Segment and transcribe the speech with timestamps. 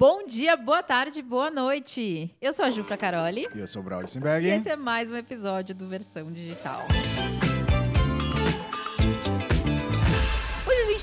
[0.00, 2.34] Bom dia, boa tarde, boa noite.
[2.40, 3.46] Eu sou a Jufra Caroli.
[3.54, 4.46] E eu sou o Braulio E Simberg.
[4.48, 6.86] esse é mais um episódio do Versão Digital.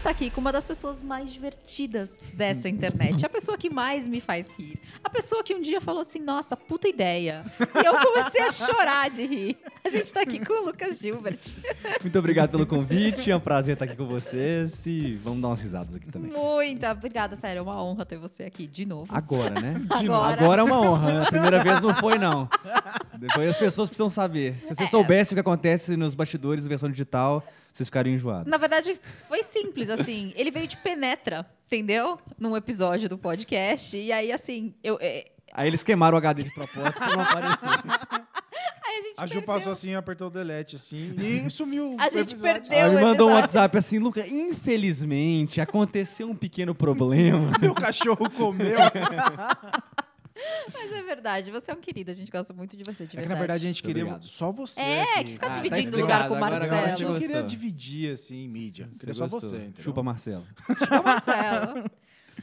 [0.08, 3.26] Hoje a gente tá aqui com uma das pessoas mais divertidas dessa internet.
[3.26, 4.80] A pessoa que mais me faz rir.
[5.04, 7.44] A pessoa que um dia falou assim, nossa, puta ideia.
[7.60, 9.58] E eu comecei a chorar de rir.
[9.84, 11.40] A gente tá aqui com o Lucas Gilbert.
[12.02, 15.62] Muito obrigado pelo convite, é um prazer estar aqui com vocês e vamos dar umas
[15.62, 16.32] risadas aqui também.
[16.32, 17.60] Muita obrigada, sério.
[17.60, 19.14] É uma honra ter você aqui de novo.
[19.14, 19.76] Agora, né?
[19.92, 20.42] Agora.
[20.42, 21.14] Agora é uma honra.
[21.14, 21.24] né?
[21.24, 22.48] A primeira vez não foi, não.
[23.18, 24.56] Depois as pessoas precisam saber.
[24.62, 24.88] Se você É.
[24.88, 27.44] soubesse o que acontece nos bastidores da versão digital,
[27.78, 28.50] vocês ficariam enjoados.
[28.50, 28.94] Na verdade,
[29.28, 30.34] foi simples, assim.
[30.36, 32.20] Ele veio de penetra, entendeu?
[32.40, 33.96] Num episódio do podcast.
[33.96, 34.98] E aí, assim, eu.
[35.02, 37.68] é, Aí eles queimaram o HD de propósito pra não aparecer.
[38.88, 39.42] Aí a gente A Ju perdeu.
[39.48, 41.98] passou assim, apertou o delete assim e sumiu.
[42.00, 42.70] A o gente episódio.
[42.70, 42.98] perdeu.
[42.98, 43.34] O mandou um.
[43.34, 47.52] WhatsApp assim, Luca, infelizmente aconteceu um pequeno problema.
[47.60, 48.78] Meu cachorro comeu.
[50.74, 53.22] Mas é verdade, você é um querido, a gente gosta muito de você, de É
[53.24, 54.26] que na verdade a gente queria Obrigado.
[54.26, 54.80] só você.
[54.82, 55.24] É, aqui.
[55.26, 57.14] que fica Ah, tá dividindo explicado, lugar com o agora- agora A gente Marcelo.
[57.14, 58.90] não queria dividir assim em mídia.
[59.00, 59.50] Queria Você só gostou.
[59.50, 59.84] você, entendeu?
[59.84, 60.46] Chupa Marcelo.
[60.80, 61.84] Chupa, Marcelo.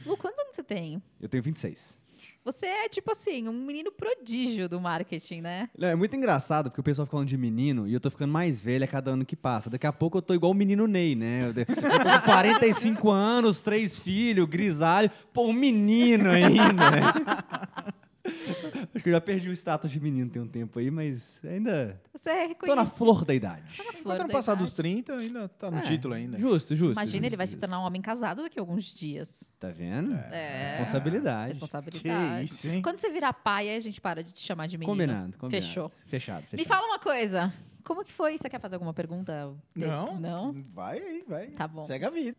[0.05, 1.01] Lu, quantos anos você tem?
[1.21, 1.95] Eu tenho 26.
[2.43, 5.67] Você é, tipo assim, um menino prodígio do marketing, né?
[5.75, 8.31] Não, É muito engraçado, porque o pessoal fica falando de menino e eu tô ficando
[8.31, 9.67] mais velho a cada ano que passa.
[9.67, 11.39] Daqui a pouco eu tô igual o menino Ney, né?
[11.43, 15.09] Eu tô com 45 anos, três filhos, grisalho.
[15.33, 17.01] Pô, um menino ainda, né?
[18.25, 21.99] Acho que eu já perdi o status de menino tem um tempo aí, mas ainda
[22.13, 23.63] Você é tô na flor da idade.
[23.77, 24.65] na flor Enquanto não da passar idade.
[24.65, 26.37] dos 30, ainda tá no É, título ainda.
[26.37, 26.93] Justo, justo.
[26.93, 27.61] Imagina, justo, ele vai se justo.
[27.61, 29.47] tornar um homem casado daqui a alguns dias.
[29.59, 30.15] Tá vendo?
[30.15, 30.67] É.
[30.77, 31.47] Responsabilidade.
[31.49, 32.39] Responsabilidade.
[32.39, 32.81] Que isso, hein?
[32.81, 34.91] Quando você virar pai, aí a gente para de te chamar de menino.
[34.91, 35.65] Combinado, combinado.
[35.65, 35.91] Fechou.
[36.07, 36.57] Fechado, fechado.
[36.59, 37.53] Me fala uma coisa.
[37.83, 38.37] Como que foi?
[38.37, 39.53] Você quer fazer alguma pergunta?
[39.75, 40.65] Não, Não?
[40.73, 41.47] vai aí, vai.
[41.49, 41.81] Tá bom.
[41.85, 42.35] Segue a vida.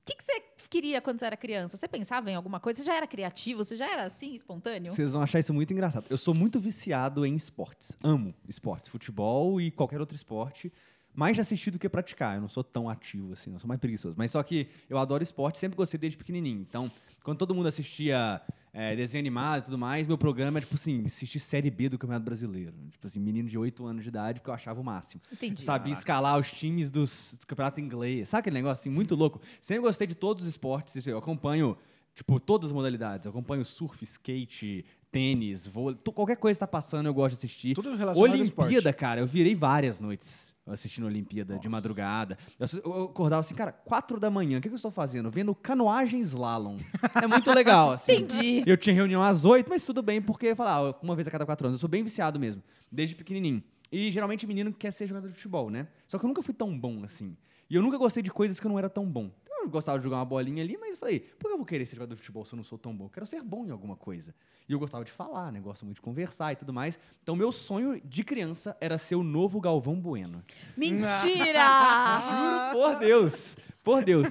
[0.00, 1.76] O que, que você queria quando você era criança?
[1.76, 2.78] Você pensava em alguma coisa?
[2.78, 3.62] Você já era criativo?
[3.64, 4.94] Você já era assim, espontâneo?
[4.94, 6.06] Vocês vão achar isso muito engraçado.
[6.08, 7.96] Eu sou muito viciado em esportes.
[8.02, 10.72] Amo esportes, futebol e qualquer outro esporte.
[11.12, 12.36] Mais de assistir do que praticar.
[12.36, 14.14] Eu não sou tão ativo assim, eu sou mais preguiçoso.
[14.16, 16.60] Mas só que eu adoro esporte, sempre gostei desde pequenininho.
[16.60, 16.90] Então,
[17.24, 18.40] quando todo mundo assistia
[18.72, 21.98] é, desenho animado e tudo mais, meu programa é tipo assim, assistir Série B do
[21.98, 22.72] Campeonato Brasileiro.
[22.90, 25.20] Tipo assim, menino de 8 anos de idade, porque eu achava o máximo.
[25.32, 25.64] Entendi.
[25.64, 28.28] Sabia escalar os times dos, do campeonato inglês.
[28.28, 29.40] Sabe aquele negócio assim, muito louco?
[29.60, 31.06] Sempre gostei de todos os esportes.
[31.06, 31.76] Eu acompanho,
[32.14, 33.26] tipo, todas as modalidades.
[33.26, 35.98] Eu acompanho surf, skate, tênis, vôlei.
[36.14, 37.74] Qualquer coisa que tá passando, eu gosto de assistir.
[37.74, 38.68] Tudo relacionado ao esporte.
[38.68, 42.38] Olimpíada, cara, eu virei várias noites assistindo a Olimpíada de madrugada.
[42.84, 45.30] Eu, acordava assim, cara, quatro da manhã, o que, que eu estou fazendo?
[45.30, 46.78] Vendo canoagem slalom.
[47.22, 48.12] É muito legal, assim.
[48.12, 48.62] Entendi.
[48.66, 51.44] Eu tinha reunião às oito, mas tudo bem, porque eu falava, uma vez a cada
[51.44, 51.76] quatro anos.
[51.76, 53.62] Eu sou bem viciado mesmo, desde pequenininho.
[53.92, 55.88] E geralmente menino quer ser jogador de futebol, né?
[56.06, 57.36] Só que eu nunca fui tão bom assim.
[57.68, 59.30] E eu nunca gostei de coisas que eu não era tão bom.
[59.42, 61.66] Então eu gostava de jogar uma bolinha ali, mas eu falei, por que eu vou
[61.66, 63.06] querer ser jogador de futebol se eu não sou tão bom?
[63.06, 64.34] Eu quero ser bom em alguma coisa.
[64.68, 65.60] E eu gostava de falar, né?
[65.60, 66.98] Gosto muito de conversar e tudo mais.
[67.22, 70.42] Então meu sonho de criança era ser o novo Galvão Bueno.
[70.76, 72.72] Mentira!
[72.72, 73.56] Juro por Deus!
[73.82, 74.28] Por Deus!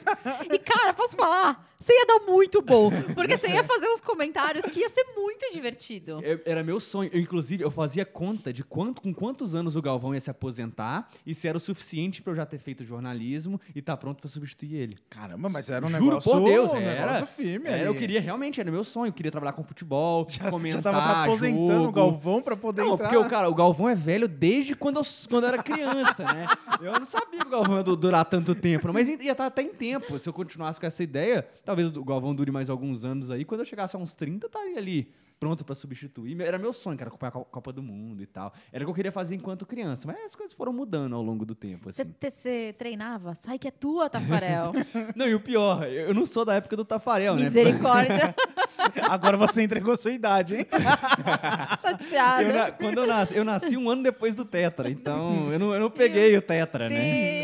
[0.52, 1.68] e, cara, posso falar?
[1.80, 2.92] Você ia dar muito bom.
[3.16, 6.20] Porque você ia fazer uns comentários que ia ser muito divertido.
[6.22, 7.10] Eu- Era meu sonho.
[7.12, 11.10] Eu, inclusive, eu fazia conta de quanto, com quantos anos o Galvão ia se aposentar
[11.26, 14.30] e se era o suficiente pra eu já ter feito jornalismo e estar pronto pra
[14.30, 14.98] substituir ele.
[15.10, 17.06] Caramba, mas era um Juro negócio, por Deus, um era.
[17.14, 17.86] negócio firme É, ali.
[17.86, 19.08] eu queria realmente, era meu sonho.
[19.10, 21.90] Eu queria trabalhar com futebol, Já, comentar, já tava aposentando jogo.
[21.90, 23.10] o Galvão pra poder Não, entrar.
[23.10, 26.46] porque o, cara, o Galvão é velho desde quando eu, quando eu era criança, né?
[26.82, 29.46] Eu não sabia que o Galvão ia du- durar tanto tempo, não, mas ia estar
[29.46, 30.18] até em tempo.
[30.20, 33.44] Se eu continuasse com essa ideia, talvez o Galvão dure mais alguns anos aí.
[33.46, 35.10] Quando eu chegasse a uns 30, eu estaria ali
[35.40, 36.40] pronto pra substituir.
[36.42, 38.54] Era meu sonho, cara, acompanhar a Co- Copa do Mundo e tal.
[38.74, 41.46] Era o que eu queria fazer enquanto criança, mas as coisas foram mudando ao longo
[41.46, 42.74] do tempo, Você, assim.
[42.78, 43.34] treinava?
[43.36, 44.74] Sai que é tua, Tafarel.
[45.16, 47.44] Não, e o pior, eu não sou da época do Tafarel, né?
[47.44, 48.36] Misericórdia.
[49.10, 50.66] Agora você entregou sua idade, hein?
[51.82, 52.44] Chateada.
[52.70, 55.80] Eu quando eu nasci, eu nasci um ano depois do Tetra, então eu não, eu
[55.80, 56.96] não peguei o Tetra, né?
[56.96, 57.39] Deus céu.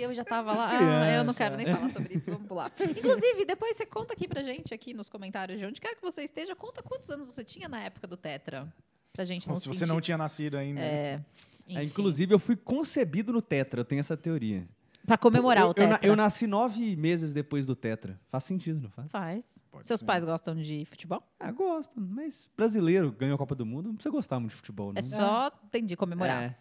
[0.00, 0.70] E eu já tava lá.
[0.78, 2.24] Ah, eu não quero nem falar sobre isso.
[2.30, 2.72] Vamos pular.
[2.80, 6.22] Inclusive, depois você conta aqui pra gente, aqui nos comentários de onde quer que você
[6.22, 8.72] esteja, conta quantos anos você tinha na época do Tetra.
[9.12, 10.80] Pra gente não se você sentir- não tinha nascido ainda.
[10.80, 11.20] É.
[11.68, 11.82] É, enfim.
[11.82, 14.66] inclusive, eu fui concebido no Tetra, eu tenho essa teoria.
[15.06, 15.98] Pra comemorar eu, o Tetra.
[16.02, 18.18] Eu, eu nasci nove meses depois do Tetra.
[18.30, 19.10] Faz sentido, não faz?
[19.10, 19.66] Faz.
[19.70, 20.06] Pode Seus ser.
[20.06, 21.22] pais gostam de futebol?
[21.38, 24.92] Ah, gosto, mas brasileiro ganhou a Copa do Mundo, não precisa gostar muito de futebol,
[24.94, 24.98] não.
[24.98, 26.42] É só, entendi, comemorar.
[26.44, 26.56] É.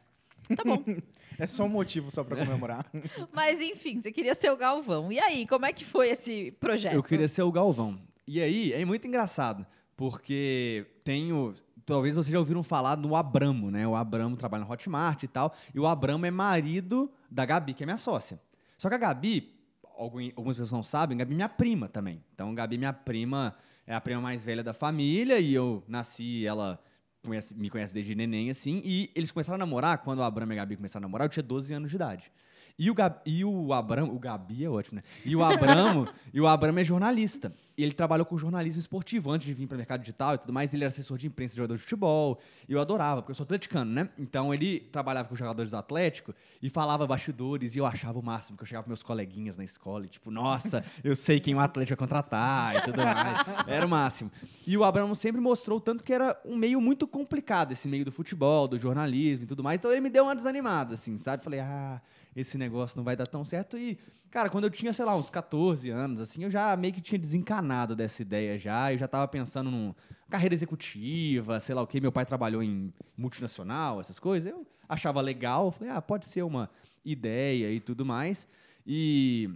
[0.56, 0.84] Tá bom.
[1.42, 2.86] É só um motivo só pra comemorar.
[3.32, 5.10] Mas enfim, você queria ser o Galvão.
[5.10, 6.94] E aí, como é que foi esse projeto?
[6.96, 7.98] Eu queria ser o Galvão.
[8.28, 9.66] E aí, é muito engraçado,
[9.96, 11.54] porque tenho.
[11.86, 13.88] Talvez vocês já ouviram falar do Abramo, né?
[13.88, 15.56] O Abramo trabalha na Hotmart e tal.
[15.74, 18.38] E o Abramo é marido da Gabi, que é minha sócia.
[18.78, 19.54] Só que a Gabi,
[19.98, 22.22] algum- algumas pessoas não sabem, a Gabi é minha prima também.
[22.36, 23.56] Então, a Gabi é minha prima
[23.88, 26.80] é a prima mais velha da família e eu nasci, ela
[27.24, 28.82] conhece- me conhece desde neném, assim.
[28.84, 31.30] E eles começaram a namorar, quando o Abraham e a Gabi começaram a namorar, eu
[31.30, 32.32] tinha 12 anos de idade.
[32.80, 35.04] E o, Gab, e o Abramo, o Gabi é ótimo, né?
[35.26, 37.54] E o Abramo, e o Abramo é jornalista.
[37.78, 40.54] E ele trabalhou com jornalismo esportivo antes de vir para o mercado digital e tudo
[40.54, 40.74] mais.
[40.74, 42.40] Ele era assessor de imprensa de jogador de futebol.
[42.68, 44.10] E eu adorava, porque eu sou atleticano, né?
[44.18, 47.76] Então ele trabalhava com jogadores do Atlético e falava bastidores.
[47.76, 50.32] E eu achava o máximo, que eu chegava com meus coleguinhas na escola e tipo,
[50.32, 53.46] nossa, eu sei quem o Atlético vai contratar e tudo mais.
[53.68, 54.32] Era o máximo.
[54.66, 58.12] E o Abramo sempre mostrou tanto que era um meio muito complicado, esse meio do
[58.12, 59.78] futebol, do jornalismo e tudo mais.
[59.78, 61.44] Então ele me deu uma desanimada, assim, sabe?
[61.44, 62.02] Falei, ah,
[62.36, 63.78] esse negócio não vai dar tão certo.
[63.78, 63.98] E,
[64.30, 67.20] cara, quando eu tinha, sei lá, uns 14 anos, assim, eu já meio que tinha
[67.20, 68.94] desencanado dessa ideia já.
[68.94, 69.96] Eu já tava pensando numa
[70.30, 72.00] carreira executiva, sei lá o quê.
[72.00, 74.52] Meu pai trabalhou em multinacional, essas coisas.
[74.52, 75.66] Eu achava legal.
[75.66, 76.70] Eu Falei, ah, pode ser uma
[77.04, 78.48] ideia e tudo mais.
[78.86, 79.50] E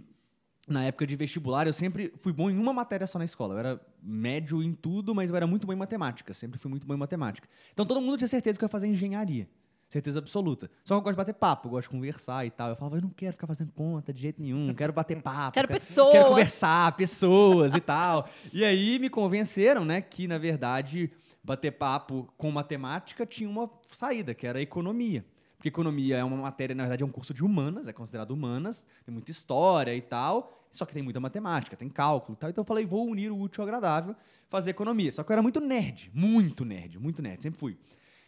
[0.66, 3.54] na época de vestibular, eu sempre fui bom em uma matéria só na escola.
[3.54, 6.32] Eu era médio em tudo, mas eu era muito bom em matemática.
[6.34, 7.48] Sempre fui muito bom em matemática.
[7.72, 9.48] Então todo mundo tinha certeza que eu ia fazer engenharia.
[9.88, 10.70] Certeza absoluta.
[10.82, 12.70] Só que eu gosto de bater papo, eu gosto de conversar e tal.
[12.70, 15.52] Eu falava, eu não quero ficar fazendo conta de jeito nenhum, quero bater papo.
[15.54, 16.24] Quero Quero pessoas.
[16.24, 18.28] conversar, pessoas e tal.
[18.52, 21.10] E aí me convenceram, né, que na verdade
[21.42, 25.24] bater papo com matemática tinha uma saída, que era economia.
[25.56, 28.86] Porque economia é uma matéria, na verdade, é um curso de humanas, é considerado humanas,
[29.04, 32.50] tem muita história e tal, só que tem muita matemática, tem cálculo e tal.
[32.50, 34.14] Então eu falei, vou unir o útil ao agradável,
[34.50, 35.10] fazer economia.
[35.12, 37.78] Só que eu era muito nerd, muito nerd, muito nerd, sempre fui.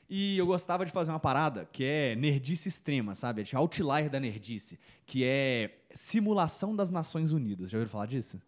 [0.08, 3.42] E eu gostava de fazer uma parada que é nerdice extrema, sabe?
[3.52, 7.70] É outlier da nerdice, que é simulação das Nações Unidas.
[7.70, 8.40] Já ouviram falar disso?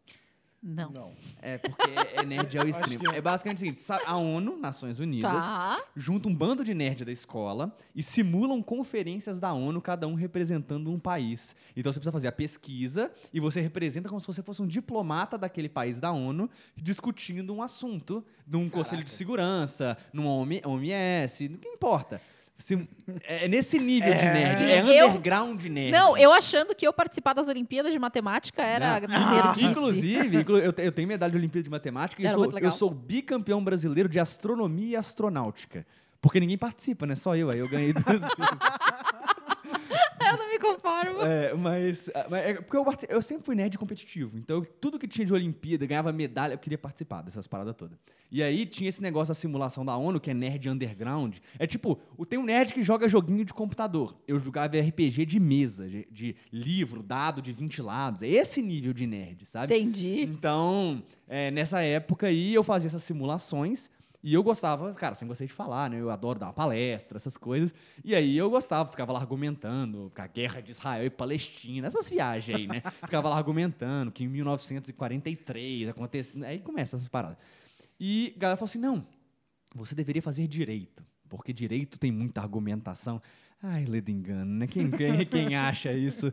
[0.61, 0.91] Não.
[0.91, 1.13] Não.
[1.41, 1.83] É, porque
[2.15, 2.99] é nerd ao extremo.
[3.11, 5.81] que- É basicamente o seguinte: a ONU, Nações Unidas, Tá.
[5.95, 10.91] junta um bando de nerd da escola e simulam conferências da ONU, cada um representando
[10.91, 11.55] um país.
[11.77, 15.39] Então você precisa fazer a pesquisa e você representa como se você fosse um diplomata
[15.39, 21.73] daquele país da ONU discutindo um assunto num conselho de segurança, numa OM- OMS, não
[21.73, 22.21] importa.
[22.61, 22.89] Sim,
[23.23, 24.63] É nesse nível de nerd.
[24.65, 25.93] É Eu- underground nerd.
[25.93, 28.99] Não, eu achando que eu participar das Olimpíadas de Matemática era.
[29.71, 32.91] Inclusive, inclu- eu, eu tenho medalha de Olimpíada de Matemática e eu sou, eu sou
[32.91, 35.87] bicampeão brasileiro de astronomia e astronáutica.
[36.21, 37.15] Porque ninguém participa, né?
[37.15, 37.49] Só eu.
[37.49, 38.35] Aí eu ganhei duas vezes.
[40.31, 41.23] Eu não me conformo.
[41.23, 44.37] É, mas, ah, mas é porque eu, eu sempre fui nerd competitivo.
[44.37, 47.99] Então, tudo que tinha de Olimpíada, ganhava medalha, eu queria participar dessas paradas todas.
[48.31, 51.37] E aí tinha esse negócio da simulação da ONU, que é nerd underground.
[51.59, 51.97] É tipo,
[52.29, 54.17] tem um nerd que joga joguinho de computador.
[54.27, 58.23] Eu jogava RPG de mesa, de, de livro, dado de 20 lados.
[58.23, 59.75] É esse nível de nerd, sabe?
[59.75, 60.23] Entendi.
[60.23, 63.91] Então, é, nessa época aí, eu fazia essas simulações
[64.23, 66.01] e eu gostava, cara, sempre gostei de falar, né?
[66.01, 67.73] Eu adoro dar uma palestra, essas coisas.
[68.05, 72.57] E aí eu gostava, ficava lá argumentando a guerra de Israel e Palestina, essas viagens
[72.57, 72.83] aí, né?
[73.05, 76.45] Ficava lá argumentando que em 1943 aconteceu.
[76.45, 77.39] Aí começa essas paradas.
[77.99, 79.07] E a galera falou assim: não,
[79.73, 83.23] você deveria fazer direito, porque direito tem muita argumentação.
[83.63, 84.67] Ai, ledo engano, né?
[84.67, 86.33] Quem, quem, quem acha isso?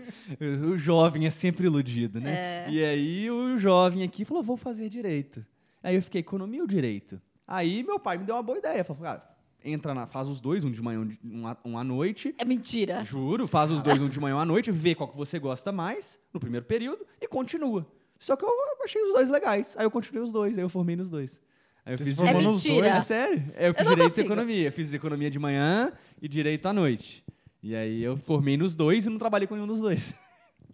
[0.72, 2.70] O jovem é sempre iludido, né?
[2.72, 5.46] E aí o jovem aqui falou, vou fazer direito.
[5.82, 7.20] Aí eu fiquei, economia ou direito?
[7.48, 8.84] Aí meu pai me deu uma boa ideia.
[8.84, 9.24] Falou, cara,
[9.64, 12.34] entra na, faz os dois, um de manhã, um, de- um à- um à noite.
[12.38, 13.04] É mentira.
[13.04, 15.38] Juro, faz os dois, um de manhã e um à noite, vê qual que você
[15.40, 17.86] gosta mais no primeiro período e continua.
[18.20, 18.50] Só que eu
[18.84, 19.76] achei os dois legais.
[19.78, 21.40] Aí eu continuei os dois, aí eu formei nos dois.
[21.86, 22.88] Aí eu Você fiz se formou É nos mentira.
[22.88, 23.06] é dois?
[23.06, 23.44] sério?
[23.56, 24.28] É, eu fiz não direito e consigo.
[24.34, 24.72] economia.
[24.72, 27.24] Fiz economia de manhã e direito à noite.
[27.62, 30.14] E aí eu formei nos dois e não trabalhei com nenhum dos dois.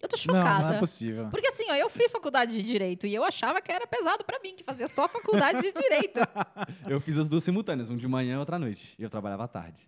[0.01, 0.67] Eu tô Não, chocada.
[0.69, 1.29] não é possível.
[1.29, 4.39] Porque assim, ó, eu fiz faculdade de Direito e eu achava que era pesado pra
[4.39, 6.19] mim, que fazia só faculdade de Direito.
[6.87, 8.95] Eu fiz as duas simultâneas, um de manhã e outro à noite.
[8.97, 9.87] E eu trabalhava à tarde.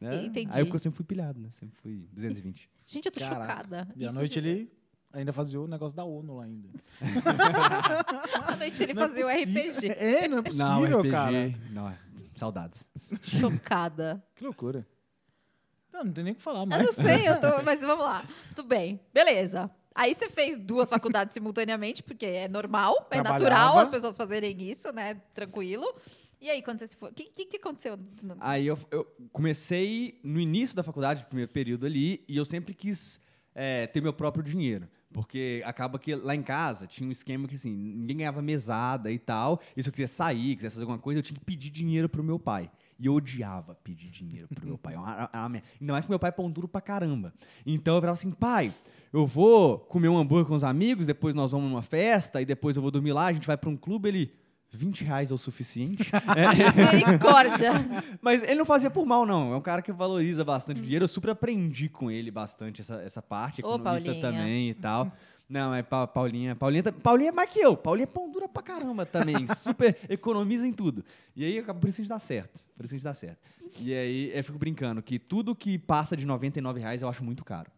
[0.00, 0.24] Né?
[0.24, 0.50] Entendi.
[0.52, 1.48] Aí eu sempre fui pilhado, né?
[1.52, 2.70] Sempre fui 220.
[2.86, 3.40] Gente, eu tô Caraca.
[3.42, 3.88] chocada.
[3.96, 4.72] E à Isso noite se- ele
[5.12, 6.68] ainda fazia o negócio da ONU lá ainda.
[8.46, 9.62] À noite ele Não é fazia o possível.
[9.70, 9.86] RPG.
[9.98, 11.54] É, não é possível, não, RPG, cara.
[11.70, 11.98] Não, é.
[12.36, 12.84] Saudades.
[13.22, 14.24] Chocada.
[14.36, 14.86] Que loucura.
[15.92, 16.82] Não, não tem nem o que falar Eu mais.
[16.84, 18.24] não sei, eu tô, mas vamos lá.
[18.54, 19.00] Tudo bem.
[19.12, 19.70] Beleza.
[19.94, 24.92] Aí você fez duas faculdades simultaneamente, porque é normal, é natural as pessoas fazerem isso,
[24.92, 25.20] né?
[25.34, 25.94] Tranquilo.
[26.40, 27.10] E aí, quando você se foi?
[27.10, 27.98] O que, que, que aconteceu?
[28.40, 33.20] Aí eu, eu comecei no início da faculdade, primeiro período ali, e eu sempre quis
[33.54, 34.88] é, ter meu próprio dinheiro.
[35.12, 39.18] Porque acaba que lá em casa tinha um esquema que assim, ninguém ganhava mesada e
[39.18, 39.60] tal.
[39.76, 42.22] E se eu quisesse sair, quisesse fazer alguma coisa, eu tinha que pedir dinheiro pro
[42.22, 42.70] meu pai.
[43.00, 44.92] E eu odiava pedir dinheiro pro meu pai.
[44.94, 45.62] É uma- é uma.
[45.80, 47.32] Ainda mais que meu pai é pão duro pra caramba.
[47.64, 48.74] Então eu virava assim, pai,
[49.10, 52.76] eu vou comer um hambúrguer com os amigos, depois nós vamos numa festa, e depois
[52.76, 54.32] eu vou dormir lá, a gente vai pra um clube, ele.
[54.72, 56.04] 20 reais é o suficiente?
[56.56, 57.72] Misericórdia.
[58.22, 59.52] Mas ele não fazia por mal, não.
[59.52, 61.04] É um cara que valoriza bastante o dinheiro.
[61.04, 64.20] Eu super aprendi com ele bastante essa, essa parte, Ô, economista Paulinha.
[64.22, 65.10] também e tal.
[65.50, 66.54] Não, é pa Paulinha.
[66.54, 67.76] Paulinha, tá- Paulinha é mais que eu.
[67.76, 69.46] Paulinha é pão dura pra caramba também.
[69.56, 71.04] super economiza em tudo.
[71.34, 72.60] E aí, por isso a gente dá certo.
[72.76, 73.38] Por isso a gente dá certo.
[73.80, 77.44] E aí, eu fico brincando que tudo que passa de 99 reais eu acho muito
[77.44, 77.68] caro.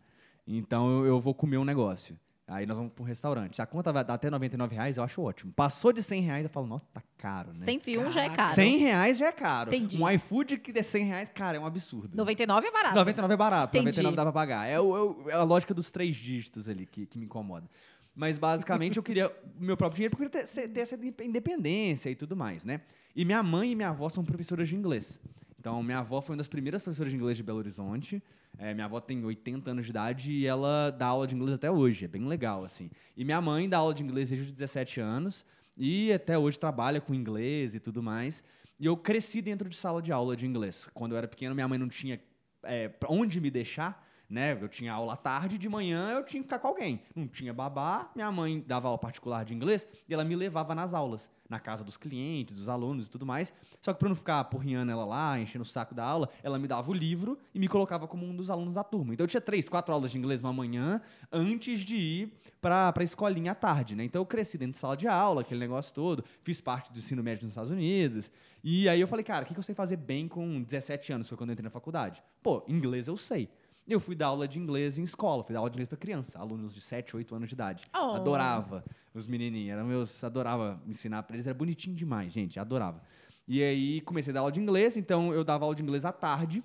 [0.46, 2.14] Então, eu, eu vou comer um negócio.
[2.52, 3.56] Aí nós vamos para um restaurante.
[3.56, 5.52] Se a conta vai dar até 99 reais, eu acho ótimo.
[5.52, 7.64] Passou de 100 reais, eu falo, nossa, tá caro, né?
[7.64, 8.54] 101 já é Caraca, caro.
[8.54, 9.74] 100 reais já é caro.
[9.74, 10.00] Entendi.
[10.02, 12.16] Um iFood que der 100 reais, cara, é um absurdo.
[12.16, 12.94] 99 é barato.
[12.96, 13.86] 99 é barato, Entendi.
[14.02, 14.66] 99 dá pra pagar.
[14.68, 17.66] É, o- é o- é a lógica dos três dígitos ali que, que me incomoda.
[18.14, 19.28] Mas basicamente eu queria
[19.58, 22.82] o meu próprio dinheiro porque eu queria ter, ter essa independência e tudo mais, né?
[23.16, 25.18] E minha mãe e minha avó são professoras de inglês.
[25.58, 28.22] Então, minha avó foi uma das primeiras professoras de inglês de Belo Horizonte.
[28.58, 31.70] É, minha avó tem 80 anos de idade e ela dá aula de inglês até
[31.70, 32.04] hoje.
[32.04, 32.90] É bem legal, assim.
[33.16, 35.44] E minha mãe dá aula de inglês desde os 17 anos
[35.76, 38.44] e até hoje trabalha com inglês e tudo mais.
[38.78, 40.88] E eu cresci dentro de sala de aula de inglês.
[40.92, 42.20] Quando eu era pequeno, minha mãe não tinha
[42.64, 44.01] é, onde me deixar,
[44.32, 44.56] né?
[44.58, 47.02] Eu tinha aula tarde, de manhã eu tinha que ficar com alguém.
[47.14, 50.94] Não tinha babá, minha mãe dava aula particular de inglês e ela me levava nas
[50.94, 53.52] aulas, na casa dos clientes, dos alunos e tudo mais.
[53.80, 56.66] Só que para não ficar porrinhando ela lá, enchendo o saco da aula, ela me
[56.66, 59.12] dava o livro e me colocava como um dos alunos da turma.
[59.12, 63.02] Então eu tinha três, quatro aulas de inglês uma manhã antes de ir para a
[63.02, 64.04] escolinha à tarde, né?
[64.04, 67.22] Então eu cresci dentro de sala de aula, aquele negócio todo, fiz parte do ensino
[67.22, 68.30] médio nos Estados Unidos.
[68.64, 71.28] E aí eu falei, cara, o que eu sei fazer bem com 17 anos?
[71.28, 72.22] Foi quando eu entrei na faculdade.
[72.42, 73.48] Pô, inglês eu sei.
[73.86, 76.38] Eu fui dar aula de inglês em escola, fui dar aula de inglês para criança,
[76.38, 77.84] alunos de 7, 8 anos de idade.
[77.92, 78.14] Oh.
[78.14, 83.02] Adorava os menininhos, eram meus, adorava me ensinar para eles, era bonitinho demais, gente, adorava.
[83.46, 86.12] E aí comecei a dar aula de inglês, então eu dava aula de inglês à
[86.12, 86.62] tarde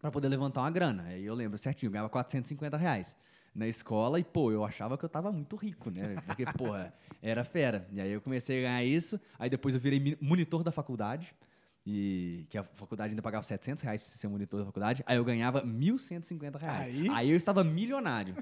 [0.00, 1.04] para poder levantar uma grana.
[1.04, 3.14] Aí eu lembro certinho, eu ganhava 450 reais
[3.54, 6.16] na escola e, pô, eu achava que eu tava muito rico, né?
[6.26, 7.86] Porque, porra, era fera.
[7.92, 11.34] E aí eu comecei a ganhar isso, aí depois eu virei monitor da faculdade,
[11.90, 15.16] e que a faculdade ainda pagava 700 reais pra você ser monitor da faculdade, aí
[15.16, 17.08] eu ganhava 1.150 reais.
[17.10, 17.30] Aí?
[17.30, 18.34] eu estava milionário.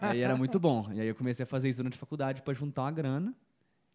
[0.00, 0.88] aí era muito bom.
[0.92, 3.34] E aí eu comecei a fazer isso durante a faculdade para juntar uma grana.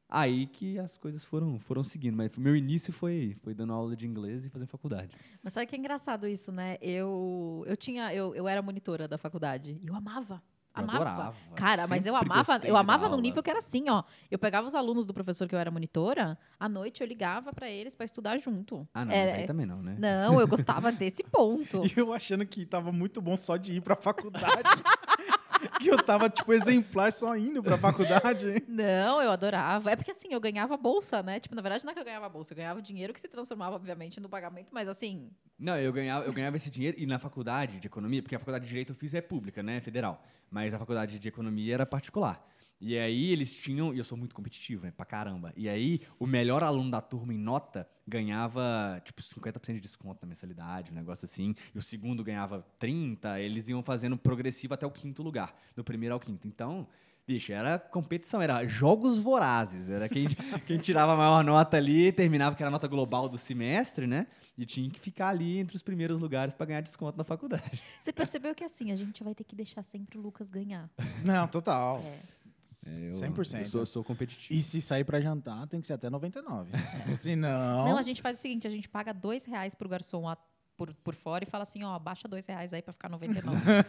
[0.10, 2.18] Aí que as coisas foram, foram seguindo.
[2.18, 5.16] Mas o meu início foi, foi dando aula de inglês e fazendo faculdade.
[5.42, 6.78] Mas sabe que é engraçado isso, né?
[6.82, 10.44] Eu, eu tinha, eu, eu era monitora da faculdade e eu amava.
[10.80, 10.98] Amava.
[10.98, 11.36] adorava.
[11.56, 14.04] Cara, mas eu amava, eu amava num nível que era assim, ó.
[14.30, 17.70] Eu pegava os alunos do professor que eu era monitora, à noite eu ligava pra
[17.70, 18.88] eles pra estudar junto.
[18.94, 19.96] Ah, não, Era- mas aí também não, né?
[19.98, 21.82] Não, eu gostava desse ponto.
[21.98, 24.48] E eu achando que tava muito bom só de ir pra faculdade.
[25.80, 28.64] que eu tava, tipo, exemplar só indo pra faculdade.
[28.68, 29.92] Não, eu adorava.
[29.92, 31.40] É porque assim, eu ganhava bolsa, né?
[31.40, 33.76] Tipo, na verdade não é que eu ganhava bolsa, eu ganhava dinheiro que se transformava,
[33.76, 37.80] obviamente, no pagamento, mas assim, Não, eu ganhava, eu ganhava esse dinheiro e na faculdade
[37.80, 40.80] de economia, porque a faculdade de direito eu fiz é pública, né, federal, mas a
[40.80, 42.46] faculdade de economia era particular.
[42.80, 45.52] E aí eles tinham, e eu sou muito competitivo, né, pra caramba.
[45.58, 50.28] E aí o melhor aluno da turma em nota ganhava tipo 50% de desconto na
[50.28, 51.56] mensalidade, um negócio assim.
[51.74, 56.14] E o segundo ganhava 30, eles iam fazendo progressivo até o quinto lugar, do primeiro
[56.14, 56.48] ao quinto.
[56.48, 56.88] Então,
[57.28, 59.90] Bicho, era competição, era jogos vorazes.
[59.90, 60.28] Era quem,
[60.66, 64.28] quem tirava a maior nota ali, terminava, que era a nota global do semestre, né?
[64.58, 67.84] E tinha que ficar ali entre os primeiros lugares para ganhar desconto na faculdade.
[68.02, 70.90] você percebeu que assim, a gente vai ter que deixar sempre o Lucas ganhar.
[71.26, 72.02] Não, total.
[72.06, 72.37] É.
[72.86, 73.60] Eu- 100%.
[73.60, 74.58] Eu sou, eu sou competitivo.
[74.58, 76.70] E se sair pra jantar, tem que ser até 99.
[77.20, 77.86] Se não...
[77.86, 80.38] Não, a gente faz o seguinte, a gente paga dois reais pro garçom a-
[80.76, 83.60] por, por fora e fala assim, ó, baixa dois reais aí pra ficar 99.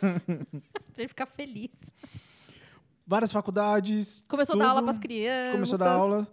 [0.94, 1.92] pra ele ficar feliz.
[3.06, 4.22] Várias faculdades.
[4.28, 5.52] Começou a dar aula pras crianças.
[5.52, 6.28] Começou a dar aula.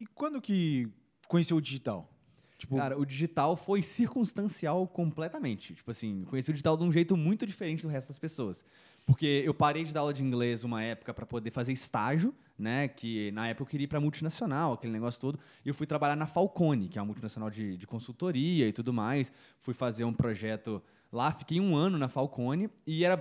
[0.00, 0.88] E quando que
[1.28, 2.10] conheceu o digital?
[2.58, 5.74] Tipo, Cara, o digital foi circunstancial completamente.
[5.74, 8.64] Tipo assim, conheci o digital de um jeito muito diferente do resto das pessoas.
[9.06, 12.88] Porque eu parei de dar aula de inglês uma época para poder fazer estágio, né?
[12.88, 15.38] Que na época eu queria ir para multinacional, aquele negócio todo.
[15.64, 18.92] E eu fui trabalhar na Falcone, que é uma multinacional de, de consultoria e tudo
[18.92, 19.32] mais.
[19.58, 23.16] Fui fazer um projeto lá, fiquei um ano na Falcone e era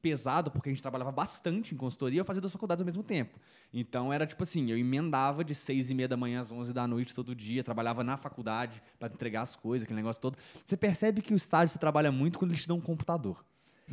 [0.00, 3.38] pesado porque a gente trabalhava bastante em consultoria, eu fazia duas faculdades ao mesmo tempo.
[3.72, 6.86] Então era tipo assim, eu emendava de seis e meia da manhã às onze da
[6.86, 10.38] noite todo dia, trabalhava na faculdade para entregar as coisas, aquele negócio todo.
[10.64, 13.44] Você percebe que o estágio você trabalha muito quando eles te dão um computador.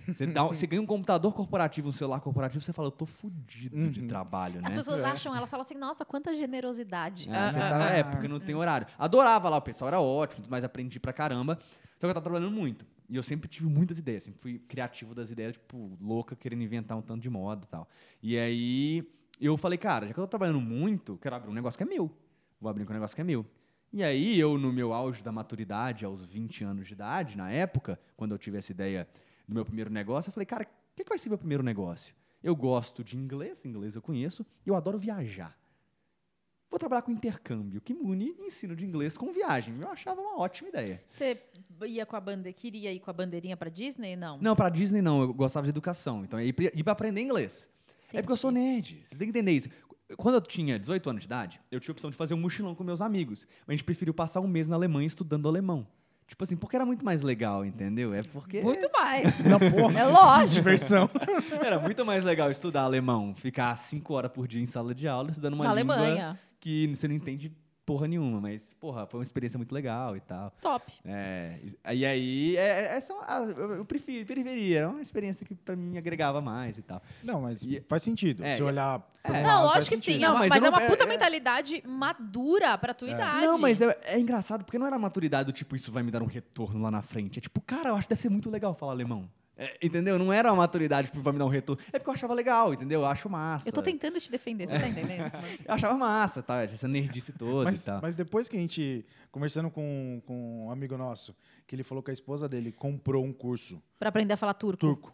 [0.07, 3.89] Você, dá- você ganha um computador corporativo, um celular corporativo, você fala, eu tô fudido
[3.89, 4.67] de trabalho, né?
[4.67, 7.27] As pessoas acham, elas falam assim, nossa, quanta generosidade.
[7.31, 7.89] Ah, Ah, você ah, tá- ah.
[7.91, 8.87] é, porque não tem horário.
[8.97, 11.57] Adorava lá, o pessoal era ótimo, mas aprendi pra caramba.
[11.95, 12.85] Só que eu tava trabalhando muito.
[13.09, 16.97] E eu sempre tive muitas ideias, sempre fui criativo das ideias, tipo, louca, querendo inventar
[16.97, 17.87] um tanto de moda e tal.
[18.21, 19.07] E aí
[19.39, 21.87] eu falei, cara, já que eu tô trabalhando muito, quero abrir um negócio que é
[21.87, 22.11] meu.
[22.59, 23.45] Vou abrir um negócio que é meu.
[23.93, 27.97] E aí eu, no meu auge da maturidade, aos 20 anos de idade, na época,
[28.17, 29.07] quando eu tive essa ideia
[29.47, 32.15] do meu primeiro negócio, eu falei, cara, o que, que vai ser meu primeiro negócio?
[32.43, 35.57] Eu gosto de inglês, inglês eu conheço, e eu adoro viajar.
[36.69, 39.79] Vou trabalhar com intercâmbio, que une ensino de inglês com viagem.
[39.79, 41.01] Eu achava uma ótima ideia.
[41.09, 41.41] Você
[41.85, 42.51] ia com a bande...
[42.51, 44.15] queria ir com a bandeirinha pra Disney?
[44.15, 44.39] Não.
[44.41, 47.69] Não, para Disney não, eu gostava de educação, então ia para aprender inglês.
[48.11, 49.01] É porque eu sou nerd.
[49.05, 49.69] Você tem que entender isso.
[50.17, 52.75] Quando eu tinha 18 anos de idade, eu tinha a opção de fazer um mochilão
[52.75, 53.47] com meus amigos.
[53.65, 55.87] Mas a gente preferiu passar um mês na Alemanha estudando alemão.
[56.27, 58.13] Tipo assim, porque era muito mais legal, entendeu?
[58.13, 59.39] É porque Muito mais.
[59.45, 59.99] Na porra.
[59.99, 60.55] É lógico.
[60.55, 61.09] Diversão.
[61.63, 65.29] era muito mais legal estudar alemão, ficar cinco horas por dia em sala de aula,
[65.29, 66.39] estudando uma Na língua Alemanha.
[66.59, 67.51] que você não entende
[67.85, 70.51] porra nenhuma, mas, porra, foi uma experiência muito legal e tal.
[70.61, 70.91] Top.
[71.05, 71.59] É,
[71.93, 73.09] e aí, é, é, as-
[73.57, 77.01] eu, prefiro, preferia, era uma experiência que pra mim agregava mais e tal.
[77.23, 78.43] Não, mas E- faz sentido.
[78.43, 79.41] É, Se olhar um é.
[79.41, 80.15] lado, Não, lógico que sim.
[80.15, 83.45] é Não, mas mas é uma é- puta é- mentalidade madura pra tua idade.
[83.45, 86.21] Não, mas é, é engraçado porque não era maturidade do tipo, isso vai me dar
[86.23, 87.37] um retorno lá na frente.
[87.37, 89.29] É tipo, cara, eu acho que deve ser muito legal falar alemão.
[89.57, 90.19] É, entendeu?
[90.19, 91.81] Não era uma maturidade, vai me dar um retorno.
[91.93, 93.01] É porque eu achava legal, entendeu?
[93.01, 93.69] Eu acho massa.
[93.69, 95.31] Eu tô tentando te defender, você tá entendendo?
[95.65, 96.63] Eu achava massa, tá?
[96.63, 98.01] Essa nerdice toda Mas, e tal.
[98.01, 101.33] mas depois que a gente, conversando com, com um amigo nosso,
[101.65, 104.77] que ele falou que a esposa dele comprou um curso pra aprender a falar turco.
[104.79, 105.13] turco.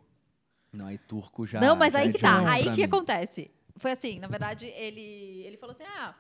[0.73, 1.59] Não, aí turco já.
[1.59, 2.49] Não, mas aí que tá.
[2.49, 2.83] Aí que mim.
[2.83, 3.51] acontece.
[3.77, 6.15] Foi assim, na verdade, ele, ele falou assim: ah,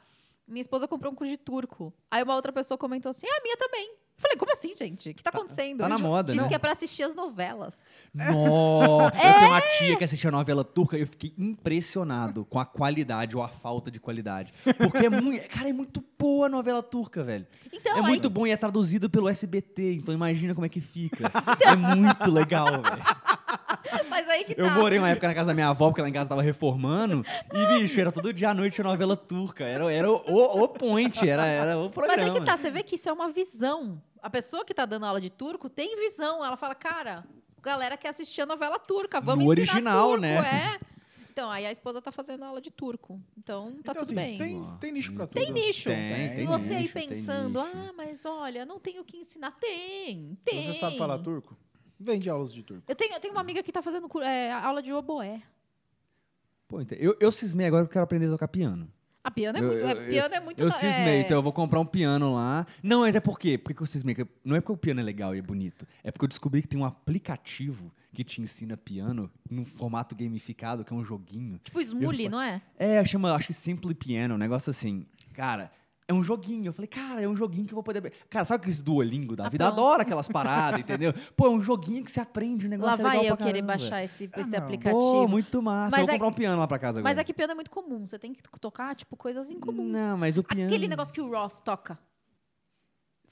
[0.51, 1.93] minha esposa comprou um curso de turco.
[2.09, 3.95] Aí uma outra pessoa comentou assim: ah, a minha também.
[4.17, 5.09] Falei, como assim, gente?
[5.09, 5.79] O que tá acontecendo?
[5.79, 6.47] tá na moda, Diz né?
[6.47, 7.87] que é pra assistir as novelas.
[8.13, 9.17] Nossa!
[9.17, 9.25] É.
[9.31, 12.65] Eu tenho uma tia que assistia a novela turca e eu fiquei impressionado com a
[12.65, 14.53] qualidade ou a falta de qualidade.
[14.77, 15.47] Porque é muito.
[15.47, 17.47] Cara, é muito boa a novela turca, velho.
[17.73, 20.81] Então, é aí- muito bom e é traduzido pelo SBT, então imagina como é que
[20.81, 21.31] fica.
[21.65, 23.03] É muito legal, velho.
[24.09, 24.61] Mas aí que tá.
[24.61, 27.23] Eu morei uma época na casa da minha avó, porque ela em casa tava reformando,
[27.53, 29.63] e, bicho, era todo dia à noite a novela turca.
[29.63, 32.33] Era, era o, o, o point, era, era o Mas programa.
[32.33, 34.01] aí que tá, você vê que isso é uma visão.
[34.21, 36.45] A pessoa que tá dando aula de turco tem visão.
[36.45, 37.23] Ela fala, cara,
[37.61, 40.77] galera quer assistir a novela turca, vamos No ensinar original, turco, né?
[40.77, 40.91] é.
[41.31, 43.19] Então, aí a esposa tá fazendo aula de turco.
[43.37, 44.37] Então, tá então, tudo assim, bem.
[44.37, 45.39] Tem, tem nicho pra tudo.
[45.41, 45.89] Tem nicho.
[45.89, 49.17] Tem, tem e você aí nicho, tem pensando, ah, mas olha, não tenho o que
[49.17, 49.51] ensinar.
[49.51, 50.61] Tem, tem.
[50.61, 51.57] você sabe falar turco,
[52.01, 52.83] vende aulas de turco.
[52.87, 55.41] Eu tenho, eu tenho uma amiga que tá fazendo é, aula de oboé.
[56.67, 58.89] Pô, então, eu, eu cismei agora que eu quero aprender a tocar piano.
[59.23, 59.81] A piano é Eu- muito.
[59.81, 60.59] eu- é, piano é muito.
[60.59, 62.65] Eu é, cismei, então eu vou comprar um piano lá.
[62.81, 63.55] Não, mas é por quê?
[63.57, 64.15] Por que que eu cismei?
[64.43, 65.85] Não é porque o piano é legal e é bonito.
[66.03, 70.83] É porque eu descobri que tem um aplicativo que te ensina piano num formato gamificado,
[70.83, 71.59] que é um joguinho.
[71.63, 72.61] Tipo Smully, Eu fa- não é?
[72.79, 75.05] É, chama, acho que Simply Piano, um negócio assim.
[75.33, 75.71] Cara,
[76.11, 76.67] é um joguinho.
[76.67, 78.11] Eu falei, cara, é um joguinho que eu vou poder.
[78.29, 79.67] Cara, sabe aqueles Duolingo da Ah, vida?
[79.67, 81.13] Adora aquelas paradas, entendeu?
[81.35, 83.45] Pô, é um joguinho que você aprende, o negócio Lá é vai legal eu pra
[83.47, 84.59] querer baixar esse, Ah, esse não.
[84.59, 84.99] aplicativo.
[84.99, 85.91] Pô, muito massa.
[85.91, 87.11] Mas eu vou é- comprar um piano lá pra casa agora.
[87.11, 88.05] Mas aqui piano é muito comum.
[88.05, 89.91] Você tem que tocar, tipo, coisas incomuns.
[89.91, 90.65] Não, mas o piano...
[90.67, 91.97] Aquele negócio que o Ross toca.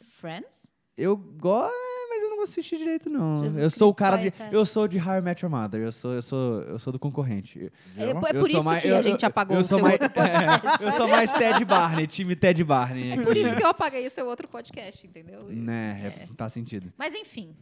[0.01, 0.71] Friends?
[0.97, 1.73] Eu gosto,
[2.09, 3.43] mas eu não vou assistir direito, não.
[3.43, 4.27] Jesus eu sou o Cristo, cara pai de.
[4.29, 4.53] eterno.
[4.53, 5.81] Eu sou de How I Met Your Mother.
[5.81, 7.71] Eu sou, eu sou, eu sou do concorrente.
[7.97, 9.63] É, é Eu por sou isso mais- que eu- a gente eu- apagou eu o
[9.63, 10.83] seu mais- outro podcast.
[10.83, 13.11] Eu sou mais Ted Barney, time Ted Barney.
[13.11, 15.43] É por isso que eu apaguei o seu outro podcast, entendeu?
[15.49, 16.91] Né, é, faz sentido.
[16.97, 17.55] Mas enfim.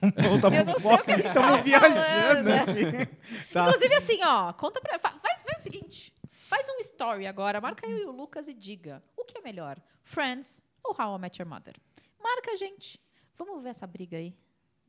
[0.00, 1.10] Vamos voltar Eu pro o foco.
[1.10, 2.50] gente Estamos tava viajando falando.
[2.50, 3.06] aqui.
[3.52, 3.68] Tá.
[3.68, 4.98] Inclusive, assim, ó, conta pra.
[4.98, 6.12] fa- Faz, faz o seguinte:
[6.48, 9.78] faz um story agora, marca eu e o Lucas e diga o que é melhor,
[10.02, 11.74] Friends ou How I Met Your Mother?
[12.22, 13.00] Marca a gente.
[13.38, 14.34] Vamos ver essa briga aí.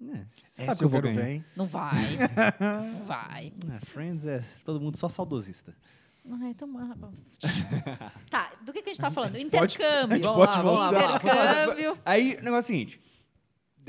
[0.02, 0.06] É,
[0.52, 1.30] Sabe essa que eu vou ganhar.
[1.30, 1.46] hein?
[1.56, 1.94] Não vai.
[2.60, 3.54] não vai.
[3.82, 5.76] É, Friends é todo mundo só saudosista.
[6.42, 7.12] Ai, então, ah, bom.
[8.30, 9.32] tá, do que, que a gente tá falando?
[9.34, 10.22] pode- Intercâmbio.
[10.22, 11.16] Vamos lá, vamos lá, vamos lá.
[11.18, 11.98] Intercâmbio.
[12.06, 13.02] Aí, o negócio é o seguinte.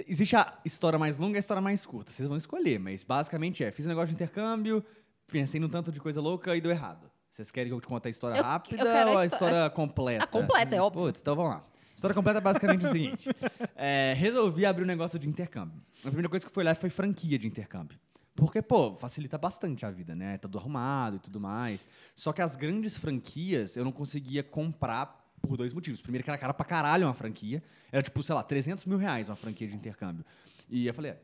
[0.09, 2.11] Existe a história mais longa e a história mais curta.
[2.11, 4.85] Vocês vão escolher, mas basicamente é: fiz um negócio de intercâmbio,
[5.28, 7.09] pensei num tanto de coisa louca e deu errado.
[7.33, 9.26] Vocês querem que eu te conte a história Eu- rápida eu quero a ou a
[9.26, 10.24] histó- história completa?
[10.24, 11.02] A completa, é óbvio.
[11.04, 11.64] Putz, então vamos lá.
[12.05, 13.29] A história completa é basicamente o seguinte:
[13.75, 15.81] é, resolvi abrir um negócio de intercâmbio.
[16.01, 17.99] A primeira coisa que fui lá foi franquia de intercâmbio.
[18.37, 20.37] Porque, pô, facilita bastante a vida, né?
[20.37, 21.87] Tá tudo arrumado e tudo mais.
[22.14, 26.03] Só que as grandes franquias eu não conseguia comprar por dois motivos.
[26.03, 27.62] Primeiro, que era cara pra caralho uma franquia.
[27.90, 30.27] Era tipo, sei lá, 300 mil reais uma franquia de intercâmbio.
[30.69, 31.19] E eu falei, é,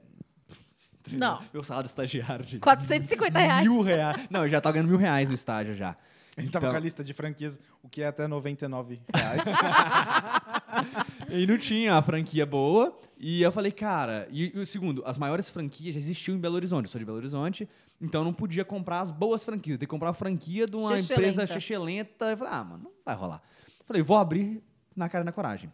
[1.12, 1.42] Não.
[1.52, 3.66] meu salário de estagiário de 450 reais.
[3.66, 4.28] mil reais.
[4.30, 5.94] Não, eu já tava ganhando mil reais no estágio já.
[6.48, 9.42] Tava Então- com a lista de franquias, o que é até 99 reais.
[11.30, 12.98] E não tinha a franquia boa.
[13.18, 14.26] E eu falei, cara.
[14.30, 16.86] E, o segundo, as maiores franquias já existiam em Belo Horizonte.
[16.86, 17.68] Eu sou de Belo Horizonte.
[18.00, 19.74] Então eu não podia comprar as boas franquias.
[19.74, 21.12] Eu tenho que comprar a franquia de uma Xexelenta.
[21.14, 22.24] empresa xexelenta.
[22.26, 23.42] Eu falei, ah, mano, não vai rolar.
[23.78, 24.62] Eu falei, vou abrir
[24.96, 25.70] na cara e na coragem.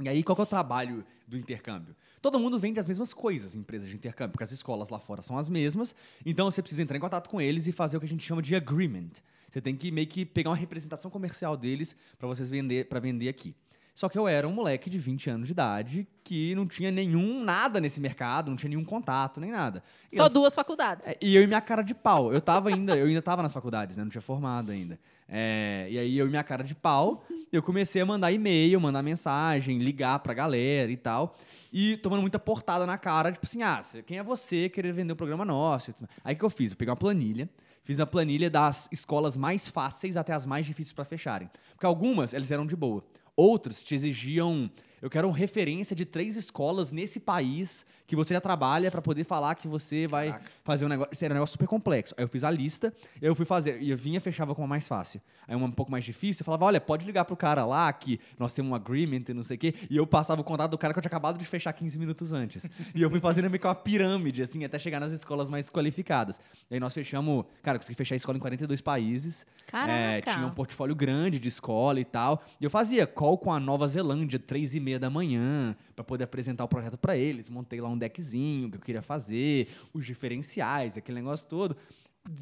[0.00, 1.94] E aí, qual que é o trabalho do intercâmbio?
[2.22, 5.20] Todo mundo vende as mesmas coisas em empresas de intercâmbio, porque as escolas lá fora
[5.22, 5.94] são as mesmas.
[6.24, 8.40] Então você precisa entrar em contato com eles e fazer o que a gente chama
[8.40, 9.10] de agreement.
[9.50, 13.28] Você tem que meio que pegar uma representação comercial deles para vocês vender para vender
[13.28, 13.54] aqui.
[13.94, 17.42] Só que eu era um moleque de 20 anos de idade que não tinha nenhum
[17.44, 19.82] nada nesse mercado, não tinha nenhum contato, nem nada.
[20.10, 21.06] E Só eu- duas faculdades.
[21.08, 22.32] é, E eu e minha cara de pau.
[22.32, 24.04] Eu tava ainda, eu ainda tava nas faculdades, né?
[24.04, 24.98] Não tinha formado ainda.
[25.28, 29.02] É, e aí eu e minha cara de pau, eu comecei a mandar e-mail, mandar
[29.02, 31.36] mensagem, ligar pra galera e tal.
[31.72, 35.16] E tomando muita portada na cara, tipo assim, ah, quem é você querer vender um
[35.16, 35.92] programa nosso?
[36.24, 36.72] Aí o que eu fiz?
[36.72, 37.48] Eu peguei uma planilha,
[37.82, 41.50] Fiz a planilha das escolas mais fáceis até as mais difíceis para fecharem.
[41.72, 43.04] Porque algumas, eles eram de boa.
[43.36, 44.70] Outros te exigiam
[45.02, 49.54] eu quero referência de três escolas nesse país que você já trabalha para poder falar
[49.54, 50.50] que você vai Caraca.
[50.64, 51.12] fazer um negócio.
[51.12, 52.12] Isso era um negócio super complexo.
[52.18, 52.92] Aí eu fiz a lista,
[53.22, 55.20] eu fui fazer, e eu vinha e fechava com uma mais fácil.
[55.46, 58.18] Aí uma um pouco mais difícil, eu falava, olha, pode ligar pro cara lá que
[58.36, 59.74] nós temos um agreement e não sei o quê.
[59.88, 62.32] E eu passava o contato do cara que eu tinha acabado de fechar 15 minutos
[62.32, 62.68] antes.
[62.92, 66.40] e eu fui fazendo meio que uma pirâmide, assim, até chegar nas escolas mais qualificadas.
[66.68, 69.46] E aí nós fechamos, cara, eu consegui fechar a escola em 42 países.
[69.68, 69.92] Caraca.
[69.92, 72.42] É, tinha um portfólio grande de escola e tal.
[72.60, 76.24] E eu fazia call com a Nova Zelândia, três e meia da manhã, para poder
[76.24, 77.50] apresentar o projeto para eles.
[77.50, 81.76] Montei lá um deckzinho que eu queria fazer, os diferenciais, aquele negócio todo.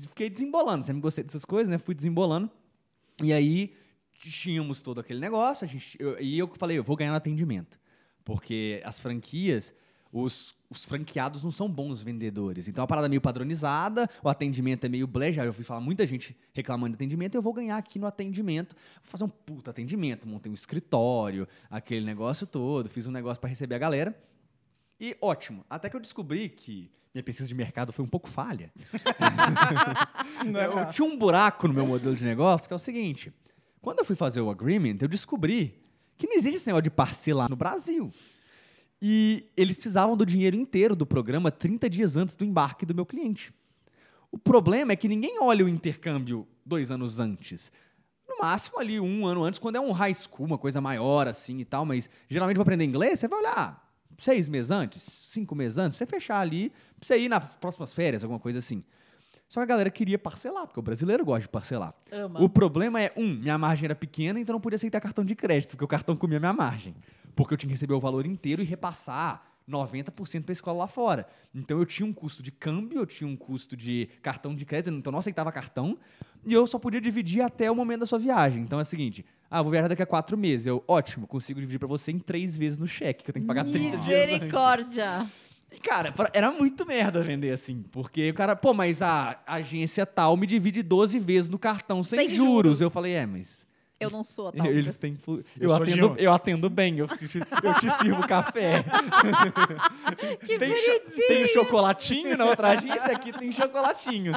[0.09, 1.77] Fiquei desembolando, sempre gostei dessas coisas, né?
[1.79, 2.49] Fui desembolando.
[3.23, 3.75] E aí
[4.13, 7.79] tínhamos todo aquele negócio, a gente, eu- e eu falei, eu vou ganhar no atendimento.
[8.25, 9.75] Porque as franquias,
[10.13, 12.69] os, os franqueados não são bons vendedores.
[12.69, 15.33] Então a parada é meio padronizada, o atendimento é meio blé.
[15.33, 18.75] Já eu fui falar muita gente reclamando de atendimento, eu vou ganhar aqui no atendimento.
[19.03, 23.49] Vou fazer um puta atendimento, montei um escritório, aquele negócio todo, fiz um negócio para
[23.49, 24.19] receber a galera.
[25.01, 28.71] E ótimo, até que eu descobri que minha pesquisa de mercado foi um pouco falha.
[30.45, 33.33] eu, eu tinha um buraco no meu modelo de negócio que é o seguinte:
[33.81, 35.83] quando eu fui fazer o agreement, eu descobri
[36.19, 38.13] que não existe esse negócio de parcelar no Brasil.
[39.01, 43.07] E eles precisavam do dinheiro inteiro do programa 30 dias antes do embarque do meu
[43.07, 43.53] cliente.
[44.31, 47.73] O problema é que ninguém olha o intercâmbio dois anos antes.
[48.29, 51.59] No máximo ali um ano antes, quando é um high school, uma coisa maior assim
[51.59, 55.79] e tal, mas geralmente para aprender inglês, você vai olhar seis meses antes, cinco meses
[55.79, 58.85] antes, você fechar ali, pra você ir nas próximas férias, alguma coisa assim.
[59.49, 61.95] Só que a galera queria parcelar, porque o brasileiro gosta de parcelar.
[62.13, 62.43] Ama.
[62.43, 65.35] O problema é, um, minha margem era pequena, então eu não podia aceitar cartão de
[65.35, 66.95] crédito, porque o cartão comia minha margem.
[67.35, 70.87] Porque eu tinha que receber o valor inteiro e repassar 90% para a escola lá
[70.87, 71.27] fora.
[71.55, 74.95] Então eu tinha um custo de câmbio, eu tinha um custo de cartão de crédito,
[74.95, 75.99] então eu não aceitava cartão,
[76.45, 78.63] e eu só podia dividir até o momento da sua viagem.
[78.63, 80.67] Então é o seguinte, ah, vou viajar daqui a quatro meses.
[80.67, 83.49] Eu, ótimo, consigo dividir para você em três vezes no cheque, que eu tenho que
[83.49, 84.31] pagar 30 dias.
[84.31, 85.27] Misericórdia.
[85.71, 87.85] E, cara, era muito merda vender assim.
[87.93, 92.21] Porque o cara, pô, mas a agência tal me divide 12 vezes no cartão sem,
[92.21, 92.53] Sem juros.
[92.53, 92.81] juros.
[92.81, 93.67] Eu falei, é, mas.
[94.01, 94.67] Eu não sou a tal.
[94.67, 95.17] Eles têm.
[95.17, 97.25] flu- Eu Eu, atendo, eu atendo bem, eu, te-
[97.65, 98.85] eu te sirvo café.
[100.47, 104.33] Que tem, cho- tem chocolatinho na outra agência, aqui tem chocolatinho.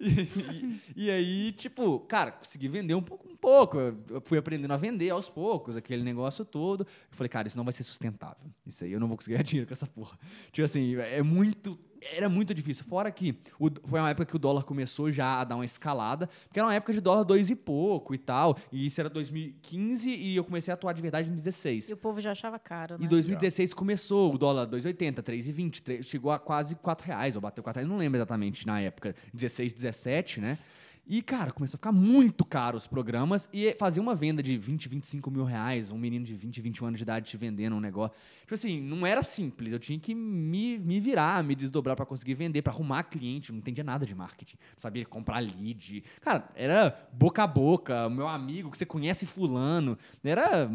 [0.00, 3.78] E, e- e aí, tipo, cara, consegui vender um pouco, um pouco.
[3.78, 6.82] Eu eu fui aprendendo a vender aos poucos, aquele negócio todo.
[6.82, 8.46] Eu falei, cara, isso não vai ser sustentável.
[8.66, 10.18] Isso aí eu não vou conseguir ganhar dinheiro com essa porra.
[10.52, 11.78] Tipo assim, é muito.
[12.12, 12.84] Era muito difícil.
[12.84, 16.28] Fora que o- foi uma época que o dólar começou já a dar uma escalada,
[16.46, 18.56] porque era uma época de dólar dois e pouco e tal.
[18.70, 21.88] E isso era 2015 e eu comecei a atuar de verdade em 16.
[21.88, 23.04] E o povo já achava caro, né?
[23.04, 27.62] Em 2016 começou o dólar 2,80, 3,20, tre- chegou a quase 4 reais, ou bateu
[27.62, 30.58] 4 reais, não lembro exatamente na época, 16, 17, né?
[31.06, 34.88] E, cara, começou a ficar muito caro os programas e fazer uma venda de 20,
[34.88, 38.16] 25 mil reais, um menino de 20, 21 anos de idade te vendendo um negócio.
[38.40, 42.34] Tipo assim, não era simples, eu tinha que me, me virar, me desdobrar pra conseguir
[42.34, 46.02] vender, pra arrumar cliente, eu não entendia nada de marketing, sabia comprar lead.
[46.22, 50.70] Cara, era boca a boca, meu amigo que você conhece fulano, era,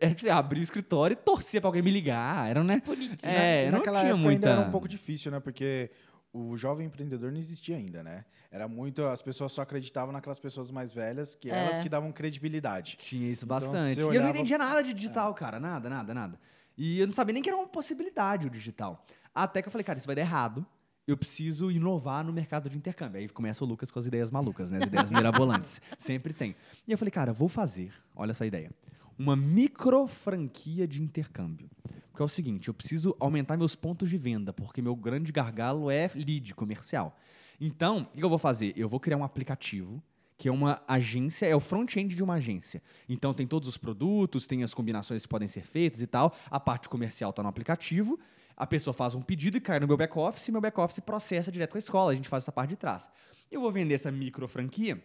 [0.00, 2.82] era tipo, abrir o escritório e torcer pra alguém me ligar, era, né?
[2.84, 3.30] Bonitinho.
[3.30, 4.48] É, E não tinha muita...
[4.48, 5.38] era um pouco difícil, né?
[5.38, 5.90] Porque
[6.32, 8.24] o jovem empreendedor não existia ainda, né?
[8.50, 9.04] Era muito.
[9.04, 11.64] As pessoas só acreditavam naquelas pessoas mais velhas, que É.
[11.64, 12.96] elas que davam credibilidade.
[12.98, 13.94] Tinha isso Então, bastante.
[13.94, 15.58] você E eu não olhava- entendia nada de digital, cara.
[15.58, 16.40] Nada, nada, nada.
[16.76, 19.04] E eu não sabia nem que era uma possibilidade o digital.
[19.34, 20.64] Até que eu falei, cara, isso vai dar errado.
[21.06, 23.20] Eu preciso inovar no mercado de intercâmbio.
[23.20, 24.78] Aí começa o Lucas com as ideias malucas, né?
[24.78, 25.10] As ideias
[25.64, 25.80] mirabolantes.
[25.98, 26.54] Sempre tem.
[26.86, 28.70] E eu falei, cara, eu vou fazer, olha essa ideia,
[29.20, 31.70] uma micro franquia de intercâmbio.
[32.08, 35.90] Porque é o seguinte, eu preciso aumentar meus pontos de venda, porque meu grande gargalo
[35.90, 37.14] é lead comercial.
[37.60, 38.72] Então, o que eu vou fazer?
[38.76, 40.02] Eu vou criar um aplicativo
[40.38, 42.82] que é uma agência, é o front-end de uma agência.
[43.06, 46.34] Então tem todos os produtos, tem as combinações que podem ser feitas e tal.
[46.50, 48.18] A parte comercial está no aplicativo.
[48.56, 51.72] A pessoa faz um pedido e cai no meu back-office, e meu back-office processa direto
[51.72, 52.12] com a escola.
[52.12, 53.06] A gente faz essa parte de trás.
[53.50, 55.04] Eu vou vender essa micro franquia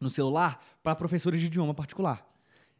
[0.00, 2.29] no celular para professores de idioma particular.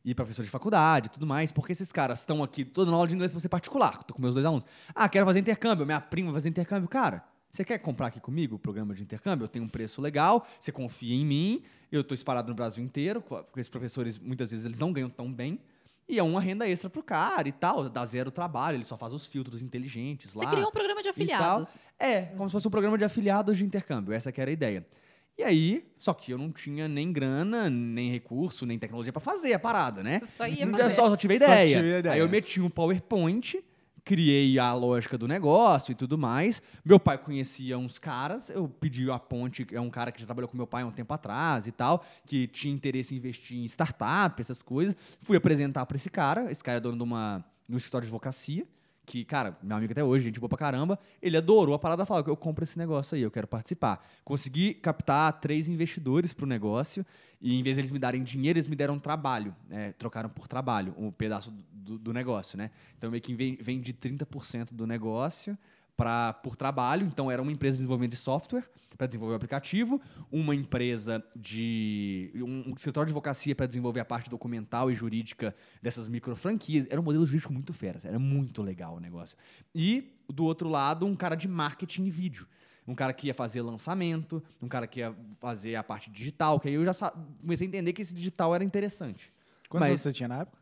[0.05, 3.07] E professores de faculdade e tudo mais, porque esses caras estão aqui toda na aula
[3.07, 4.03] de inglês para ser particular.
[4.05, 4.65] Tô com meus dois alunos.
[4.95, 6.89] Ah, quero fazer intercâmbio, minha prima vai fazer intercâmbio.
[6.89, 9.45] Cara, você quer comprar aqui comigo o programa de intercâmbio?
[9.45, 13.21] Eu tenho um preço legal, você confia em mim, eu estou espalhado no Brasil inteiro,
[13.21, 15.61] porque esses professores, muitas vezes, eles não ganham tão bem.
[16.09, 19.13] E é uma renda extra pro cara e tal, dá zero trabalho, ele só faz
[19.13, 20.51] os filtros inteligentes Você lá.
[20.51, 21.81] criou um programa de afiliados.
[21.99, 24.13] É, como se fosse um programa de afiliados de intercâmbio.
[24.13, 24.85] Essa que era a ideia.
[25.41, 29.55] E aí, só que eu não tinha nem grana, nem recurso, nem tecnologia pra fazer
[29.55, 30.21] a parada, né?
[30.21, 30.91] Só ia Eu fazer.
[30.91, 31.77] só, só tive a Só ideia.
[31.79, 32.13] tive ideia.
[32.15, 33.57] Aí eu meti um PowerPoint
[34.05, 36.61] criei a lógica do negócio e tudo mais.
[36.85, 40.49] Meu pai conhecia uns caras, eu pedi a ponte, é um cara que já trabalhou
[40.49, 43.65] com meu pai há um tempo atrás e tal, que tinha interesse em investir em
[43.67, 44.95] startup, essas coisas.
[45.21, 48.67] Fui apresentar para esse cara, esse cara é dono de uma no escritório de advocacia,
[49.07, 52.31] que, cara, meu amigo até hoje, gente boa pra caramba, ele adorou a parada, que
[52.31, 54.07] eu compro esse negócio aí, eu quero participar.
[54.25, 57.05] Consegui captar três investidores pro negócio
[57.41, 59.93] e em vez de eles me darem dinheiro, eles me deram trabalho, né?
[59.99, 62.71] trocaram por trabalho um pedaço do, do negócio, né?
[62.97, 63.35] Então meio que
[63.81, 65.59] de 30% do negócio
[65.97, 68.65] para por trabalho, então era uma empresa de desenvolvimento de software
[68.97, 70.01] para desenvolver o aplicativo,
[70.31, 75.55] uma empresa de um, um escritório de advocacia para desenvolver a parte documental e jurídica
[75.81, 76.87] dessas micro franquias.
[76.91, 79.37] Era um modelo jurídico muito fera, era muito legal o negócio.
[79.75, 82.47] E do outro lado, um cara de marketing e vídeo
[82.87, 86.67] um cara que ia fazer lançamento, um cara que ia fazer a parte digital, que
[86.67, 86.93] aí eu já
[87.41, 89.33] comecei a entender que esse digital era interessante.
[89.69, 90.60] Quantos anos você tinha na época?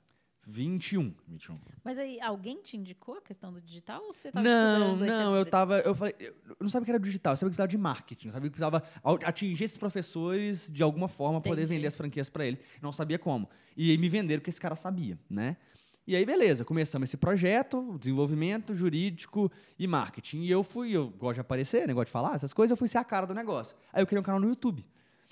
[0.51, 1.15] 21.
[1.29, 1.59] 21.
[1.85, 5.45] Mas aí, alguém te indicou a questão do digital ou você estava Não, não, eu
[5.45, 5.81] tava.
[5.81, 8.33] Eu falei, eu não sabia que era digital, eu sabia que precisava de marketing, eu
[8.33, 8.83] sabia que precisava
[9.27, 11.75] atingir esses professores de alguma forma, poder Entendi.
[11.75, 12.61] vender as franquias para eles.
[12.81, 13.47] Não sabia como.
[13.77, 15.59] E aí me venderam que esse cara sabia, né?
[16.07, 20.41] E aí, beleza, começamos esse projeto, desenvolvimento jurídico e marketing.
[20.41, 22.97] E eu fui, eu gosto de aparecer, negócio de falar, essas coisas, eu fui ser
[22.97, 23.77] a cara do negócio.
[23.93, 24.87] Aí eu criei um canal no YouTube.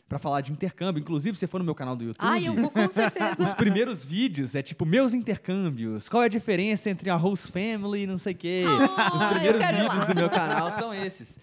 [0.09, 1.01] Pra falar de intercâmbio.
[1.01, 2.25] Inclusive, você for no meu canal do YouTube.
[2.25, 3.43] Ah, eu vou com certeza.
[3.43, 6.09] Os primeiros vídeos é tipo meus intercâmbios.
[6.09, 8.63] Qual é a diferença entre a host family e não sei o quê?
[8.97, 11.39] Ah, Os primeiros vídeos do meu canal são esses.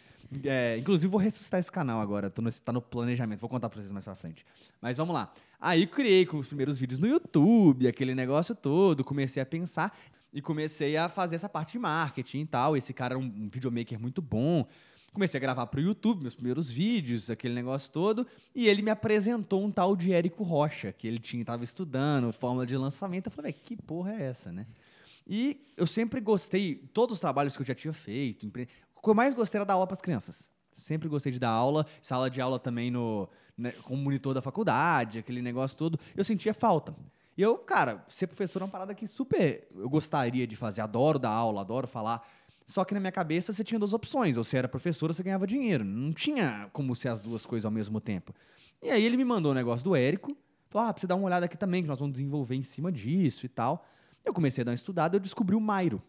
[0.45, 2.29] É, inclusive, vou ressuscitar esse canal agora.
[2.29, 3.39] Tô no, tá no planejamento.
[3.41, 4.45] Vou contar pra vocês mais pra frente.
[4.81, 5.31] Mas vamos lá.
[5.59, 9.03] Aí criei com os primeiros vídeos no YouTube, aquele negócio todo.
[9.03, 9.95] Comecei a pensar
[10.33, 12.75] e comecei a fazer essa parte de marketing e tal.
[12.77, 14.65] Esse cara era um, um videomaker muito bom.
[15.13, 19.63] Comecei a gravar pro YouTube meus primeiros vídeos, aquele negócio todo, e ele me apresentou
[19.63, 23.27] um tal de Érico Rocha, que ele tinha tava estudando, fórmula de lançamento.
[23.27, 24.65] Eu falei, "Véi, que porra é essa, né?
[25.27, 29.09] E eu sempre gostei, todos os trabalhos que eu já tinha feito, empre- o que
[29.09, 30.49] eu mais gostei era dar aula para as crianças.
[30.75, 35.41] Sempre gostei de dar aula, sala de aula também no, né, monitor da faculdade, aquele
[35.43, 35.99] negócio todo.
[36.15, 36.95] Eu sentia falta.
[37.37, 40.81] E eu, cara, ser professor é uma parada que super eu gostaria de fazer.
[40.81, 42.27] Adoro dar aula, adoro falar.
[42.65, 44.37] Só que na minha cabeça você tinha duas opções.
[44.37, 45.83] Ou você era professor ou você ganhava dinheiro.
[45.83, 48.33] Não tinha como ser as duas coisas ao mesmo tempo.
[48.81, 50.35] E aí ele me mandou o negócio do Érico.
[50.69, 52.91] Falou, ah, pra você dar uma olhada aqui também, que nós vamos desenvolver em cima
[52.91, 53.85] disso e tal.
[54.25, 56.01] Eu comecei a dar uma estudada e eu descobri o Mairo.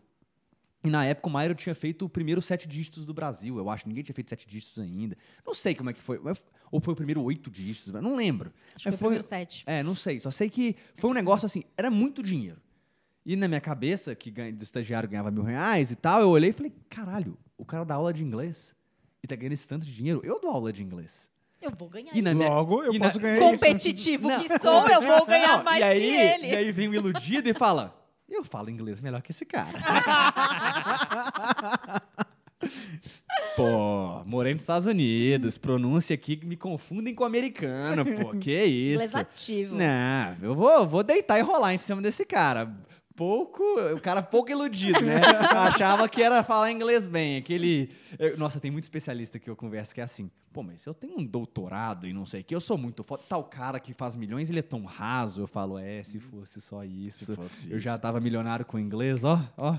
[0.83, 3.57] E na época o Mairo tinha feito o primeiro sete dígitos do Brasil.
[3.57, 5.17] Eu acho, ninguém tinha feito sete dígitos ainda.
[5.47, 6.21] Não sei como é que foi.
[6.71, 8.53] Ou foi o primeiro oito dígitos, não lembro.
[8.75, 9.65] Acho que Mas foi o primeiro sete.
[9.67, 10.21] é, não sei.
[10.21, 12.61] Só sei que foi um negócio assim, era muito dinheiro.
[13.27, 16.51] E na minha cabeça, que ganha, do estagiário ganhava mil reais e tal, eu olhei
[16.51, 18.75] e falei, caralho, o cara dá aula de inglês
[19.23, 20.21] e tá ganhando esse tanto de dinheiro.
[20.23, 21.31] Eu dou aula de inglês.
[21.63, 22.15] Eu vou ganhar.
[22.15, 23.65] E na minha- Logo, eu e na- posso ganhar isso.
[23.65, 26.47] Competitivo Não, que sou, eu vou ganhar Não, mais e aí, que ele.
[26.49, 29.79] E aí vem o iludido e fala, eu falo inglês melhor que esse cara.
[33.57, 39.19] Pô, morei nos Estados Unidos, pronúncia aqui me confundem com americano, pô, que Inglês isso.
[39.19, 39.75] ativo.
[39.77, 42.73] Não, eu vou, vou deitar e rolar em cima desse cara.
[43.17, 43.63] Pouco,
[43.95, 45.21] o cara pouco iludido, né?
[45.55, 47.37] Achava que era falar inglês bem.
[47.37, 47.91] Aquele.
[48.19, 50.29] eu- nossa, tem muito especialista que eu converso que é assim.
[50.53, 53.23] Pô, mas eu tenho um doutorado e não sei o que, eu sou muito foda.
[53.29, 55.41] Tal cara que faz milhões, ele é tão raso.
[55.43, 57.25] Eu falo, é, se fosse só isso.
[57.27, 57.85] Se fosse eu isso.
[57.85, 59.77] já tava milionário com inglês, ó, ó,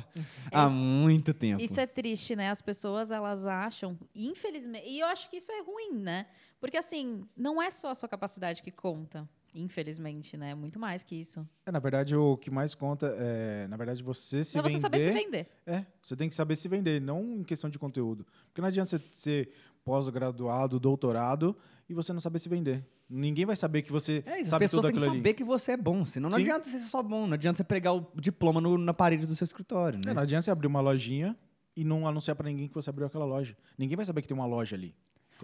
[0.52, 1.62] há muito tempo.
[1.62, 2.50] Isso é triste, né?
[2.50, 6.26] As pessoas, elas acham, infelizmente, e eu acho que isso é ruim, né?
[6.60, 10.54] Porque assim, não é só a sua capacidade que conta, infelizmente, né?
[10.54, 11.48] Muito mais que isso.
[11.66, 14.70] É, na verdade, o que mais conta é, na verdade, você se vender.
[14.74, 15.48] você saber se vender.
[15.66, 18.26] É, você tem que saber se vender, não em questão de conteúdo.
[18.48, 19.50] Porque não adianta você ser
[19.86, 21.56] pós-graduado, doutorado
[21.88, 22.86] e você não saber se vender.
[23.10, 25.30] Ninguém vai saber que você É, isso, as sabe pessoas tudo têm que aquilo saber
[25.30, 25.34] ali.
[25.38, 26.44] que você é bom, senão não Sim.
[26.44, 29.36] adianta você ser só bom, não adianta você pregar o diploma no- na parede do
[29.36, 30.12] seu escritório, né?
[30.12, 31.38] É, não adianta você abrir uma lojinha
[31.76, 33.56] e não anunciar pra ninguém que você abriu aquela loja.
[33.78, 34.96] Ninguém vai saber que tem uma loja ali.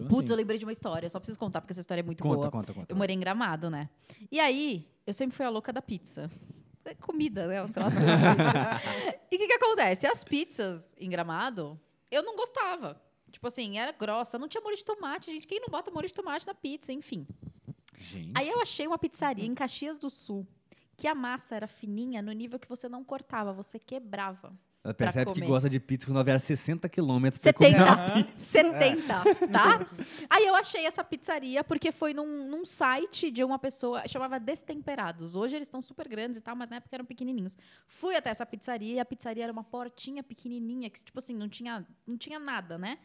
[0.01, 2.03] Então, Putz, assim, eu lembrei de uma história, só preciso contar porque essa história é
[2.03, 2.51] muito Conta, boa.
[2.51, 2.91] conta, conta.
[2.91, 3.89] Eu morei em Gramado, né?
[4.31, 6.29] E aí, eu sempre fui a louca da pizza.
[6.83, 7.63] É comida, né?
[7.63, 9.15] Um troço difícil.
[9.31, 10.07] e o que, que acontece?
[10.07, 13.01] As pizzas em Gramado, eu não gostava.
[13.31, 15.47] Tipo assim, era grossa, não tinha molho de tomate, gente.
[15.47, 17.25] Quem não bota molho de tomate na pizza, enfim.
[17.97, 18.31] Gente.
[18.35, 20.45] Aí eu achei uma pizzaria em Caxias do Sul,
[20.97, 24.51] que a massa era fininha no nível que você não cortava, você quebrava.
[24.83, 27.75] Ela percebe que gosta de pizza quando ela vier 60 quilômetros pra comer.
[28.39, 29.21] 70.
[29.23, 29.87] 70, tá?
[30.27, 35.35] Aí eu achei essa pizzaria porque foi num, num site de uma pessoa, chamava Destemperados.
[35.35, 37.55] Hoje eles estão super grandes e tal, mas na época eram pequenininhos.
[37.85, 41.47] Fui até essa pizzaria e a pizzaria era uma portinha pequenininha, que tipo assim, não
[41.47, 42.97] tinha, não tinha nada, né?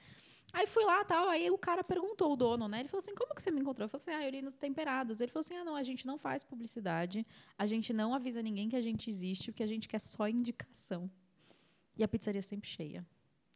[0.53, 2.81] Aí fui lá tal, aí o cara perguntou, o dono, né?
[2.81, 3.85] Ele falou assim: como que você me encontrou?
[3.85, 5.21] Eu falei assim: ah, eu li no Temperados.
[5.21, 7.27] Ele falou assim: ah, não, a gente não faz publicidade,
[7.59, 11.11] a gente não avisa ninguém que a gente existe, porque a gente quer só indicação.
[11.97, 13.05] E a pizzaria sempre cheia.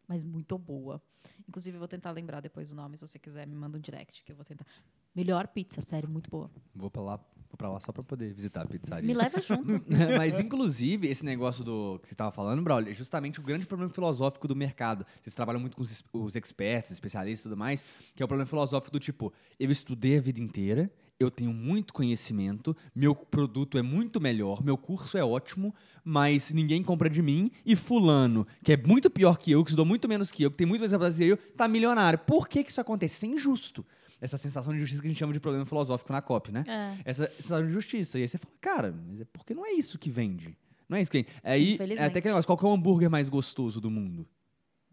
[0.09, 1.01] Mas muito boa.
[1.49, 4.25] Inclusive, eu vou tentar lembrar depois o nome, se você quiser, me manda um direct
[4.25, 4.67] que eu vou tentar.
[5.15, 6.51] Melhor pizza, sério, muito boa.
[6.75, 9.07] Vou pra lá, vou pra lá só pra poder visitar a pizzaria.
[9.07, 9.85] Me leva junto.
[10.17, 13.93] Mas, inclusive, esse negócio do que você estava falando, Braulio, é justamente o grande problema
[13.93, 15.05] filosófico do mercado.
[15.21, 18.47] Vocês trabalham muito com os, os experts, especialistas e tudo mais, que é o problema
[18.47, 23.83] filosófico do tipo, eu estudei a vida inteira, eu tenho muito conhecimento, meu produto é
[23.83, 28.77] muito melhor, meu curso é ótimo, mas ninguém compra de mim, e fulano, que é
[28.77, 31.37] muito pior que eu, que estudou muito menos que eu, que tem muito mais eu,
[31.37, 32.19] tá milionário.
[32.19, 33.17] Por que, que isso acontece?
[33.17, 33.85] Isso é injusto.
[34.19, 36.65] Essa sensação de injustiça que a gente chama de problema filosófico na COP, né?
[36.67, 36.99] É.
[37.05, 38.19] essa sensação de justiça.
[38.19, 40.57] E aí você fala, cara, mas é porque não é isso que vende.
[40.89, 41.29] Não é isso que vende.
[41.43, 44.27] Aí, é até que negócio, qual que é o hambúrguer mais gostoso do mundo?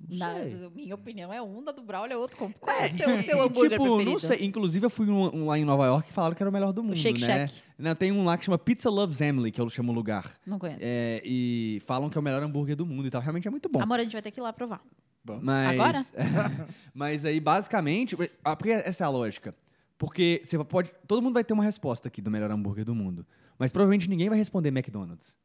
[0.09, 0.35] Na
[0.75, 2.37] minha opinião, é um, da do Braulio é outro.
[2.37, 4.11] Qual é o seu, o seu hambúrguer tipo, preferido?
[4.11, 4.45] não sei.
[4.45, 6.71] Inclusive, eu fui um, um lá em Nova York e falaram que era o melhor
[6.71, 7.47] do mundo, Shake né?
[7.47, 7.61] Shack.
[7.79, 10.37] Não, tem um lá que chama Pizza Loves Emily, que eu chamo o lugar.
[10.45, 10.79] Não conheço.
[10.81, 13.21] É, e falam que é o melhor hambúrguer do mundo e tal.
[13.21, 13.81] Realmente é muito bom.
[13.81, 14.81] Amor, a gente vai ter que ir lá provar.
[15.41, 16.01] Mas, Agora?
[16.93, 19.53] mas aí, basicamente, ah, porque essa é a lógica.
[19.97, 20.91] Porque você pode.
[21.07, 23.25] Todo mundo vai ter uma resposta aqui do melhor hambúrguer do mundo.
[23.57, 25.35] Mas provavelmente ninguém vai responder McDonald's.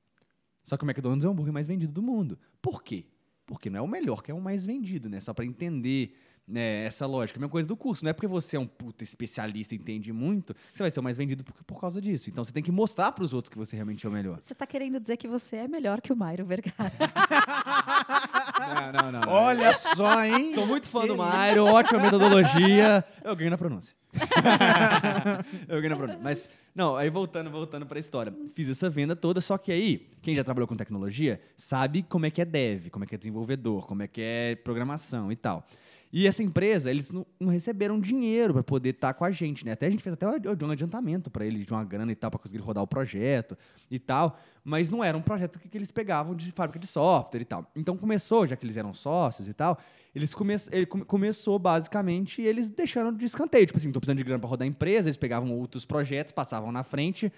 [0.62, 2.38] Só que o McDonald's é o hambúrguer mais vendido do mundo.
[2.60, 3.06] Por quê?
[3.46, 5.20] Porque não é o melhor, que é o mais vendido, né?
[5.20, 6.14] Só pra entender
[6.52, 7.38] né, essa lógica.
[7.38, 8.04] A mesma coisa do curso.
[8.04, 11.00] Não é porque você é um puta especialista e entende muito que você vai ser
[11.00, 12.28] o mais vendido por, por causa disso.
[12.28, 14.38] Então você tem que mostrar pros outros que você realmente é o melhor.
[14.40, 16.92] Você tá querendo dizer que você é melhor que o Mairo Vergara.
[18.62, 19.28] Não, não, não.
[19.28, 20.54] Olha só, hein?
[20.54, 23.04] Sou muito fã do Mairo, ótima metodologia.
[23.24, 23.94] Eu ganho na pronúncia.
[25.68, 26.20] eu ganho na pronúncia.
[26.22, 28.32] Mas, não, aí voltando, voltando pra história.
[28.54, 32.30] Fiz essa venda toda, só que aí, quem já trabalhou com tecnologia sabe como é
[32.30, 35.66] que é dev, como é que é desenvolvedor, como é que é programação e tal.
[36.12, 39.72] E essa empresa, eles não, receberam dinheiro para poder estar com a gente, né?
[39.72, 42.38] Até a gente fez até um adiantamento para eles de uma grana e tal, para
[42.38, 43.56] conseguir rodar o projeto
[43.90, 44.38] e tal.
[44.62, 47.70] Mas não era um projeto que, que eles pegavam de fábrica de software e tal.
[47.74, 49.78] Então começou, já que eles eram sócios e tal,
[50.14, 53.64] eles come, ele come- começou basicamente eles deixaram de escanteio.
[53.66, 56.70] Tipo assim, tô precisando de grana para rodar a empresa, eles pegavam outros projetos, passavam
[56.70, 57.32] na frente,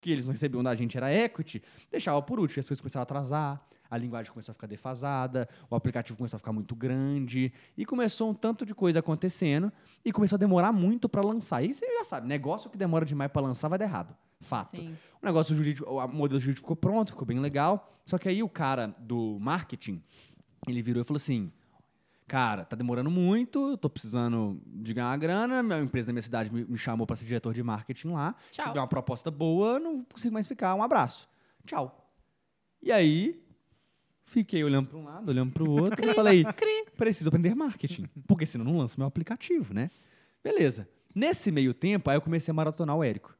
[0.00, 1.62] que eles não recebiam da gente era equity,
[1.92, 5.48] deixava por último, e as coisas começaram a atrasar, a linguagem começou a ficar defasada,
[5.70, 9.72] o aplicativo começou a ficar muito grande, e começou um tanto de coisa acontecendo,
[10.04, 11.62] e começou a demorar muito para lançar.
[11.62, 14.16] E você já sabe, negócio que demora demais para lançar vai dar errado.
[14.40, 14.76] Fato.
[14.76, 14.94] Sim.
[15.22, 18.48] O negócio jurídico, o modelo jurídico ficou pronto, ficou bem legal, só que aí o
[18.48, 20.02] cara do marketing,
[20.68, 21.50] ele virou e falou assim,
[22.26, 26.22] cara, tá demorando muito, eu tô precisando de ganhar uma grana, a empresa da minha
[26.22, 28.66] cidade me, me chamou para ser diretor de marketing lá, Tchau.
[28.66, 31.28] se der uma proposta boa, não consigo mais ficar, um abraço.
[31.64, 32.12] Tchau.
[32.82, 33.42] E aí,
[34.26, 36.44] fiquei olhando para um lado, olhando para o outro, e falei,
[36.98, 39.90] preciso aprender marketing, porque senão não lanço meu aplicativo, né?
[40.42, 40.88] Beleza.
[41.14, 43.35] Nesse meio tempo, aí eu comecei a maratonar o Érico.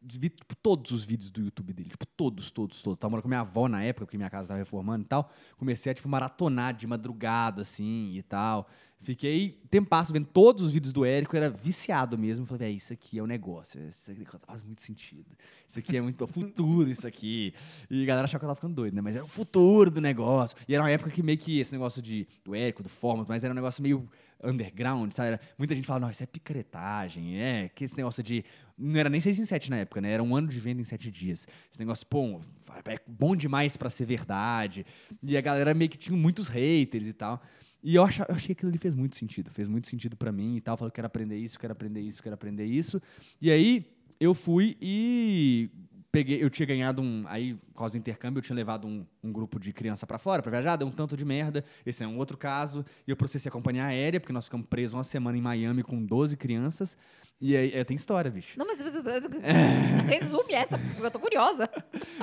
[0.00, 2.98] Vi tipo, todos os vídeos do YouTube dele, tipo, todos, todos, todos.
[2.98, 5.30] Tava morando com minha avó na época, porque minha casa tava reformando e tal.
[5.56, 8.68] Comecei a, tipo, maratonar de madrugada, assim, e tal.
[9.00, 12.44] Fiquei tempasso vendo todos os vídeos do Érico, era viciado mesmo.
[12.46, 15.36] Falei, é, isso aqui é o negócio, isso aqui faz muito sentido.
[15.66, 17.54] Isso aqui é muito é o futuro, isso aqui.
[17.88, 19.00] E a galera achava que eu tava ficando doido, né?
[19.00, 20.56] Mas era o futuro do negócio.
[20.68, 23.44] E era uma época que meio que esse negócio de, do Érico, do Fórmula, mas
[23.44, 24.08] era um negócio meio
[24.42, 25.28] underground, sabe?
[25.28, 28.44] Era- muita gente falava, não, isso é picaretagem, é, que esse negócio de...
[28.78, 30.12] Não era nem 6 em 7 na época, né?
[30.12, 31.46] Era um ano de venda em 7 dias.
[31.70, 32.40] Esse negócio, pô,
[32.84, 34.86] é bom demais pra ser verdade.
[35.22, 37.42] E a galera meio que tinha muitos haters e tal.
[37.82, 39.50] E eu, eu achei que aquilo ali fez muito sentido.
[39.50, 40.76] Fez muito sentido pra mim e tal.
[40.76, 43.02] Falei, quero aprender isso, quero aprender isso, quero aprender isso.
[43.40, 43.84] E aí,
[44.20, 45.70] eu fui e
[46.10, 49.32] peguei, eu tinha ganhado um, aí, por causa do intercâmbio, eu tinha levado um, um
[49.32, 52.16] grupo de criança pra fora pra viajar, deu um tanto de merda, esse é um
[52.18, 55.42] outro caso, e eu processei a companhia aérea, porque nós ficamos presos uma semana em
[55.42, 56.96] Miami com 12 crianças,
[57.40, 58.58] e aí, é, tem história, bicho.
[58.58, 58.80] Não, mas,
[60.08, 61.70] resume essa, porque eu tô curiosa.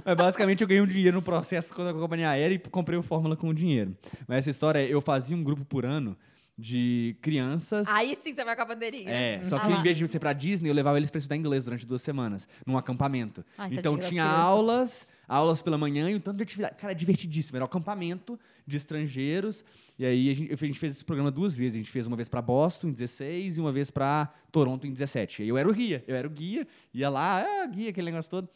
[0.04, 3.04] Mas basicamente eu ganhei um dinheiro no processo com a companhia aérea e comprei o
[3.04, 3.96] Fórmula com o dinheiro.
[4.28, 6.18] Mas essa história, eu fazia um grupo por ano
[6.58, 7.88] de crianças...
[7.90, 9.10] Aí sim você vai com a bandeirinha.
[9.10, 9.80] É, só Ah que lá.
[9.80, 12.48] em vez de ser pra Disney, eu levava eles pra estudar inglês durante duas semanas,
[12.66, 13.46] num acampamento.
[13.58, 16.76] Ai, então tadinho das tinha aulas, aulas pela manhã e um tanto de atividade.
[16.76, 17.58] Cara, é divertidíssimo.
[17.58, 19.66] Era um acampamento de estrangeiros.
[19.98, 21.76] E aí a gente, a gente fez esse programa duas vezes.
[21.76, 24.92] A gente fez uma vez pra Boston em 16 e uma vez pra Toronto em
[24.92, 25.44] 17.
[25.44, 26.04] E eu era o guia.
[26.08, 28.50] Eu era o guia, ia lá, ah, guia, aquele negócio todo.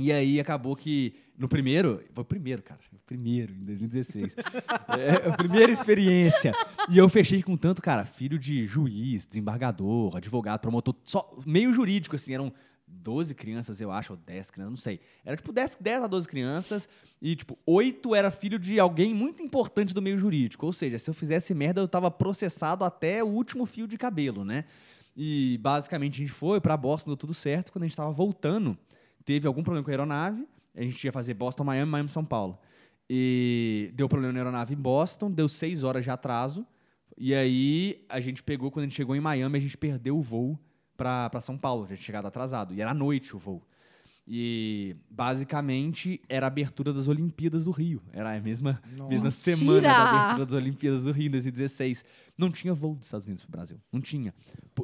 [0.00, 4.36] E aí acabou que no primeiro, foi o primeiro, cara, o primeiro, em 2016.
[4.98, 6.52] é, a primeira experiência.
[6.88, 12.16] E eu fechei com tanto, cara, filho de juiz, desembargador, advogado, promotor, só meio jurídico,
[12.16, 12.52] assim, eram
[12.86, 15.00] 12 crianças, eu acho, ou 10 crianças, não sei.
[15.24, 16.88] Era tipo 10, 10 a 12 crianças
[17.22, 20.66] e, tipo, 8 era filho de alguém muito importante do meio jurídico.
[20.66, 24.44] Ou seja, se eu fizesse merda, eu tava processado até o último fio de cabelo,
[24.44, 24.64] né?
[25.16, 27.72] E basicamente a gente foi pra Boston, deu tudo certo.
[27.72, 28.76] Quando a gente tava voltando,
[29.30, 30.44] teve algum problema com a aeronave.
[30.74, 32.58] A gente ia fazer Boston, Miami, Miami, São Paulo.
[33.08, 36.66] E deu problema na aeronave em Boston, deu seis horas de atraso.
[37.16, 40.22] E aí a gente pegou, quando a gente chegou em Miami, a gente perdeu o
[40.22, 40.58] voo
[40.96, 41.84] pra, pra São Paulo.
[41.84, 42.74] A gente tinha chegado atrasado.
[42.74, 43.62] E era à noite o voo.
[44.26, 48.02] E basicamente era a abertura das Olimpíadas do Rio.
[48.12, 52.04] Era a mesma, mesma semana da abertura das Olimpíadas do Rio em 2016.
[52.36, 53.80] Não tinha voo dos Estados Unidos pro Brasil.
[53.92, 54.34] Não tinha.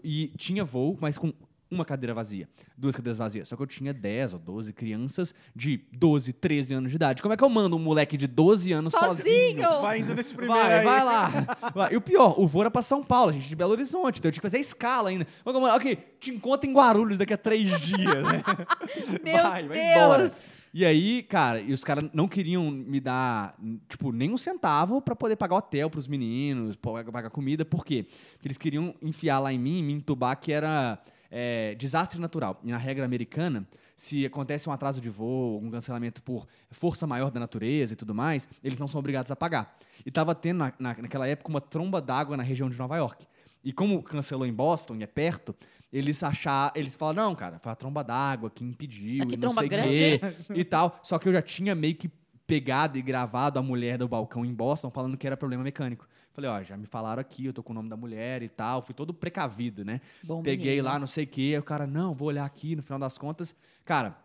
[0.05, 1.33] E tinha voo, mas com
[1.71, 3.49] uma cadeira vazia, duas cadeiras vazias.
[3.49, 7.23] Só que eu tinha 10 ou 12 crianças de 12, 13 anos de idade.
[7.23, 9.63] Como é que eu mando um moleque de 12 anos sozinho?
[9.63, 9.81] Sozinho!
[9.83, 10.85] Vai indo nesse primeiro Vai, aí.
[10.85, 11.47] vai lá.
[11.75, 11.93] Vai.
[11.93, 14.29] E o pior, o voo era pra São Paulo, a gente de Belo Horizonte, então
[14.29, 15.27] eu tinha que fazer a escala ainda.
[15.45, 18.43] Ok, te encontro em Guarulhos daqui a três dias, né?
[19.25, 20.29] Meu Vai, vai embora.
[20.29, 20.57] Deus!
[20.75, 23.57] E aí, cara, e os caras não queriam me dar,
[23.89, 27.65] tipo, nem um centavo pra poder pagar hotel pros meninos, pra pagar comida.
[27.65, 28.07] Por quê?
[28.33, 30.99] Porque eles queriam enfiar lá em mim, me entubar, que era
[31.31, 32.61] é, desastre natural.
[32.65, 37.31] E na regra americana, se acontece um atraso de voo, um cancelamento por força maior
[37.31, 39.77] da natureza e tudo mais, eles não são obrigados a pagar.
[40.05, 43.27] E tava tendo, na, na- naquela época, uma tromba d'água na região de Nova York.
[43.65, 45.55] E como cancelou em Boston, e é perto,
[45.93, 49.37] eles acharam, eles falaram, não, cara, foi a tromba d'água que impediu, Ah, que e
[49.39, 50.21] não sei o grande, quê,
[50.55, 51.01] e tal.
[51.03, 52.09] Só que eu já tinha meio que
[52.47, 56.07] pegado e gravado a mulher do balcão em Boston falando que era problema mecânico.
[56.37, 58.83] Falei, ó, já me falaram aqui, eu tô com o nome da mulher e tal.
[58.83, 60.01] Fui todo precavido, né?
[60.23, 60.85] Bom Peguei menino.
[60.85, 61.53] lá, não sei o quê.
[61.55, 63.57] Aí o cara, não, vou olhar aqui, no final das contas.
[63.87, 64.17] Cara,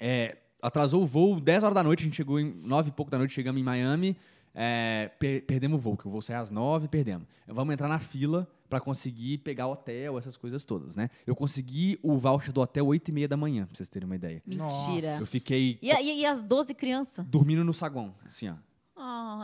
[0.00, 3.10] é, atrasou o voo, 10 horas da noite, a gente chegou em 9 e pouco
[3.10, 4.16] da noite, chegamos em Miami.
[4.56, 7.26] é, per- perdemos o voo, que o voo sai às 9, perdemos.
[7.46, 11.10] Vamos entrar na fila pra conseguir pegar hotel, essas coisas todas, né?
[11.26, 14.14] Eu consegui o voucher do hotel 8 e meia da manhã, pra vocês terem uma
[14.14, 14.40] ideia.
[14.46, 15.16] Mentira.
[15.20, 17.26] Eu fiquei E, a- e- e as 12 crianças?
[17.26, 18.54] dormindo no saguão, assim, ó.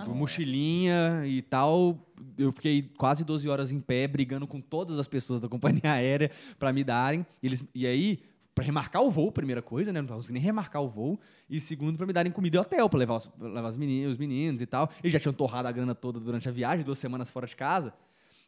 [0.05, 1.99] Com mochilinha e tal.
[2.39, 6.31] Eu fiquei quase 12 horas em pé, brigando com todas as pessoas da companhia aérea
[6.59, 7.27] pra me darem.
[7.43, 8.23] E, eles, e aí,
[8.55, 10.01] pra remarcar o voo, primeira coisa, né?
[10.01, 11.19] Não tava conseguindo nem remarcar o voo.
[11.49, 14.13] E segundo, pra me darem comida e hotel, pra levar, os, pra levar os, meninos,
[14.13, 14.91] os meninos e tal.
[15.03, 17.93] Eles já tinham torrado a grana toda durante a viagem, duas semanas fora de casa.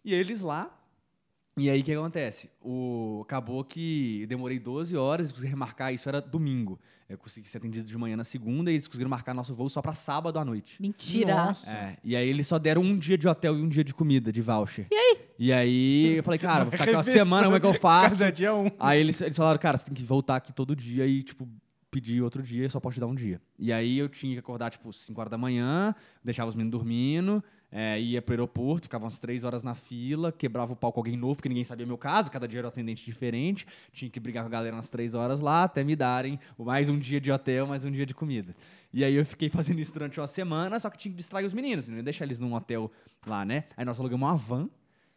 [0.05, 0.79] E eles lá.
[1.57, 2.49] E aí, o que acontece?
[2.63, 6.81] O, acabou que demorei 12 horas, consegui remarcar, isso era domingo.
[7.13, 9.83] Eu consegui ser atendido de manhã na segunda e eles conseguiram marcar nosso voo só
[9.83, 10.81] pra sábado à noite.
[10.81, 11.35] mentira.
[11.35, 11.77] Nossa.
[11.77, 14.33] É, e aí eles só deram um dia de hotel e um dia de comida,
[14.33, 14.87] de voucher.
[14.91, 15.19] E aí?
[15.39, 18.19] E aí eu falei, cara, vou ficar aqui uma semana, como é que eu faço?
[18.19, 18.71] Cada dia um.
[18.79, 21.47] Aí eles, eles falaram, cara, você tem que voltar aqui todo dia e, tipo,
[21.91, 23.39] pedir outro dia, só pode te dar um dia.
[23.59, 25.95] E aí eu tinha que acordar, tipo, 5 horas da manhã,
[26.25, 30.75] deixava os meninos dormindo, é, ia pro aeroporto, ficava umas 3 horas na fila, quebrava
[30.75, 33.03] o pau com alguém novo, porque ninguém sabia meu caso, cada dia era um atendente
[33.03, 36.91] diferente, tinha que brigar com a galera umas 3 horas lá, até me darem mais
[36.91, 38.55] um dia de hotel, mais um dia de comida.
[38.93, 41.55] E aí eu fiquei fazendo isso durante uma semana, só que tinha que distrair os
[41.55, 42.93] meninos, não ia deixar eles num hotel
[43.27, 43.65] lá, né?
[43.75, 44.69] Aí nós alugamos uma van,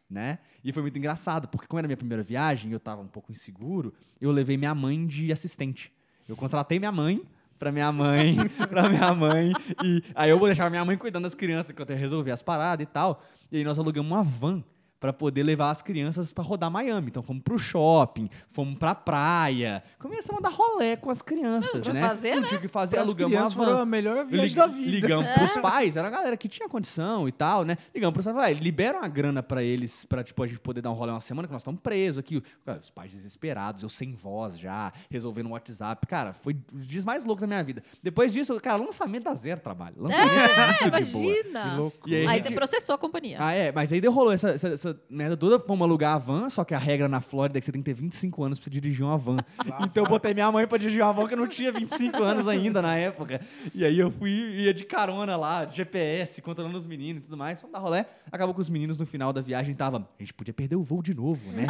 [0.09, 0.39] né?
[0.63, 3.93] E foi muito engraçado, porque como era minha primeira viagem, eu tava um pouco inseguro,
[4.21, 5.91] eu levei minha mãe de assistente.
[6.27, 7.21] Eu contratei minha mãe
[7.57, 8.35] pra minha mãe,
[8.69, 9.51] pra minha mãe,
[9.83, 12.83] e aí eu vou deixar minha mãe cuidando das crianças enquanto eu resolver as paradas
[12.83, 13.23] e tal.
[13.51, 14.63] E aí nós alugamos uma van
[15.05, 17.07] pra poder levar as crianças pra rodar Miami.
[17.07, 21.91] Então fomos pro shopping, fomos pra praia, começamos a dar rolê com as crianças, tinha
[21.91, 22.01] o né?
[22.01, 22.47] que fazer, Não né?
[22.47, 23.71] tinha o que fazer, As alugamos crianças uma van.
[23.71, 24.89] foram a melhor viagem Lig- da vida.
[24.91, 27.77] Ligamos pros pais, era a galera que tinha condição e tal, né?
[27.93, 30.91] Ligamos pros pais, vai, libera uma grana pra eles, pra tipo, a gente poder dar
[30.91, 32.41] um rolê uma semana, que nós estamos presos aqui.
[32.65, 36.05] Cara, os pais desesperados, eu sem voz já, resolvendo o WhatsApp.
[36.07, 37.83] Cara, foi os dias mais loucos da minha vida.
[38.01, 39.95] Depois disso, cara, lançamento da zero trabalho.
[39.97, 40.81] Lançamento É, de boa.
[40.81, 41.75] Que imagina.
[41.77, 42.09] louco.
[42.09, 43.37] E aí, Aí a você gente- processou a companhia.
[43.39, 46.49] ah, é, mas aí deu rolou essa, essa, essa merda toda, fomos alugar a van,
[46.49, 48.71] só que a regra na Flórida é que você tem que ter 25 anos pra
[48.71, 49.37] dirigir uma van.
[49.83, 52.47] então eu botei minha mãe pra dirigir uma van que eu não tinha 25 anos
[52.47, 53.41] ainda na época.
[53.73, 57.37] E aí eu fui, ia de carona lá, de GPS, controlando os meninos e tudo
[57.37, 58.05] mais, fomos dar rolé.
[58.31, 61.01] Acabou que os meninos no final da viagem tava, a gente podia perder o voo
[61.01, 61.67] de novo, né?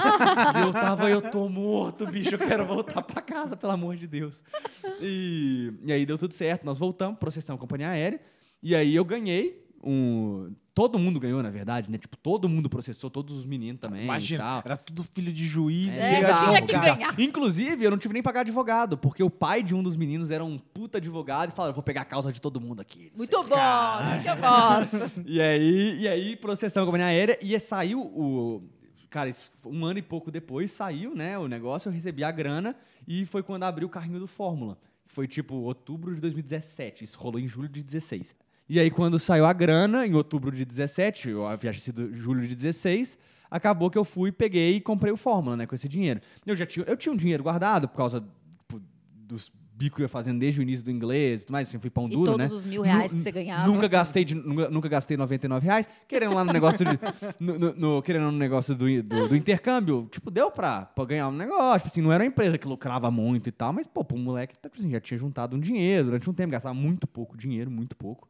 [0.55, 4.07] e eu tava, eu tô morto, bicho, eu quero voltar pra casa, pelo amor de
[4.07, 4.43] Deus.
[5.01, 8.19] E, e aí deu tudo certo, nós voltamos, processamos a companhia aérea,
[8.61, 10.51] e aí eu ganhei um...
[10.75, 11.97] Todo mundo ganhou, na verdade, né?
[11.97, 14.61] Tipo, todo mundo processou, todos os meninos também Imagina, tal.
[14.65, 15.97] era tudo filho de juiz.
[15.97, 17.15] É, e era tinha que ganhar.
[17.17, 20.31] Inclusive, eu não tive nem que pagar advogado, porque o pai de um dos meninos
[20.31, 23.09] era um puta advogado e falou: eu vou pegar a causa de todo mundo aqui.
[23.15, 23.55] Muito bom,
[24.21, 25.15] que eu gosto.
[25.25, 28.61] E aí, e aí processamos a companhia aérea e saiu o.
[29.09, 29.31] Cara,
[29.65, 32.75] um ano e pouco depois saiu, né, o negócio, eu recebi a grana
[33.07, 34.77] e foi quando abriu o carrinho do Fórmula.
[35.05, 38.35] Foi tipo outubro de 2017, isso rolou em julho de 16.
[38.67, 42.47] E aí quando saiu a grana, em outubro de 17, eu- a viagem sido julho
[42.47, 43.17] de 16,
[43.49, 46.19] acabou que eu fui, peguei e comprei o Fórmula, né, com esse dinheiro.
[46.45, 48.21] Eu já tinha, eu tinha um dinheiro guardado por causa
[48.57, 48.81] tipo,
[49.13, 51.77] dos bicos que eu ia fazendo desde o início do inglês e tudo mais, assim,
[51.77, 52.55] fui pão E duro, todos né?
[52.55, 53.67] os mil reais Nu- que você ganhava.
[53.69, 55.87] Nunca gastei, de- nunca, nunca gastei 99 reais.
[56.07, 56.97] Querendo lá no negócio de.
[57.39, 61.27] no, no- no- querendo no negócio do, do, do intercâmbio, tipo, deu pra, pra ganhar
[61.27, 61.79] um negócio.
[61.81, 64.57] Tipo assim, não era uma empresa que lucrava muito e tal, mas, pô, pro moleque,
[64.57, 67.95] tá, assim, já tinha juntado um dinheiro durante um tempo, gastava muito pouco dinheiro, muito
[67.97, 68.27] pouco.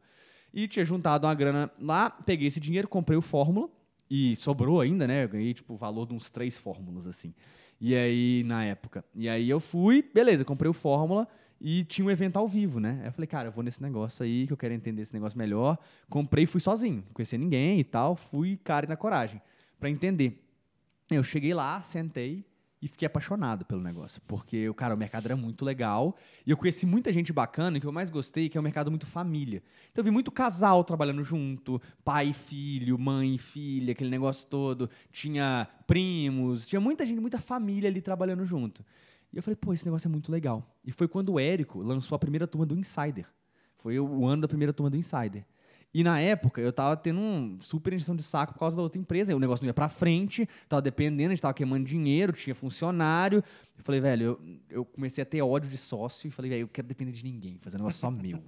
[0.52, 3.68] E tinha juntado uma grana lá, peguei esse dinheiro, comprei o Fórmula
[4.10, 5.24] e sobrou ainda, né?
[5.24, 7.34] Eu ganhei, tipo, o valor de uns três Fórmulas, assim.
[7.80, 9.04] E aí, na época.
[9.14, 11.28] E aí eu fui, beleza, comprei o Fórmula
[11.60, 12.98] e tinha um evento ao vivo, né?
[13.02, 15.38] Aí eu falei, cara, eu vou nesse negócio aí, que eu quero entender esse negócio
[15.38, 15.78] melhor.
[16.08, 18.16] Comprei e fui sozinho, não conhecia ninguém e tal.
[18.16, 19.40] Fui, cara, e na coragem,
[19.78, 20.42] pra entender.
[21.10, 22.44] Eu cheguei lá, sentei
[22.80, 26.84] e fiquei apaixonado pelo negócio, porque, cara, o mercado era muito legal e eu conheci
[26.84, 29.62] muita gente bacana e o que eu mais gostei que é um mercado muito família.
[29.90, 34.46] Então eu vi muito casal trabalhando junto, pai e filho, mãe e filha, aquele negócio
[34.48, 34.90] todo.
[35.10, 38.84] Tinha primos, tinha muita gente, muita família ali trabalhando junto.
[39.32, 40.76] E eu falei, pô, esse negócio é muito legal.
[40.84, 43.26] E foi quando o Érico lançou a primeira turma do Insider.
[43.78, 45.44] Foi o ano da primeira turma do Insider.
[45.96, 49.00] E na época eu tava tendo um super injeção de saco por causa da outra
[49.00, 49.34] empresa.
[49.34, 53.42] O negócio não ia pra frente, tava dependendo, a gente tava queimando dinheiro, tinha funcionário.
[53.78, 56.68] Eu falei, velho, eu, eu comecei a ter ódio de sócio e falei, velho, eu
[56.68, 58.42] quero depender de ninguém, fazer um negócio só meu.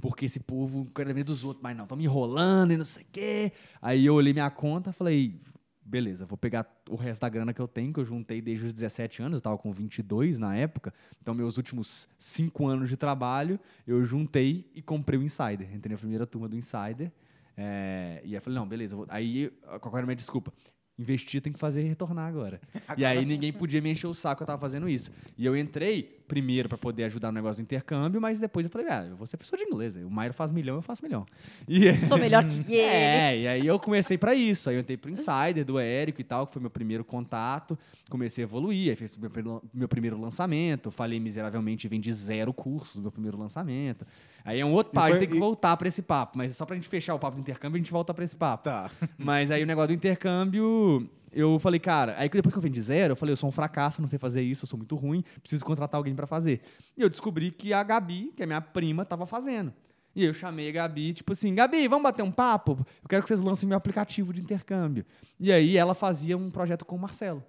[0.00, 3.02] Porque esse povo quer depender dos outros, mas não, estão me enrolando e não sei
[3.02, 3.52] o quê.
[3.80, 5.40] Aí eu olhei minha conta falei,
[5.84, 8.72] beleza, vou pegar o resto da grana que eu tenho, que eu juntei desde os
[8.72, 13.58] 17 anos, eu estava com 22 na época, então meus últimos 5 anos de trabalho,
[13.86, 15.74] eu juntei e comprei o Insider.
[15.74, 17.10] Entrei na primeira turma do Insider,
[17.56, 20.52] é, e aí falei, não, beleza, vou, aí, qualquer momento, desculpa,
[20.98, 22.60] investir tem que fazer retornar agora.
[22.74, 22.98] agora.
[22.98, 25.10] E aí ninguém podia me encher o saco, eu estava fazendo isso.
[25.36, 28.88] E eu entrei primeiro para poder ajudar no negócio do intercâmbio, mas depois eu falei,
[28.88, 29.94] ah, eu vou ser professor de inglês.
[29.96, 31.26] O Mairo faz milhão, eu faço milhão.
[31.68, 32.76] E, Sou melhor que ele.
[32.76, 34.70] É, e aí eu comecei para isso.
[34.70, 37.78] Aí eu entrei pro Insider do Érico e tal, que foi meu primeiro contato.
[38.08, 39.30] Comecei a evoluir, aí fiz meu,
[39.72, 40.90] meu primeiro lançamento.
[40.90, 44.06] Falei miseravelmente, vendi zero cursos no meu primeiro lançamento.
[44.44, 46.36] Aí é um outro papo, a gente tem que voltar para esse papo.
[46.38, 48.64] Mas só pra gente fechar o papo do intercâmbio, a gente volta para esse papo.
[48.64, 48.90] Tá.
[49.16, 53.12] Mas aí o negócio do intercâmbio eu falei, cara, aí depois que eu vendi zero,
[53.12, 55.64] eu falei, eu sou um fracasso, não sei fazer isso, eu sou muito ruim, preciso
[55.64, 56.60] contratar alguém para fazer.
[56.96, 59.72] E eu descobri que a Gabi, que é minha prima, estava fazendo.
[60.14, 62.72] E eu chamei a Gabi, tipo assim, Gabi, vamos bater um papo?
[63.02, 65.06] Eu quero que vocês lancem meu aplicativo de intercâmbio.
[65.40, 67.42] E aí ela fazia um projeto com o Marcelo.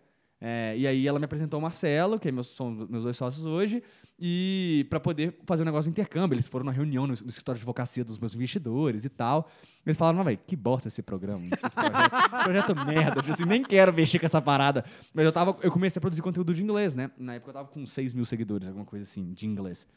[0.45, 3.81] É, e aí ela me apresentou o Marcelo, que é são meus dois sócios hoje,
[4.19, 6.35] e para poder fazer um negócio de intercâmbio.
[6.35, 9.49] Eles foram na reunião no, no, escritório de advocacia dos meus investidores e tal.
[9.85, 13.23] Eles falaram, mas que bosta esse programa, esse projeto, projeto merda.
[13.25, 14.83] Eu assim, nem quero mexer com essa parada.
[15.13, 17.09] Mas eu, tava, eu comecei a produzir conteúdo de inglês, né?
[17.17, 19.87] Na época eu tava com 6 mil seguidores, alguma coisa assim, de inglês.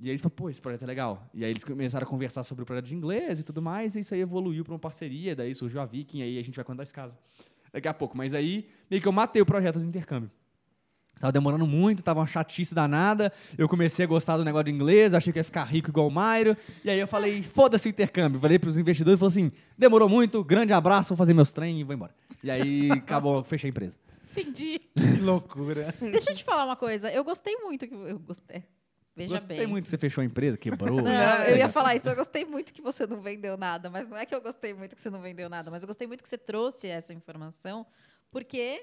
[0.00, 1.28] E aí eles falaram, pô, esse projeto é legal.
[1.34, 3.98] E aí eles começaram a conversar sobre o projeto de inglês e tudo mais, e
[3.98, 6.84] isso aí evoluiu para uma parceria, daí surgiu a Viking, aí a gente vai contar
[6.84, 7.18] esse caso
[7.72, 8.16] daqui a pouco.
[8.16, 10.30] Mas aí, meio que eu matei o projeto de intercâmbio.
[11.20, 13.30] Tava demorando muito, tava uma chatice danada.
[13.58, 16.10] Eu comecei a gostar do negócio de inglês, achei que ia ficar rico igual o
[16.10, 16.56] Mairo.
[16.82, 18.40] E aí eu falei, foda-se o intercâmbio.
[18.40, 21.94] Falei pros investidores, falei assim, demorou muito, grande abraço, vou fazer meus trem e vou
[21.94, 22.14] embora.
[22.42, 23.94] E aí acabou, fechei a empresa.
[24.30, 24.80] Entendi.
[24.96, 25.94] Que loucura.
[26.00, 27.10] Deixa eu te falar uma coisa.
[27.10, 28.64] Eu gostei muito que eu gostei.
[29.20, 29.66] Veja gostei bem.
[29.66, 31.02] muito que você fechou a empresa, quebrou.
[31.02, 32.08] Não, eu ia falar isso.
[32.08, 34.94] Eu gostei muito que você não vendeu nada, mas não é que eu gostei muito
[34.94, 37.86] que você não vendeu nada, mas eu gostei muito que você trouxe essa informação,
[38.30, 38.82] porque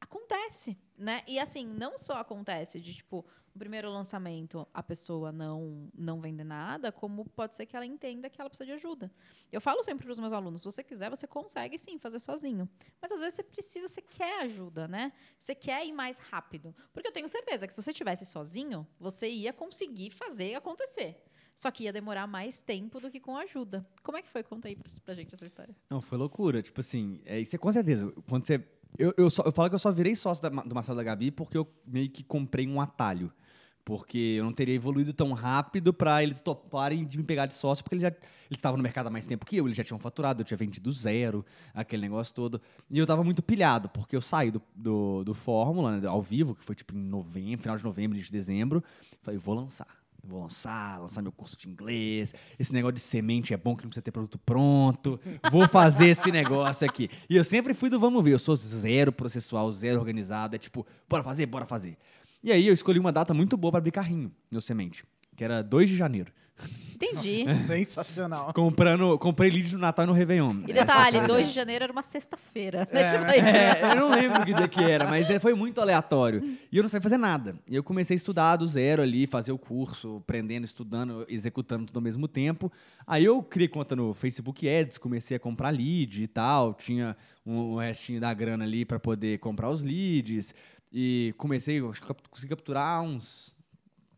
[0.00, 1.22] acontece, né?
[1.26, 3.24] E assim, não só acontece de tipo,
[3.58, 8.40] primeiro lançamento a pessoa não não vender nada, como pode ser que ela entenda que
[8.40, 9.12] ela precisa de ajuda.
[9.50, 12.68] Eu falo sempre para os meus alunos, se você quiser, você consegue sim fazer sozinho.
[13.00, 15.12] Mas às vezes você precisa, você quer ajuda, né?
[15.38, 16.74] Você quer ir mais rápido.
[16.92, 21.22] Porque eu tenho certeza que se você tivesse sozinho, você ia conseguir fazer acontecer.
[21.56, 23.84] Só que ia demorar mais tempo do que com ajuda.
[24.02, 24.44] Como é que foi?
[24.44, 25.74] Conta aí pra, pra gente essa história.
[25.90, 26.62] Não, foi loucura.
[26.62, 28.12] Tipo assim, é, isso é com certeza.
[28.28, 28.64] Quando você
[28.96, 31.30] eu, eu, só, eu falo que eu só virei sócio da, do Marcelo da Gabi
[31.30, 33.32] porque eu meio que comprei um atalho.
[33.88, 37.82] Porque eu não teria evoluído tão rápido para eles toparem de me pegar de sócio,
[37.82, 39.98] porque eles já eles estavam no mercado há mais tempo que eu, eles já tinham
[39.98, 42.60] faturado, eu tinha vendido zero, aquele negócio todo.
[42.90, 46.54] E eu tava muito pilhado, porque eu saí do, do, do Fórmula, né, ao vivo,
[46.54, 48.84] que foi tipo em novembro, final de novembro, início de dezembro.
[49.22, 52.34] Falei, vou lançar vou lançar, lançar meu curso de inglês.
[52.58, 55.18] Esse negócio de semente é bom que não precisa ter produto pronto.
[55.50, 57.08] Vou fazer esse negócio aqui.
[57.30, 58.34] E eu sempre fui do vamos ver.
[58.34, 60.54] Eu sou zero processual, zero organizado.
[60.54, 61.96] É tipo, bora fazer, bora fazer.
[62.42, 65.04] E aí eu escolhi uma data muito boa para abrir carrinho no semente,
[65.36, 66.32] que era 2 de janeiro.
[66.94, 67.44] Entendi.
[67.44, 68.52] Nossa, sensacional.
[68.52, 70.64] Comprando, comprei lead no Natal e no Réveillon.
[70.66, 72.88] E detalhe, 2 de janeiro era uma sexta-feira.
[72.90, 73.38] É, tipo né?
[73.38, 76.42] É, eu não lembro que dia que era, mas é, foi muito aleatório.
[76.72, 77.54] E eu não sabia fazer nada.
[77.68, 81.98] E eu comecei a estudar do zero ali, fazer o curso, aprendendo, estudando, executando tudo
[81.98, 82.70] ao mesmo tempo.
[83.06, 86.74] Aí eu criei conta no Facebook Ads, comecei a comprar lead e tal.
[86.74, 87.16] Tinha
[87.46, 90.52] um, um restinho da grana ali para poder comprar os leads.
[90.92, 93.54] E comecei, acho que consegui capturar uns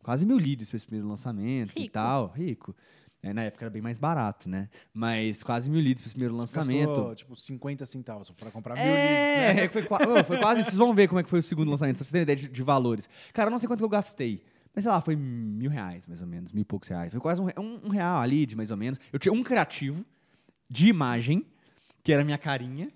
[0.01, 1.93] quase mil leads para esse primeiro lançamento e Rico.
[1.93, 2.27] tal.
[2.27, 2.75] Rico.
[3.23, 4.67] É, na época era bem mais barato, né?
[4.91, 6.87] Mas quase mil leads para esse primeiro lançamento.
[6.87, 9.63] Gastou, tipo, 50 centavos para comprar mil leads, né?
[9.65, 10.63] É, foi, oh, foi quase.
[10.63, 12.35] Vocês vão ver como é que foi o segundo lançamento, só pra vocês terem ideia
[12.35, 13.07] de, de valores.
[13.31, 14.43] Cara, eu não sei quanto que eu gastei,
[14.73, 17.11] Mas sei lá, foi mil reais, mais ou menos, mil e poucos reais.
[17.11, 18.99] Foi quase um, um, um real ali, de mais ou menos.
[19.13, 20.03] Eu tinha um criativo
[20.67, 21.45] de imagem,
[22.03, 22.89] que era a minha carinha,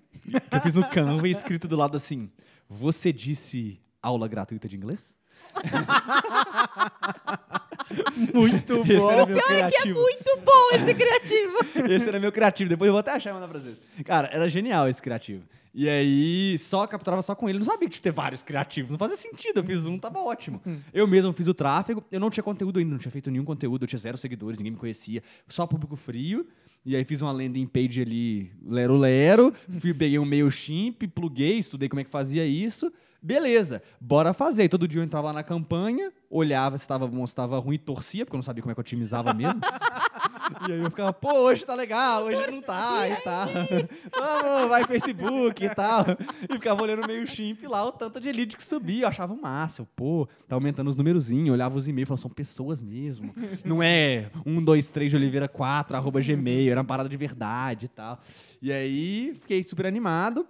[0.50, 2.28] que eu fiz no Canva, e escrito do lado assim:
[2.68, 5.14] Você disse aula gratuita de inglês?
[8.34, 9.10] Muito Esse bom.
[9.10, 10.00] era meu É que é criativo.
[10.00, 11.56] muito bom esse criativo.
[11.92, 12.68] Esse era meu criativo.
[12.68, 13.76] Depois eu vou até achar e mandar pra vocês.
[14.04, 15.44] Cara, era genial esse criativo.
[15.72, 17.58] E aí, só capturava só com ele.
[17.58, 18.90] Não sabia que tinha que ter vários criativos.
[18.90, 19.60] Não fazia sentido.
[19.60, 20.60] Eu fiz um, tava ótimo.
[20.92, 22.02] Eu mesmo fiz o tráfego.
[22.10, 23.84] Eu não tinha conteúdo ainda, não tinha feito nenhum conteúdo.
[23.84, 25.22] Eu tinha zero seguidores, ninguém me conhecia.
[25.48, 26.46] Só público frio.
[26.86, 29.52] E aí fiz uma landing page ali, lero lero.
[29.80, 32.92] Fui, peguei um MailChimp, pluguei, estudei como é que fazia isso.
[33.20, 34.68] Beleza, bora fazer.
[34.68, 38.24] Todo dia eu entrava lá na campanha, olhava se estava bom, se estava ruim, torcia,
[38.24, 39.60] porque eu não sabia como é que otimizava mesmo.
[40.68, 43.48] E aí eu ficava, pô, hoje tá legal, hoje não tá e tal.
[44.16, 46.04] Vamos, vai Facebook e tal.
[46.48, 49.04] E ficava olhando meio chimp lá, o tanto de lead que subia.
[49.04, 49.84] Eu achava massa.
[49.96, 51.52] Pô, tá aumentando os numerozinhos.
[51.52, 53.32] Olhava os e-mails, falava, são pessoas mesmo.
[53.64, 57.86] Não é 1, 2, 3 de Oliveira 4, arroba Gmail, era uma parada de verdade
[57.86, 58.20] e tal.
[58.62, 60.46] E aí fiquei super animado.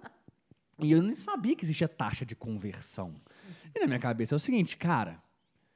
[0.79, 3.15] E eu nem sabia que existia taxa de conversão.
[3.75, 5.17] E na minha cabeça é o seguinte, cara.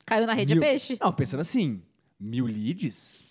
[0.06, 0.98] Caiu na rede Mil- é peixe?
[1.02, 1.82] Não, pensando assim,
[2.20, 3.22] mil leads,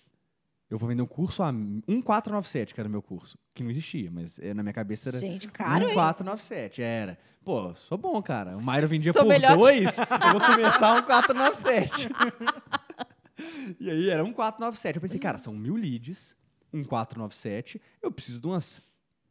[0.70, 3.36] eu vou vender um curso a 1497, que era o meu curso.
[3.52, 5.88] Que não existia, mas eh, na minha cabeça era Gente, caro, hein?
[5.88, 7.18] 1497, era.
[7.44, 8.56] Pô, sou bom, cara.
[8.56, 12.08] O Mairo vendia Sou por melhor dois, eu vou começar um 497.
[13.80, 14.96] e aí era um 497.
[14.96, 16.36] Eu pensei, cara, são mil leads,
[16.72, 18.84] um 497, eu preciso de umas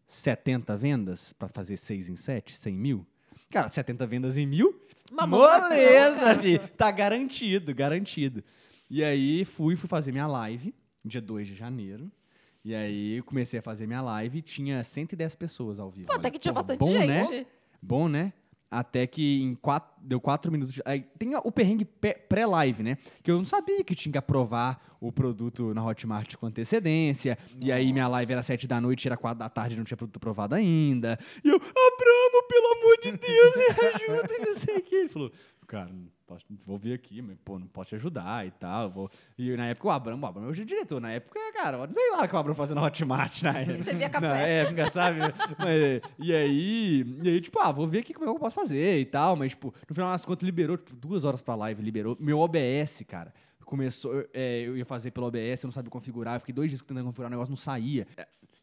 [0.08, 3.08] 70 vendas pra fazer 6 em 7, 100 mil.
[3.50, 4.78] Cara, 70 vendas em mil,
[5.10, 6.60] Uma moleza, fi.
[6.60, 8.44] Tá garantido, garantido.
[8.90, 10.74] E aí fui, fui fazer minha live,
[11.10, 12.10] dia 2 de janeiro.
[12.64, 16.08] E aí eu comecei a fazer minha live e tinha 110 pessoas ao vivo.
[16.08, 17.30] Pô, até que tinha porra, bastante bom, gente.
[17.32, 17.46] Né?
[17.82, 18.34] Bom, né?
[18.72, 20.74] Até que em quatro, deu quatro minutos.
[20.76, 22.98] de- aí tem o perrengue pré-live, né?
[23.24, 27.38] Que eu não sabia que tinha que aprovar o produto na Hotmart com antecedência.
[27.64, 30.18] E aí minha live era sete da noite, era quatro da tarde, não tinha produto
[30.18, 31.18] aprovado ainda.
[31.44, 33.64] E eu, Abramo, pelo amor de Deus, me
[34.22, 34.96] ajuda, não sei o que.
[34.96, 35.32] Ele falou,
[35.66, 35.90] cara,
[36.30, 38.90] posso- vou vir aqui, mas, pô, não posso te ajudar e tal.
[38.90, 39.10] Vou...
[39.38, 41.02] E na época o Abramo, o Abramo é hoje diretor.
[41.02, 43.84] Na época, cara, sei lá o que o Abramo fazia na Hotmart na época.
[43.84, 44.28] Você via café.
[44.28, 45.20] Na época, sabe?
[45.58, 48.56] Mas, e aí, e aí, tipo, ah, vou ver aqui como é que eu posso
[48.56, 49.36] fazer e tal.
[49.36, 52.16] Mas, tipo, no final das contas, liberou, tipo, duas horas pra live, liberou.
[52.20, 53.34] Meu OBS, cara,
[53.66, 56.82] começou, é, eu ia fazer pelo OBS, eu não sabia configurar, eu fiquei dois dias
[56.82, 58.08] tentando configurar, o negócio não saía.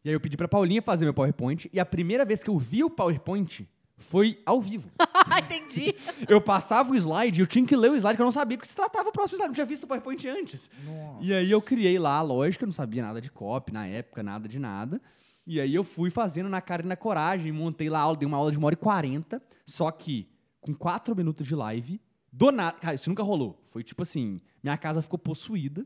[0.03, 2.57] E aí eu pedi pra Paulinha fazer meu PowerPoint, e a primeira vez que eu
[2.57, 4.89] vi o PowerPoint foi ao vivo.
[5.29, 5.93] Ah, Entendi.
[6.29, 8.57] Eu passava o slide e eu tinha que ler o slide, que eu não sabia
[8.57, 10.69] o que se tratava o próximo slide, não tinha visto o PowerPoint antes.
[11.19, 14.23] E aí eu criei lá a lógica, eu não sabia nada de copy na época,
[14.23, 15.01] nada de nada.
[15.45, 18.25] E aí eu fui fazendo na cara e na coragem, montei lá a aula, dei
[18.25, 20.29] uma aula de uma hora e quarenta, só que
[20.61, 21.99] com quatro minutos de live,
[22.31, 23.61] do nada, cara, isso nunca rolou.
[23.69, 25.85] Foi tipo assim, minha casa ficou possuída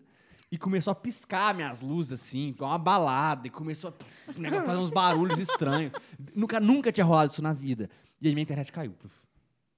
[0.52, 3.94] e começou a piscar minhas luzes assim, igual uma balada, e começou a
[4.40, 5.94] negócio fazer uns barulhos estranhos.
[6.36, 7.90] Nunca, nunca tinha rolado isso na vida.
[8.22, 8.94] E aí minha internet caiu.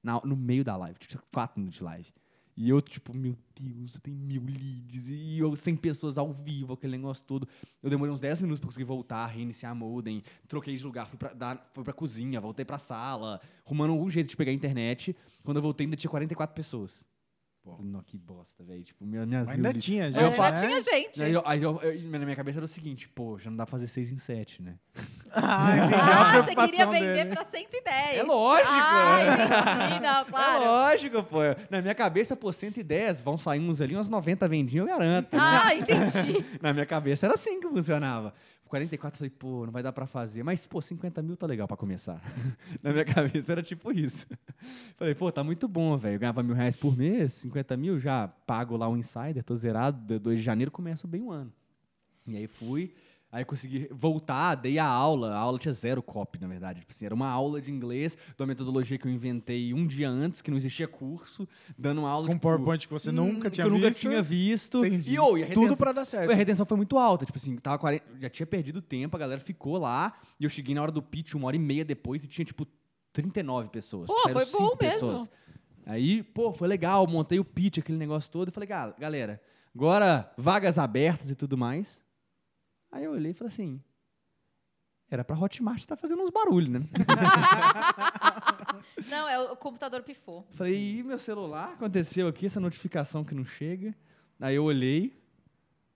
[0.03, 2.09] na- no meio da live, tinha quatro minutos de live.
[2.55, 5.09] E eu, tipo, meu Deus, eu tenho mil leads.
[5.09, 7.47] E eu 100 pessoas ao vivo, aquele negócio todo.
[7.81, 10.21] Eu demorei uns 10 minutos pra conseguir voltar, reiniciar a modem.
[10.47, 13.41] Troquei de lugar, fui pra, dar, fui pra cozinha, voltei pra sala.
[13.65, 15.15] Arrumando algum jeito de pegar a internet.
[15.43, 17.03] Quando eu voltei, ainda tinha 44 pessoas.
[17.63, 18.83] Pô, não, que bosta, velho.
[18.83, 20.19] Tipo, minha- minhas Mas mil ainda tinha, já.
[20.19, 21.23] eu Ainda falo- tinha gente.
[21.23, 23.65] Aí, eu, aí eu- eu- na minha cabeça era o seguinte, pô, já não dá
[23.65, 24.75] pra fazer 6 em 7, né?
[25.31, 25.93] Ah, entendi.
[25.95, 27.35] Ah, você preocupação queria vender dele.
[27.35, 28.17] pra 110.
[28.19, 28.69] É lógico.
[28.69, 30.01] Ah, entendi.
[30.01, 30.65] Não, É claro.
[30.65, 31.39] lógico, pô.
[31.69, 35.33] Na minha cabeça, pô, 110, vão sair uns ali, umas 90 vendinhas, eu garanto.
[35.33, 35.41] né?
[35.41, 36.45] Ah, entendi.
[36.61, 38.33] Na minha cabeça era assim que funcionava.
[38.73, 40.41] 44, eu falei, pô, não vai dar pra fazer.
[40.41, 42.19] Mas, pô, 50 mil tá legal pra começar.
[42.81, 44.25] Na minha cabeça era tipo isso.
[44.97, 46.17] Falei, pô, tá muito bom, velho.
[46.17, 50.19] Ganhava mil reais por mês, 50 mil, já pago lá o Insider, tô zerado.
[50.19, 51.53] 2 de janeiro começa bem o ano.
[52.25, 52.91] E aí fui,
[53.33, 55.33] aí consegui voltar, dei a aula.
[55.33, 56.81] A aula tinha zero copy, na verdade.
[56.81, 60.07] Tipo assim, era uma aula de inglês, de uma metodologia que eu inventei um dia
[60.07, 63.51] antes, que não existia curso, dando uma aula Com tipo, PowerPoint que você nunca hum,
[63.51, 63.99] tinha que eu nunca visto.
[64.01, 64.85] tinha visto.
[64.85, 65.15] Entendi.
[65.15, 66.31] E, oh, e a Tudo retenção- pra dar certo.
[66.31, 67.25] a retenção foi muito alta.
[67.25, 70.13] Tipo assim, tava 40, já tinha perdido tempo, a galera ficou lá.
[70.39, 72.67] E eu cheguei na hora do pitch, uma hora e meia depois, e tinha, tipo,
[73.11, 74.07] 39 pessoas.
[74.07, 74.77] Pô, Saíram foi bom mesmo.
[74.77, 75.29] pessoas.
[75.85, 78.47] Aí, pô, foi legal, montei o pitch, aquele negócio todo.
[78.47, 79.41] E falei, "Ga- galera,
[79.75, 82.01] agora vagas abertas e tudo mais.
[82.93, 83.81] Aí eu olhei e falei assim,
[85.09, 86.79] era pra Hotmart estar fazendo uns barulhos, né?
[89.09, 90.45] Não, é o computador pifou.
[90.51, 91.73] Falei, e meu celular?
[91.73, 93.95] Aconteceu aqui essa notificação que não chega.
[94.39, 95.19] Aí eu olhei,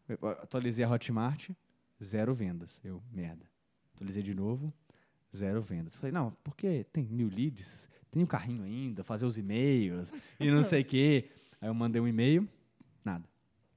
[0.09, 1.51] eu atualizei a Hotmart,
[2.03, 2.81] zero vendas.
[2.83, 3.45] Eu, merda.
[3.95, 4.73] Atualizei de novo,
[5.35, 5.95] zero vendas.
[5.95, 10.63] Falei, não, porque tem mil leads, tem o carrinho ainda, fazer os e-mails e não
[10.63, 11.29] sei o quê.
[11.61, 12.49] Aí eu mandei um e-mail.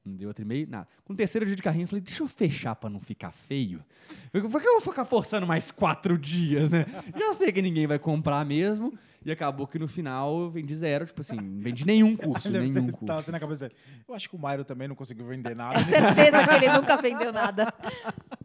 [0.05, 0.89] Não dei outro e-mail, nada.
[1.05, 3.85] Com o terceiro dia de carrinho, eu falei, deixa eu fechar pra não ficar feio.
[4.33, 6.87] Por que eu vou ficar forçando mais quatro dias, né?
[7.15, 8.93] Já sei que ninguém vai comprar mesmo.
[9.23, 12.73] E acabou que no final eu vendi zero, tipo assim, não vendi nenhum curso, nenhum
[12.73, 13.13] Tava curso.
[13.13, 13.79] assim na cabeça dele.
[14.09, 15.79] Eu acho que o Mairo também não conseguiu vender nada.
[15.79, 17.71] É certeza que ele nunca vendeu nada.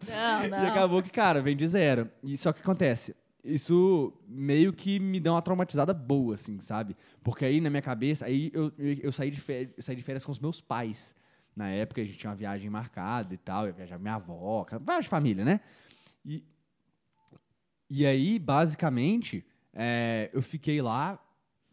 [0.05, 0.67] Não, E não.
[0.67, 2.09] acabou que, cara, vendi zero.
[2.21, 6.93] E só que acontece, isso meio que me deu uma traumatizada boa, assim, sabe?
[7.23, 10.01] Porque aí na minha cabeça, aí eu, eu, eu saí, de férias, eu saí de
[10.03, 11.15] férias com os meus pais.
[11.55, 15.03] Na época a gente tinha uma viagem marcada e tal, ia viajar minha avó, viagem
[15.03, 15.61] de família, né?
[16.25, 16.43] E,
[17.89, 21.19] e aí, basicamente, é, eu fiquei lá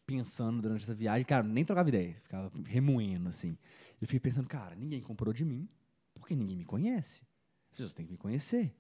[0.07, 3.57] pensando durante essa viagem, cara, nem trocava ideia, ficava remoendo, assim.
[4.01, 5.69] Eu fiquei pensando, cara, ninguém comprou de mim,
[6.15, 7.23] porque ninguém me conhece.
[7.71, 8.75] As pessoas têm que me conhecer.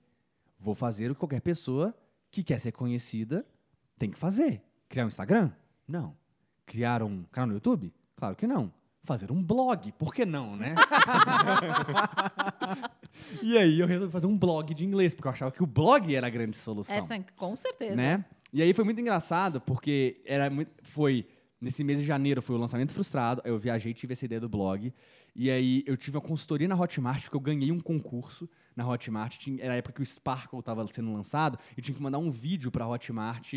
[0.58, 1.96] Vou fazer o que qualquer pessoa
[2.30, 3.46] que quer ser conhecida
[3.98, 4.62] tem que fazer.
[4.88, 5.50] Criar um Instagram?
[5.86, 6.16] Não.
[6.66, 7.92] Criar um canal no YouTube?
[8.14, 8.72] Claro que não.
[9.04, 9.92] Fazer um blog?
[9.92, 10.74] Por que não, né?
[13.42, 16.14] e aí eu resolvi fazer um blog de inglês, porque eu achava que o blog
[16.14, 17.96] era a grande solução Essa, com certeza.
[17.96, 18.24] né?
[18.52, 21.26] E aí foi muito engraçado, porque era muito, foi
[21.62, 24.48] nesse mês de janeiro foi o lançamento frustrado, aí eu viajei, tive essa ideia do
[24.48, 24.92] blog,
[25.34, 29.38] e aí eu tive uma consultoria na Hotmart, porque eu ganhei um concurso na Hotmart,
[29.38, 32.30] tinha, era a época que o Sparkle estava sendo lançado, e tinha que mandar um
[32.30, 33.54] vídeo para a Hotmart,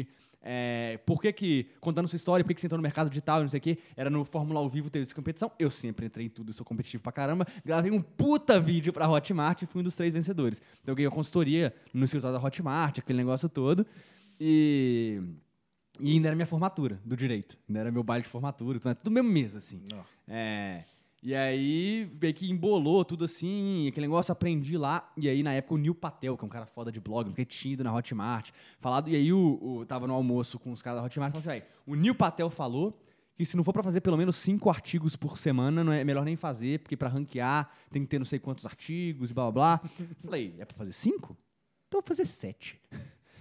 [0.48, 3.40] é, por que que, contando sua história, por que que você entrou no mercado digital
[3.40, 6.06] e não sei o quê, era no Fórmula ao Vivo, teve essa competição, eu sempre
[6.06, 9.82] entrei em tudo, sou competitivo pra caramba, gravei um puta vídeo pra Hotmart e fui
[9.82, 10.62] um dos três vencedores.
[10.82, 13.86] Então eu ganhei uma consultoria no escritório da Hotmart, aquele negócio todo,
[14.40, 15.20] e...
[15.98, 17.58] E ainda era minha formatura do direito.
[17.70, 19.82] Ainda era meu baile de formatura, então é tudo mesmo mês, assim.
[20.28, 20.84] É,
[21.28, 25.12] e aí, meio que embolou tudo assim, aquele negócio, aprendi lá.
[25.18, 27.44] E aí, na época, o Neil Patel, que é um cara foda de blog, que
[27.44, 29.10] tinha ido na Hotmart, falado.
[29.10, 31.96] E aí, o, o- tava no almoço com os caras da Hotmart, falou assim, o
[31.96, 33.02] Neil Patel falou
[33.36, 36.24] que se não for pra fazer pelo menos cinco artigos por semana, não é melhor
[36.24, 39.78] nem fazer, porque pra ranquear tem que ter não sei quantos artigos e blá blá
[39.80, 39.90] blá.
[40.24, 41.36] Falei, é pra fazer cinco?
[41.88, 42.80] Então vou fazer sete.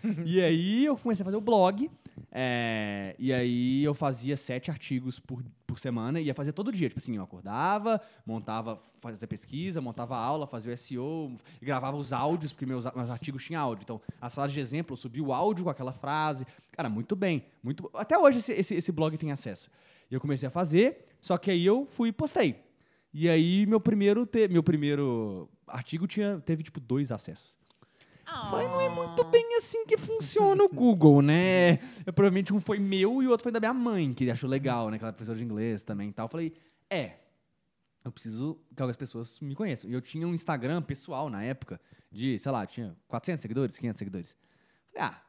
[0.24, 1.90] e aí eu comecei a fazer o blog.
[2.30, 6.88] é, e aí eu fazia sete artigos por, por semana e ia fazer todo dia.
[6.88, 11.32] Tipo assim, eu acordava, montava, fazia pesquisa, montava aula, fazia o SEO,
[11.62, 13.82] gravava os áudios, porque meus, meus artigos tinham áudio.
[13.84, 16.46] Então, a sala de exemplo, eu subia o áudio com aquela frase.
[16.72, 17.44] Cara, muito bem.
[17.62, 19.70] Muito, até hoje esse, esse, esse blog tem acesso.
[20.10, 22.56] E eu comecei a fazer, só que aí eu fui e postei.
[23.12, 27.56] E aí meu primeiro, te- meu primeiro artigo tinha, teve tipo dois acessos.
[28.34, 28.46] Ah.
[28.46, 31.74] Falei, não é muito bem assim que funciona o Google, né?
[32.04, 34.90] Eu, provavelmente um foi meu e o outro foi da minha mãe, que achou legal,
[34.90, 34.98] né?
[34.98, 36.28] Que ela é professora de inglês também e tal.
[36.28, 36.52] Falei,
[36.90, 37.18] é,
[38.04, 39.88] eu preciso que algumas pessoas me conheçam.
[39.88, 41.80] E eu tinha um Instagram pessoal na época,
[42.10, 44.36] de, sei lá, tinha 400 seguidores, 500 seguidores.
[44.92, 45.22] Falei, ah,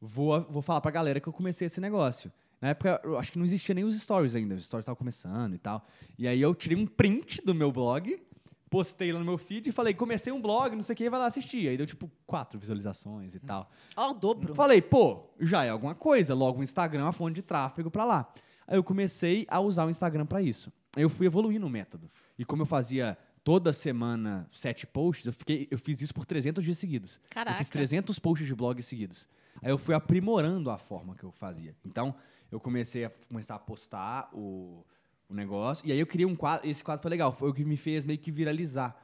[0.00, 2.32] vou, vou falar pra galera que eu comecei esse negócio.
[2.60, 5.54] Na época, eu acho que não existia nem os stories ainda, os stories estavam começando
[5.54, 5.84] e tal.
[6.16, 8.20] E aí eu tirei um print do meu blog,
[8.68, 11.18] postei lá no meu feed e falei, comecei um blog, não sei o que, vai
[11.18, 11.68] lá assistir.
[11.68, 13.70] Aí deu tipo quatro visualizações e tal.
[13.96, 14.54] Ó, o dobro.
[14.54, 16.34] Falei, pô, já é alguma coisa.
[16.34, 18.32] Logo o Instagram é uma fonte de tráfego pra lá.
[18.66, 20.72] Aí eu comecei a usar o Instagram pra isso.
[20.96, 22.10] Aí eu fui evoluindo o método.
[22.38, 26.62] E como eu fazia toda semana sete posts, eu, fiquei, eu fiz isso por 300
[26.62, 27.16] dias seguidos.
[27.16, 27.58] Eu Caraca.
[27.58, 29.26] fiz 300 posts de blog seguidos.
[29.62, 31.74] Aí eu fui aprimorando a forma que eu fazia.
[31.84, 32.14] Então,
[32.50, 34.84] eu comecei a começar a postar o,
[35.28, 35.86] o negócio.
[35.86, 36.68] E aí eu criei um quadro.
[36.68, 37.30] Esse quadro foi legal.
[37.32, 38.96] Foi o que me fez meio que viralizar.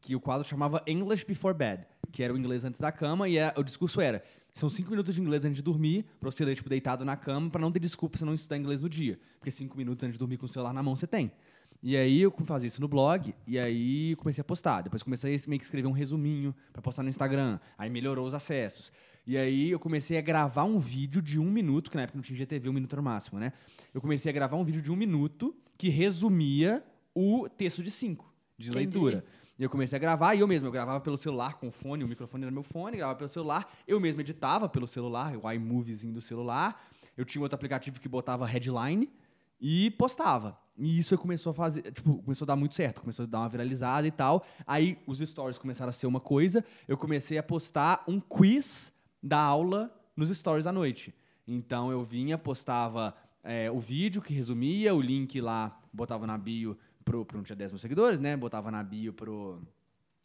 [0.00, 3.28] Que o quadro chamava English Before Bed, que era o inglês antes da cama.
[3.28, 4.22] E é- o discurso era:
[4.52, 7.50] são cinco minutos de inglês antes de dormir, pra você ler, tipo, deitado na cama,
[7.50, 9.18] pra não ter desculpa se não estudar inglês no dia.
[9.38, 11.32] Porque cinco minutos antes de dormir com o celular na mão você tem.
[11.80, 14.82] E aí eu fazia isso no blog, e aí comecei a postar.
[14.82, 17.58] Depois comecei a meio que escrever um resuminho pra postar no Instagram.
[17.76, 18.90] Aí melhorou os acessos.
[19.28, 22.22] E aí eu comecei a gravar um vídeo de um minuto, que na época não
[22.22, 23.52] tinha GTV, um minuto era o máximo, né?
[23.92, 26.82] Eu comecei a gravar um vídeo de um minuto que resumia
[27.14, 28.86] o texto de cinco, de Entendi.
[28.86, 29.22] leitura.
[29.58, 32.02] E eu comecei a gravar, e eu mesmo, eu gravava pelo celular com o fone,
[32.04, 36.14] o microfone era meu fone, gravava pelo celular, eu mesmo editava pelo celular, o iMoviezinho
[36.14, 36.82] do celular.
[37.14, 39.10] Eu tinha outro aplicativo que botava headline
[39.60, 40.58] e postava.
[40.78, 43.48] E isso começou a fazer, tipo, começou a dar muito certo, começou a dar uma
[43.50, 44.46] viralizada e tal.
[44.66, 49.38] Aí os stories começaram a ser uma coisa, eu comecei a postar um quiz da
[49.38, 51.14] aula nos stories à noite.
[51.46, 56.76] Então eu vinha, postava é, o vídeo que resumia, o link lá, botava na bio
[57.04, 58.36] pro, pro não tinha 10 mil seguidores, né?
[58.36, 59.62] Botava na bio pro,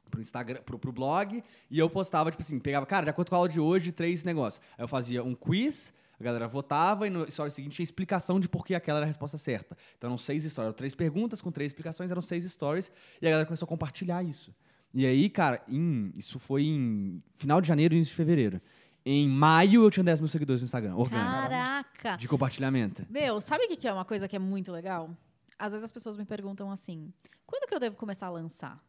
[0.09, 3.35] pro Instagram, pro, pro blog, e eu postava, tipo assim, pegava, cara, de acordo com
[3.35, 4.61] a aula de hoje, três negócios.
[4.77, 8.49] Aí eu fazia um quiz, a galera votava, e no story seguinte tinha explicação de
[8.49, 9.77] por que aquela era a resposta certa.
[9.97, 12.91] Então eram seis stories, três perguntas com três explicações, eram seis stories,
[13.21, 14.53] e a galera começou a compartilhar isso.
[14.93, 18.61] E aí, cara, em- isso foi em final de janeiro, início de fevereiro.
[19.05, 22.15] Em maio eu tinha 10 mil seguidores no Instagram, orgânico, Caraca.
[22.15, 23.05] de compartilhamento.
[23.09, 25.09] Meu, sabe o que que é uma coisa que é muito legal?
[25.57, 27.13] às vezes as pessoas me perguntam assim:
[27.45, 28.83] quando que eu devo começar a lançar?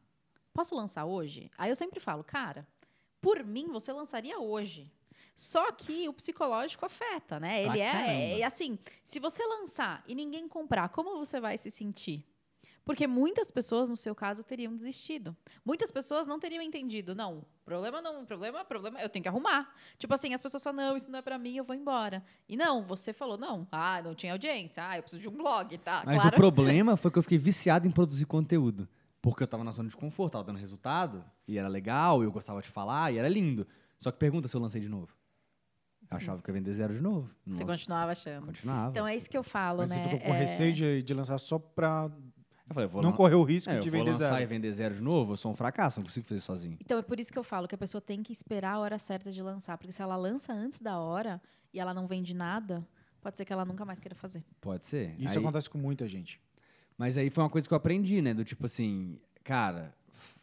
[0.53, 1.51] Posso lançar hoje?
[1.59, 2.67] Aí eu sempre falo, cara,
[3.21, 4.91] por mim você lançaria hoje.
[5.35, 7.65] Só que o psicológico afeta, né?
[7.65, 8.11] Ele é, caramba.
[8.13, 12.25] é assim, se você lançar e ninguém comprar, como você vai se sentir?
[12.85, 15.35] Porque muitas pessoas, no seu caso, teriam desistido.
[15.65, 17.15] Muitas pessoas não teriam entendido.
[17.15, 19.75] Não, problema não, problema, problema, eu tenho que arrumar.
[19.99, 22.23] Tipo assim, as pessoas falam, não, isso não é pra mim, eu vou embora.
[22.47, 25.79] E não, você falou, não, ah, não tinha audiência, ah, eu preciso de um blog,
[25.79, 26.03] tá?
[26.05, 26.37] Mas claro.
[26.37, 28.87] o problema foi que eu fiquei viciado em produzir conteúdo.
[29.23, 32.61] Porque eu tava na zona de conforto, tava dando resultado, e era legal, eu gostava
[32.61, 33.67] de falar, e era lindo.
[33.97, 35.09] Só que pergunta se eu lancei de novo.
[36.11, 37.31] Eu achava que eu ia vender zero de novo.
[37.47, 38.45] Você Nossa, continuava achando.
[38.47, 38.91] continuava.
[38.91, 39.97] Então é isso que eu falo, Mas né?
[39.97, 42.11] você ficou com É- receio de, de lançar só pra
[42.69, 44.29] eu falei, eu vou não lan- correr o risco é, eu de vou vender lançar
[44.29, 44.43] zero.
[44.43, 46.77] e vender zero de novo, eu sou um fracasso, não consigo fazer sozinho.
[46.81, 48.99] Então é por isso que eu falo que a pessoa tem que esperar a hora
[48.99, 49.77] certa de lançar.
[49.79, 51.41] Porque se ela lança antes da hora
[51.73, 52.87] e ela não vende nada,
[53.21, 54.43] pode ser que ela nunca mais queira fazer.
[54.61, 55.15] Pode ser.
[55.19, 56.41] Isso Aí- acontece com muita gente.
[56.97, 58.33] Mas aí foi uma coisa que eu aprendi, né?
[58.33, 59.93] Do tipo assim, cara,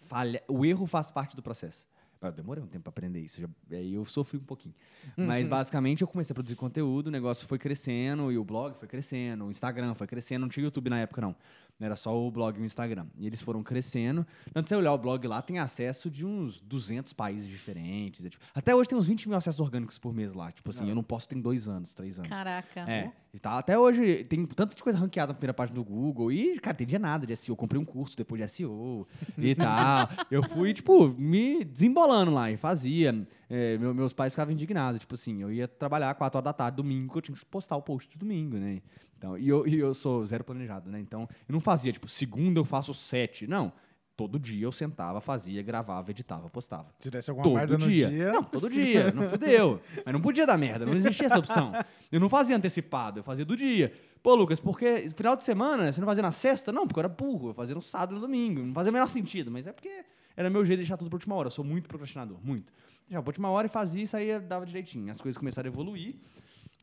[0.01, 0.43] falha...
[0.47, 1.85] o erro faz parte do processo.
[2.21, 3.41] Eu demorei um tempo pra aprender isso.
[3.41, 4.75] já- Aí eu sofri um pouquinho.
[5.17, 8.87] Mas basicamente eu comecei a produzir conteúdo, o negócio foi crescendo, e o blog foi
[8.87, 10.41] crescendo, o Instagram foi crescendo.
[10.41, 11.35] Não tinha YouTube na época, não.
[11.79, 13.07] Era só o blog e o Instagram.
[13.17, 14.25] E eles foram crescendo.
[14.55, 18.23] Antes de você olhar o blog lá, tem acesso de uns 200 países diferentes.
[18.23, 20.51] É, tipo, até hoje tem uns 20 mil acessos orgânicos por mês lá.
[20.51, 22.29] Tipo assim, eu não posso ter em dois anos, três anos.
[22.29, 22.81] Caraca.
[22.87, 23.11] É,
[23.41, 26.75] tá, até hoje tem tanto de coisa ranqueada na primeira página do Google e, cara,
[26.75, 27.53] tem dia nada de SEO.
[27.53, 29.07] Eu comprei um curso depois de SEO
[29.37, 30.07] e tal.
[30.29, 33.27] Eu fui, tipo, me desembolando lá e fazia.
[33.49, 34.99] É, meu- meus pais ficavam indignados.
[34.99, 37.75] Tipo assim, eu ia trabalhar 4 horas da tarde, domingo, que eu tinha que postar
[37.75, 38.81] o post de domingo, né?
[39.21, 40.99] Então, e, eu, e eu sou zero planejado, né?
[40.99, 43.45] Então, eu não fazia, tipo, segunda eu faço sete.
[43.45, 43.71] Não.
[44.17, 46.87] Todo dia eu sentava, fazia, gravava, editava, postava.
[46.97, 48.09] Se desse alguma Todo merda no dia.
[48.09, 48.31] dia.
[48.31, 49.11] Não, todo dia.
[49.11, 49.79] Não fudeu.
[50.03, 50.87] Mas não podia dar merda.
[50.87, 51.71] Não existia essa opção.
[52.11, 53.93] Eu não fazia antecipado, eu fazia do dia.
[54.23, 56.71] Pô, Lucas, porque final de semana você não fazia na sexta?
[56.71, 57.49] Não, porque eu era burro.
[57.49, 58.61] Eu fazia no sábado e no domingo.
[58.61, 59.51] Não fazia o menor sentido.
[59.51, 60.03] Mas é porque
[60.35, 61.47] era meu jeito de deixar tudo pra última hora.
[61.47, 62.73] Eu sou muito procrastinador, muito.
[63.07, 65.11] Deixava pra última hora e fazia e saía, dava direitinho.
[65.11, 66.15] As coisas começaram a evoluir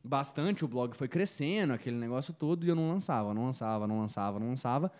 [0.03, 0.65] bastante.
[0.65, 2.65] O blog foi crescendo, aquele negócio todo.
[2.65, 4.91] E eu não lançava, não lançava, não lançava, não lançava.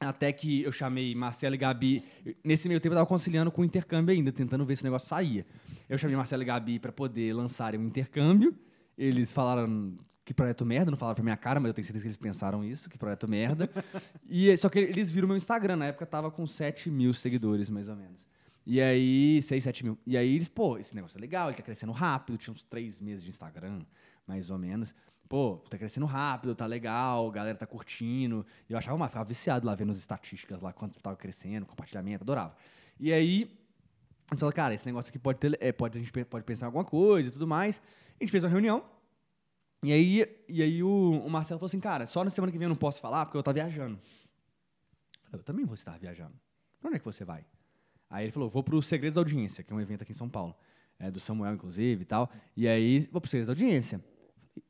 [0.00, 2.04] Até que eu chamei Marcelo e Gabi.
[2.42, 5.08] Nesse meio tempo eu tava conciliando com o intercâmbio ainda, tentando ver se o negócio
[5.08, 5.46] saía.
[5.88, 8.56] Eu chamei Marcelo e Gabi para poder lançarem um intercâmbio.
[8.96, 12.08] Eles falaram que projeto merda, não falaram pra minha cara, mas eu tenho certeza que
[12.08, 13.68] eles pensaram isso, que projeto merda.
[14.28, 17.88] e só que eles viram meu Instagram, na época tava com 7 mil seguidores, mais
[17.88, 18.29] ou menos.
[18.66, 19.98] E aí, 6, 7 mil.
[20.06, 23.00] E aí eles, pô, esse negócio é legal, ele tá crescendo rápido, tinha uns 3
[23.00, 23.82] meses de Instagram,
[24.26, 24.94] mais ou menos.
[25.28, 28.44] Pô, tá crescendo rápido, tá legal, a galera tá curtindo.
[28.68, 32.54] Eu achava, mas ficava viciado lá vendo as estatísticas lá, quanto tava crescendo, compartilhamento, adorava.
[32.98, 33.50] E aí,
[34.30, 36.66] a gente falou, cara, esse negócio aqui pode ter, é, pode, a gente pode pensar
[36.66, 37.80] em alguma coisa e tudo mais.
[38.20, 38.84] A gente fez uma reunião.
[39.82, 42.66] E aí, e aí o, o Marcelo falou assim, cara, só na semana que vem
[42.66, 43.98] eu não posso falar porque eu tô viajando.
[45.24, 46.34] Eu falei, eu também vou estar viajando.
[46.80, 47.44] Pra onde é que você vai?
[48.10, 50.28] Aí ele falou, vou pro Segredos da Audiência, que é um evento aqui em São
[50.28, 50.54] Paulo.
[50.98, 52.28] É, do Samuel, inclusive, e tal.
[52.54, 54.04] E aí, vou pro Segredos da Audiência.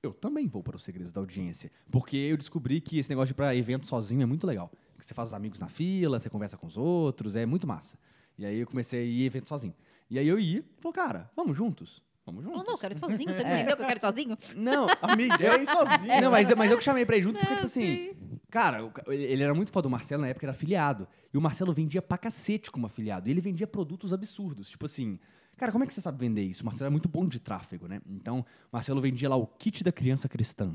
[0.02, 1.72] Eu também vou para os Segredos da Audiência.
[1.90, 4.70] Porque eu descobri que esse negócio de ir pra evento sozinho é muito legal.
[4.92, 7.98] Porque você faz os amigos na fila, você conversa com os outros, é muito massa.
[8.38, 9.74] E aí eu comecei a ir evento sozinho.
[10.08, 12.00] E aí eu ia, falou, cara, vamos juntos?
[12.24, 12.58] Vamos juntos?
[12.58, 13.32] Não, não, eu quero ir sozinho.
[13.32, 13.54] Você não É.
[13.56, 14.38] entendeu que eu quero ir sozinho?
[14.54, 16.20] Não, A minha ideia é ir sozinho.
[16.20, 18.14] não, mas, mas eu que chamei pra ir junto porque, Não, tipo assim,
[18.50, 19.88] cara, ele era muito foda.
[19.88, 21.06] O Marcelo, na época, era afiliado.
[21.32, 23.28] E o Marcelo vendia pra cacete como afiliado.
[23.28, 24.68] E ele vendia produtos absurdos.
[24.70, 25.18] Tipo assim,
[25.56, 26.62] cara, como é que você sabe vender isso?
[26.62, 28.00] O Marcelo é muito bom de tráfego, né?
[28.08, 30.74] Então, o Marcelo vendia lá o kit da criança cristã.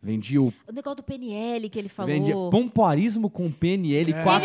[0.00, 0.52] Vendia o.
[0.68, 2.12] O negócio do PNL que ele falou.
[2.12, 4.40] Vendia pompoarismo com PNL falou.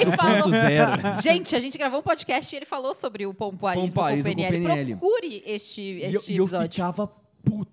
[0.51, 1.21] 4.0.
[1.21, 4.47] Gente, a gente gravou um podcast e ele falou sobre o pompoarismo, Pompoarismo com com
[4.49, 4.67] PNL.
[4.67, 4.95] PNL.
[4.97, 6.71] Procure este, E eu, este e eu episódio.
[6.71, 7.07] ficava
[7.45, 7.72] puto.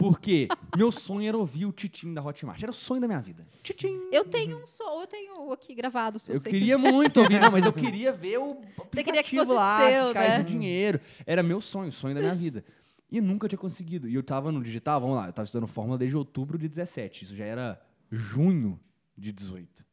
[0.00, 2.62] Porque meu sonho era ouvir o Titim da Hotmart.
[2.62, 3.46] Era o sonho da minha vida.
[3.62, 4.08] Titim.
[4.10, 7.50] Eu tenho um som, eu tenho aqui gravado, se Eu você queria muito ouvir, não,
[7.50, 10.40] mas eu queria ver o Você queria que fosse lá, seu, que cai né?
[10.40, 10.98] o dinheiro.
[11.26, 12.64] Era meu sonho, o sonho da minha vida.
[13.12, 14.08] E nunca tinha conseguido.
[14.08, 17.24] E eu tava no digital, vamos lá, eu tava estudando fórmula desde outubro de 17.
[17.24, 17.78] Isso já era
[18.10, 18.80] junho
[19.18, 19.84] de 18.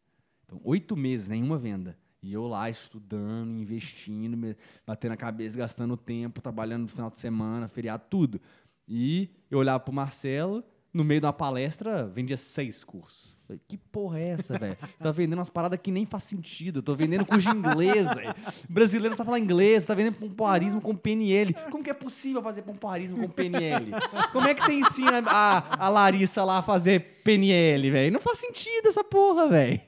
[0.45, 1.97] Então, oito meses, nenhuma venda.
[2.23, 4.55] E eu lá estudando, investindo,
[4.85, 8.39] batendo a cabeça, gastando tempo, trabalhando no final de semana, feriado, tudo.
[8.87, 10.63] E eu olhava pro Marcelo,
[10.93, 13.35] no meio de uma palestra, vendia seis cursos.
[13.45, 14.77] Falei, que porra é essa, velho?
[14.81, 16.79] Você tá vendendo umas paradas que nem faz sentido.
[16.79, 18.35] Eu tô vendendo curso de inglês, velho.
[18.67, 21.53] Brasileiro sabe falar inglês, tá vendendo pompoarismo com PNL.
[21.71, 23.91] Como que é possível fazer pompoarismo com PNL?
[24.33, 28.13] Como é que você ensina a, a Larissa lá a fazer PNL, velho?
[28.13, 29.81] Não faz sentido essa porra, velho.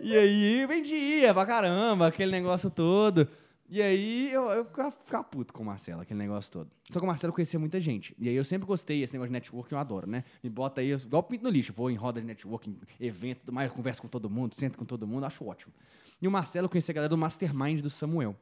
[0.00, 3.28] E aí vendia pra caramba, aquele negócio todo.
[3.68, 6.70] E aí eu, eu ficava, ficava puto com o Marcelo, aquele negócio todo.
[6.92, 8.14] Só que o Marcelo conhecia muita gente.
[8.18, 10.22] E aí eu sempre gostei, esse negócio de networking eu adoro, né?
[10.42, 13.52] Me bota aí, eu- igual pinto no lixo, vou em roda de networking, evento, tudo
[13.54, 15.72] mais, converso com todo mundo, sento com todo mundo, acho ótimo.
[16.20, 18.36] E o Marcelo conhecia a galera do Mastermind do Samuel.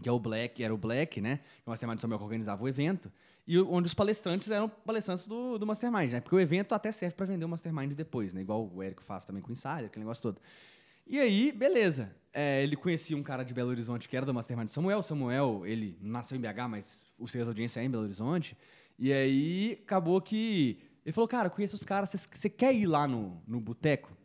[0.00, 1.40] Que é o Black, era o Black, né?
[1.66, 3.12] O Mastermind do Samuel que organizava o evento.
[3.46, 6.20] E onde os palestrantes eram palestrantes do, do Mastermind, né?
[6.20, 8.40] Porque o evento até serve para vender o Mastermind depois, né?
[8.40, 10.40] Igual o Érico faz também com o Insider, aquele negócio todo.
[11.12, 12.14] E aí, beleza.
[12.32, 15.02] É, ele conhecia um cara de Belo Horizonte que era do Mastermind Samuel.
[15.02, 18.56] Samuel, ele nasceu em BH, mas o seu audiência é em Belo Horizonte.
[18.96, 20.78] E aí, acabou que...
[21.04, 24.16] Ele falou, cara, conheço os caras, você- quer ir lá no, no boteco?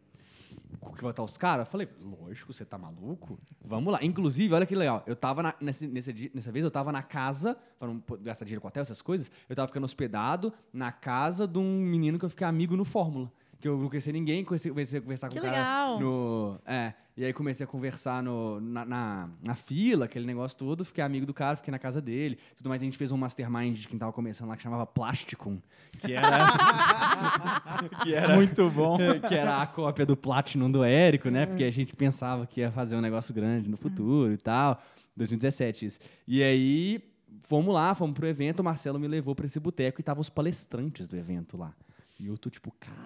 [0.95, 1.65] que vai estar os caras?
[1.65, 3.39] Eu falei, lógico, você tá maluco?
[3.65, 3.99] Vamos lá.
[4.03, 5.03] Inclusive, olha que legal.
[5.07, 8.61] Eu tava na, nesse, nesse nessa vez, eu tava na casa, pra não gastar dinheiro
[8.61, 12.29] com hotel, essas coisas, eu tava ficando hospedado na casa de um menino que eu
[12.29, 13.31] fiquei amigo no Fórmula.
[13.59, 15.99] Que eu não conhecia ninguém, comecei, comecei a conversar Que com o cara legal.
[15.99, 16.59] no.
[16.65, 16.93] É.
[17.17, 21.25] E aí comecei a conversar no, na, na, na fila, aquele negócio todo, fiquei amigo
[21.25, 22.37] do cara, fiquei na casa dele.
[22.57, 25.57] Tudo mais, a gente fez um mastermind de quem tava começando lá que chamava Plasticum,
[25.99, 26.27] que era.
[28.03, 28.97] que era Muito bom.
[29.27, 31.45] que era a cópia do Platinum do Érico, né?
[31.45, 34.83] Porque a gente pensava que ia fazer um negócio grande no futuro e tal.
[35.15, 35.99] 2017 isso.
[36.27, 37.01] E aí
[37.43, 40.29] fomos lá, fomos pro evento, o Marcelo me levou pra esse boteco e tava os
[40.29, 41.73] palestrantes do evento lá.
[42.19, 42.97] E eu tô tipo, cara,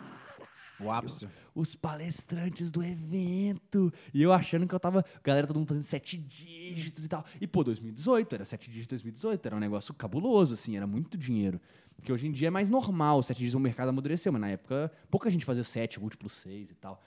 [0.80, 1.27] O ápice.
[1.53, 3.91] os palestrantes do evento.
[4.13, 5.03] E eu achando que eu tava.
[5.23, 7.25] Galera, todo mundo fazendo sete dígitos e tal.
[7.39, 11.59] E, pô, 2018, era sete dígitos 2018, era um negócio cabuloso, assim, era muito dinheiro.
[11.95, 14.91] Porque hoje em dia é mais normal, sete dígitos o mercado amadureceu, mas na época
[15.09, 17.03] pouca gente fazia sete, múltiplo seis e tal.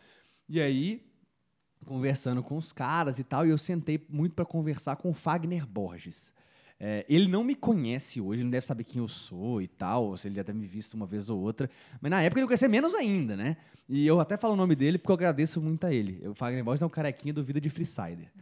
[0.49, 1.03] E aí,
[1.87, 5.67] conversando com os caras e tal, e eu sentei muito pra conversar com o Fagner
[5.67, 6.33] Borges.
[6.85, 10.17] É, ele não me conhece hoje, ele não deve saber quem eu sou e tal,
[10.17, 11.71] se ele já deve me visto uma vez ou outra.
[12.01, 13.57] Mas na época ele conhecia menos ainda, né?
[13.89, 16.21] E eu até falo o nome dele porque eu agradeço muito a ele.
[16.27, 18.33] O Fagner Borges é um carequinha do Vida de Freesider.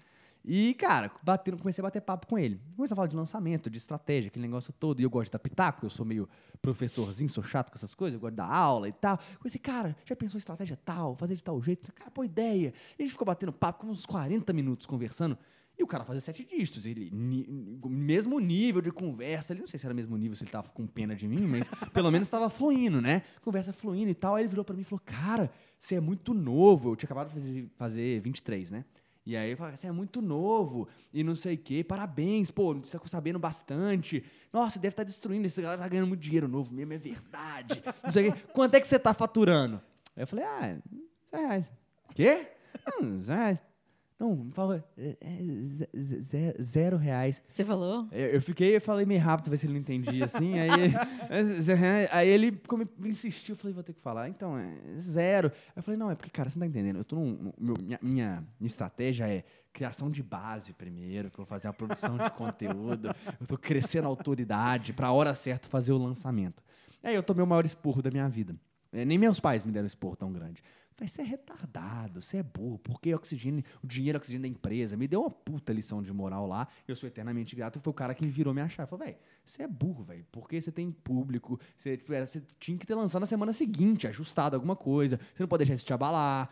[0.42, 2.58] E, cara, batendo, comecei a bater papo com ele.
[2.74, 5.00] Comecei a falar de lançamento, de estratégia, aquele negócio todo.
[5.00, 6.26] E eu gosto de dar pitaco, eu sou meio
[6.62, 9.20] professorzinho, sou chato com essas coisas, eu gosto de dar aula e tal.
[9.36, 11.92] Comecei, cara, já pensou em estratégia tal, fazer de tal jeito?
[11.92, 12.72] Cara, pô, ideia.
[12.98, 15.36] E a gente ficou batendo papo, com uns 40 minutos conversando.
[15.80, 16.84] E o cara fazia sete dígitos.
[16.84, 19.54] Ele, mesmo nível de conversa.
[19.54, 21.66] Ele não sei se era mesmo nível, se ele tava com pena de mim, mas
[21.90, 23.22] pelo menos estava fluindo, né?
[23.40, 24.34] Conversa fluindo e tal.
[24.34, 26.90] Aí ele virou pra mim e falou: Cara, você é muito novo.
[26.90, 28.84] Eu tinha acabado de fazer, fazer 23, né?
[29.24, 31.82] E aí ele falou: Você é muito novo e não sei o quê.
[31.82, 34.22] Parabéns, pô, você tá sabendo bastante.
[34.52, 35.46] Nossa, deve estar destruindo.
[35.46, 37.82] Esse galera tá ganhando muito dinheiro novo mesmo, é verdade.
[38.04, 38.42] Não sei o quê.
[38.52, 39.80] Quanto é que você tá faturando?
[40.14, 40.78] Aí eu falei: Ah,
[41.30, 41.70] 100 reais.
[42.14, 42.48] Quê?
[43.00, 43.69] Hum, 100 reais.
[44.20, 47.40] Não, me falou, é, é, ze- ze- ze- zero reais.
[47.48, 48.06] Você falou?
[48.12, 50.58] Eu, eu fiquei, eu falei meio rápido, pra ver se ele não entendia, assim.
[50.58, 50.68] aí,
[52.12, 54.28] aí ele ficou me, insistiu, eu falei, vou ter que falar.
[54.28, 55.50] Então, é zero.
[55.68, 56.96] Aí eu falei, não, é porque, cara, você não tá entendendo.
[56.96, 59.42] Eu tô num, meu- minha, minha, estratégia é
[59.72, 63.14] criação de base primeiro, que eu fazer a produção de conteúdo.
[63.40, 66.62] Eu tô crescendo a autoridade pra hora certa fazer o lançamento.
[67.02, 68.54] Aí eu tomei o maior esporro da minha vida.
[68.92, 70.62] É, nem meus pais me deram esporro tão grande.
[71.00, 74.98] Falei, você é retardado, você é burro, porque oxigênio, o dinheiro é oxigênio da empresa.
[74.98, 76.68] Me deu uma puta lição de moral lá.
[76.86, 77.80] Eu sou eternamente grato.
[77.80, 78.90] Foi o cara que virou minha chave.
[78.90, 80.26] Falei, velho, você é burro, velho.
[80.30, 81.58] Porque você tem público.
[81.74, 85.16] Você, tipo, você tinha que ter lançado na semana seguinte, ajustado alguma coisa.
[85.16, 86.50] Você não pode deixar isso te abalar.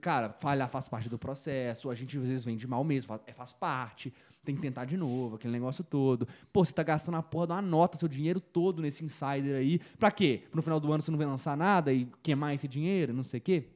[0.00, 1.90] Cara, falhar faz parte do processo.
[1.90, 4.14] A gente às vezes vende mal mesmo, faz, é, faz parte.
[4.42, 6.26] Tem que tentar de novo, aquele negócio todo.
[6.50, 9.78] Pô, você tá gastando a porra de uma nota, seu dinheiro todo nesse insider aí.
[9.98, 10.44] Pra quê?
[10.54, 13.36] No final do ano você não vai lançar nada e queimar esse dinheiro, não sei
[13.36, 13.68] o quê?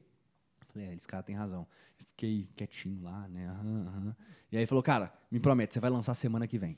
[0.75, 1.65] Falei, é, esse cara tem razão.
[1.95, 3.47] Fiquei quietinho lá, né?
[3.47, 4.15] Aham, aham.
[4.51, 6.77] E aí ele falou, cara, me promete, você vai lançar semana que vem.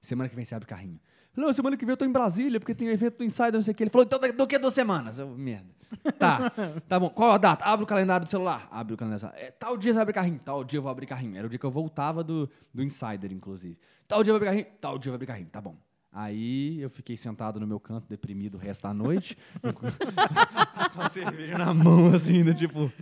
[0.00, 1.00] Semana que vem você abre carrinho.
[1.32, 3.54] Falei, não, semana que vem eu tô em Brasília, porque tem um evento do Insider,
[3.54, 3.82] não sei o que.
[3.82, 5.18] Ele falou, então do que duas semanas?
[5.18, 5.74] Eu, merda.
[6.16, 6.52] Tá,
[6.88, 7.10] tá bom.
[7.10, 7.64] Qual a data?
[7.64, 8.68] Abre o calendário do celular.
[8.70, 9.48] Abre o calendário do celular.
[9.48, 10.38] É, tal dia você abre carrinho.
[10.44, 11.36] Tal dia eu vou abrir carrinho.
[11.36, 13.76] Era o dia que eu voltava do, do Insider, inclusive.
[14.06, 14.76] Tal dia eu vou abrir carrinho.
[14.80, 15.48] Tal dia eu vou abrir carrinho.
[15.48, 15.76] Tá bom.
[16.12, 19.34] Aí eu fiquei sentado no meu canto, deprimido o resto da noite,
[20.94, 22.92] com a cerveja na mão, assim, do tipo,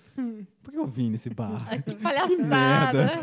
[0.63, 1.67] por que eu vim nesse bar?
[1.69, 3.21] Ai, que palhaçada.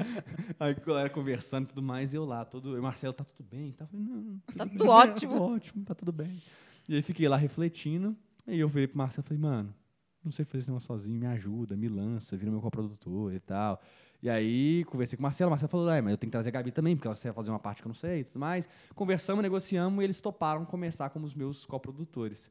[0.60, 3.48] Aí a galera conversando e tudo mais, e eu lá, todo, e Marcelo, tá tudo
[3.50, 3.72] bem?
[3.72, 5.34] Tá, Eu falei, não, Tá tudo ótimo.
[5.34, 6.42] Tudo ótimo, tá tudo bem.
[6.90, 8.14] E aí fiquei lá refletindo,
[8.46, 9.74] aí eu virei pro Marcelo e falei, mano,
[10.22, 13.82] não sei fazer esse negócio sozinho, me ajuda, me lança, vira meu coprodutor e tal.
[14.22, 16.50] E aí conversei com o Marcelo, o Marcelo falou, ah, mas eu tenho que trazer
[16.50, 18.40] a Gabi também, porque ela vai fazer uma parte que eu não sei e tudo
[18.40, 18.68] mais.
[18.96, 22.50] Conversamos, negociamos e eles toparam começar como os meus coprodutores.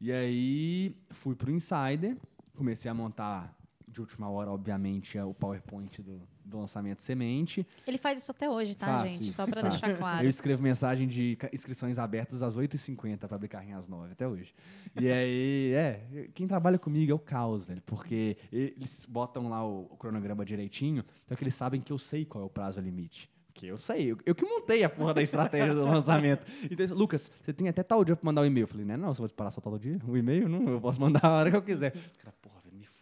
[0.00, 2.16] E aí fui pro Insider,
[2.54, 3.56] comecei a montar
[3.96, 7.66] de última hora, obviamente, o PowerPoint do, do lançamento Semente.
[7.86, 9.22] Ele faz isso até hoje, tá, Faço gente?
[9.24, 9.80] isso, Só pra faço.
[9.80, 10.22] deixar claro.
[10.22, 14.54] Eu escrevo mensagem de inscrições abertas às 8h50 para abrir carrinho às 9 até hoje.
[15.00, 19.88] E aí, é, quem trabalha comigo é o caos, velho, porque eles botam lá o,
[19.90, 23.30] o cronograma direitinho, então que eles sabem que eu sei qual é o prazo limite.
[23.46, 26.44] Porque eu sei, eu, eu que montei a porra da estratégia do lançamento.
[26.70, 28.64] Então, Lucas, você tem até tal dia pra mandar o e-mail.
[28.64, 29.98] Eu falei, né, não, você vai parar só tal dia?
[30.06, 30.46] O e-mail?
[30.46, 31.94] Não, eu posso mandar a hora que eu quiser.
[31.96, 32.56] O cara, porra,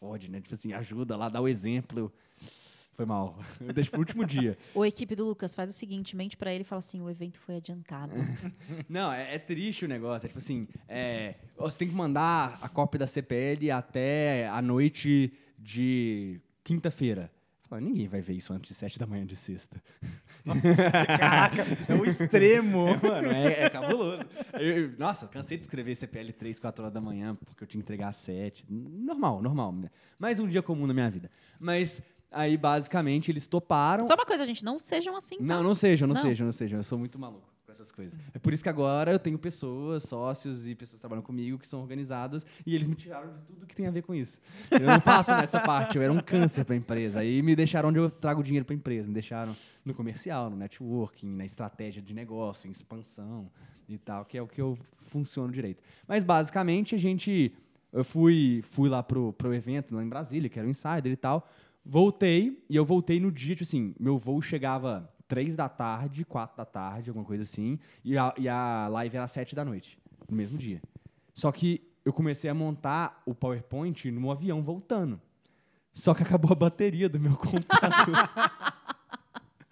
[0.04, 0.40] fode, né?
[0.40, 2.12] Tipo assim, ajuda lá, dá o exemplo.
[2.92, 3.38] Foi mal.
[3.58, 4.56] Eu deixo pro último dia.
[4.76, 7.38] A equipe do Lucas faz o seguinte, mente pra ele e fala assim, o evento
[7.40, 8.12] foi adiantado.
[8.88, 10.26] Não, é, é triste o negócio.
[10.26, 15.32] É tipo assim, é, você tem que mandar a cópia da CPL até a noite
[15.58, 17.32] de quinta-feira.
[17.80, 19.82] Ninguém vai ver isso antes de sete da manhã de sexta.
[21.18, 22.88] Caraca, é o extremo.
[22.88, 24.22] É, mano, é, é cabuloso.
[24.54, 27.80] Eu- eu- nossa, cansei de escrever CPL 3, 4 horas da manhã, porque eu tinha
[27.80, 28.64] que entregar às 7.
[28.68, 29.72] Normal, normal.
[29.72, 29.90] né?
[30.18, 31.30] Mais um dia comum na minha vida.
[31.58, 34.06] Mas aí, basicamente, eles toparam.
[34.06, 35.44] Só uma coisa, gente, não sejam assim, tá?
[35.44, 36.22] Não, não sejam, não, Não.
[36.22, 36.78] sejam, não sejam.
[36.78, 37.53] Eu sou muito maluco
[37.84, 38.18] essas coisas.
[38.32, 41.66] É por isso que agora eu tenho pessoas, sócios e pessoas que trabalham comigo que
[41.66, 44.40] são organizadas e eles me tiraram de tudo que tem a ver com isso.
[44.70, 47.20] Eu não passo nessa parte, eu era um câncer para a empresa.
[47.20, 49.54] Aí me deixaram onde eu trago dinheiro para a empresa, me deixaram
[49.84, 53.50] no comercial, no networking, na estratégia de negócio, em expansão
[53.88, 55.82] e tal, que é o que eu funciono direito.
[56.08, 57.52] Mas basicamente a gente
[57.92, 61.16] eu fui fui lá pro, pro evento lá em Brasília, que era o Insider e
[61.16, 61.48] tal.
[61.86, 66.56] Voltei, e eu voltei no dia, tipo assim, meu voo chegava três da tarde, quatro
[66.56, 69.98] da tarde, alguma coisa assim, e a, e a live era sete da noite,
[70.28, 70.82] no mesmo dia.
[71.34, 75.20] Só que eu comecei a montar o PowerPoint no avião voltando.
[75.92, 78.14] Só que acabou a bateria do meu computador.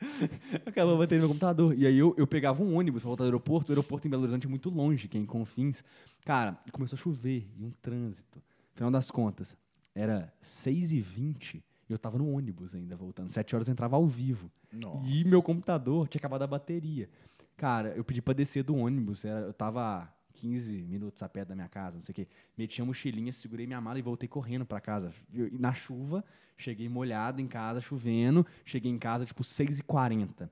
[0.66, 1.74] acabou a bateria do meu computador.
[1.76, 3.70] E aí eu, eu pegava um ônibus pra voltar do aeroporto.
[3.70, 5.84] O aeroporto em Belo Horizonte é muito longe, que é em Confins.
[6.24, 8.42] Cara, começou a chover e um trânsito.
[8.74, 9.56] Final das contas,
[9.94, 13.28] era 6h20 e eu tava no ônibus ainda voltando.
[13.28, 14.50] Sete horas eu entrava ao vivo.
[14.72, 15.06] Nossa.
[15.06, 17.08] E meu computador tinha acabado a bateria.
[17.56, 19.24] Cara, eu pedi pra descer do ônibus.
[19.24, 22.28] Era, eu tava 15 minutos a pé da minha casa, não sei o quê.
[22.56, 25.12] Meti a mochilinha, segurei minha mala e voltei correndo pra casa.
[25.32, 26.24] Eu- na chuva,
[26.56, 28.44] cheguei molhado em casa, chovendo.
[28.64, 30.50] Cheguei em casa, tipo, 6h40.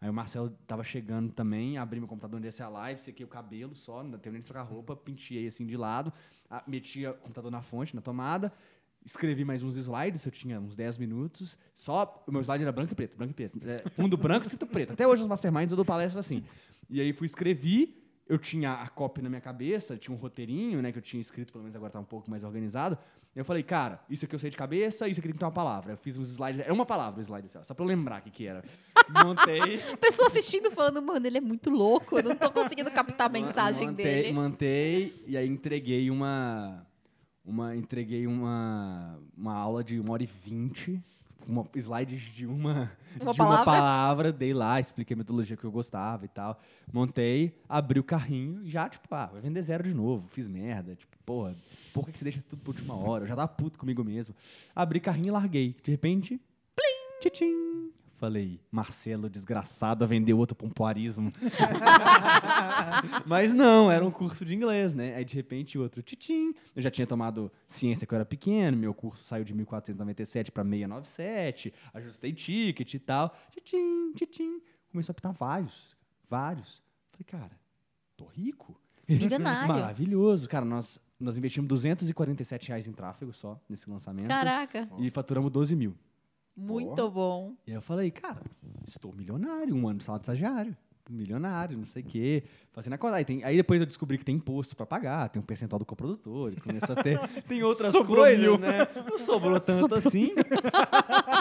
[0.00, 3.24] Aí o Marcelo tava chegando também, abri meu computador onde ia ser a live, sequei
[3.24, 6.12] o cabelo só, não tenho nem de trocar roupa, penteei assim de lado,
[6.50, 8.52] a- meti o computador na fonte, na tomada,
[9.04, 12.92] escrevi mais uns slides, eu tinha uns 10 minutos, só o meu slide era branco
[12.92, 13.58] e preto, branco e preto.
[13.64, 14.92] É, fundo branco, escrito preto.
[14.92, 16.44] Até hoje nos masterminds eu dou palestra assim.
[16.88, 20.92] E aí fui escrevi, eu tinha a cópia na minha cabeça, tinha um roteirinho, né,
[20.92, 22.96] que eu tinha escrito, pelo menos agora tá um pouco mais organizado.
[23.34, 25.50] Eu falei, cara, isso aqui eu sei de cabeça, isso aqui tem que ter uma
[25.50, 25.94] palavra.
[25.94, 28.30] Eu fiz uns slides, era uma palavra o slide, só pra eu lembrar o que
[28.30, 28.62] que era.
[29.24, 33.30] Montei, pessoa assistindo falando, mano, ele é muito louco, eu não tô conseguindo captar a
[33.30, 34.32] mensagem mantei, dele.
[34.32, 36.86] Mantei e aí entreguei uma,
[37.44, 41.02] uma entreguei uma, uma aula de uma hora e vinte,
[41.46, 43.58] uma slides de uma Uma de palavra?
[43.58, 46.60] uma palavra, dei lá, expliquei a metodologia que eu gostava e tal.
[46.92, 50.28] Montei, abri o carrinho e já, tipo, ah, vai vender zero de novo.
[50.28, 51.56] Fiz merda, tipo, porra,
[51.92, 53.24] por que que você deixa tudo por última hora?
[53.24, 54.34] Eu já tava puto comigo mesmo.
[54.74, 55.76] Abri carrinho e larguei.
[55.82, 56.40] De repente,
[56.76, 57.90] plim, tchim.
[58.22, 61.32] Falei, Marcelo, desgraçado, a vender outro pompoarismo.
[63.26, 65.16] Mas não, era um curso de inglês, né?
[65.16, 66.54] Aí de repente outro titim.
[66.72, 70.62] Eu já tinha tomado ciência que eu era pequeno, meu curso saiu de 1497 para
[70.62, 73.36] 697, ajustei ticket e tal.
[73.50, 74.60] Titim, titim.
[74.92, 75.96] Começou a apitar vários,
[76.30, 76.80] vários.
[77.10, 77.58] Falei, cara,
[78.16, 78.80] tô rico.
[79.08, 79.66] Milionário.
[79.66, 80.48] Maravilhoso.
[80.48, 84.28] Cara, nós, nós investimos 247 reais em tráfego só nesse lançamento.
[84.28, 85.96] Caraca, E faturamos 12 mil.
[86.56, 87.54] Muito bom.
[87.66, 88.42] E aí eu falei, cara,
[88.86, 90.76] estou milionário, um ano de salário de estagiário.
[91.10, 92.44] Milionário, não sei o quê.
[92.70, 93.16] Fazendo a coisa.
[93.16, 95.84] Aí, tem- aí depois eu descobri que tem imposto pra pagar, tem um percentual do
[95.84, 97.18] coprodutor, e começou a ter.
[97.48, 98.56] Tem outras Sobrou coisas, mil.
[98.56, 98.86] né?
[99.10, 100.30] Não sobrou tanto assim.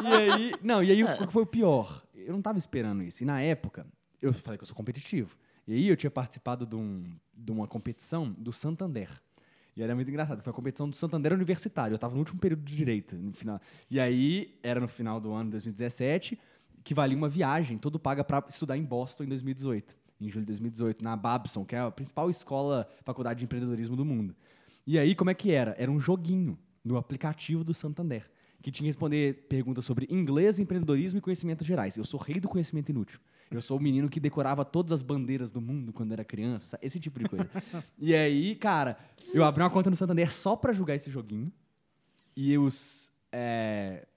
[0.04, 0.54] e aí.
[0.64, 2.04] Não, e aí o que foi o pior?
[2.16, 3.22] Eu não tava esperando isso.
[3.24, 3.86] E na época,
[4.22, 5.38] eu falei que eu sou competitivo.
[5.68, 7.04] E aí eu tinha participado de, um-
[7.36, 9.10] de uma competição do Santander.
[9.76, 11.94] E era muito engraçado, foi a competição do Santander Universitário.
[11.94, 13.60] Eu estava no último período de direito, no final.
[13.90, 16.38] E aí, era no final do ano de 2017,
[16.84, 20.52] que valia uma viagem, todo paga para estudar em Boston em 2018, em julho de
[20.52, 24.36] 2018, na Babson, que é a principal escola, faculdade de empreendedorismo do mundo.
[24.86, 25.76] E aí, como é que era?
[25.78, 28.30] Era um joguinho no aplicativo do Santander,
[28.62, 31.98] que tinha que responder perguntas sobre inglês, empreendedorismo e conhecimentos gerais.
[31.98, 33.20] Eu sou rei do conhecimento inútil.
[33.52, 37.00] Eu sou o menino que decorava todas as bandeiras do mundo quando era criança, esse
[37.00, 37.50] tipo de coisa.
[38.00, 38.98] e aí, cara,
[39.34, 41.52] eu abri uma conta no Santander só pra jogar esse joguinho.
[42.36, 44.08] E os é,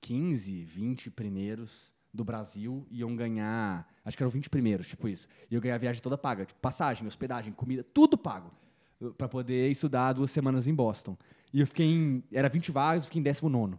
[0.00, 3.86] 15, 20 primeiros do Brasil iam ganhar.
[4.04, 5.28] Acho que eram 20 primeiros, tipo isso.
[5.50, 6.46] E eu ganhar a viagem toda paga.
[6.46, 8.50] Tipo, passagem, hospedagem, comida, tudo pago.
[9.18, 11.18] Pra poder estudar duas semanas em Boston.
[11.52, 12.22] E eu fiquei em.
[12.32, 13.76] Era 20 vagas, eu fiquei em 19.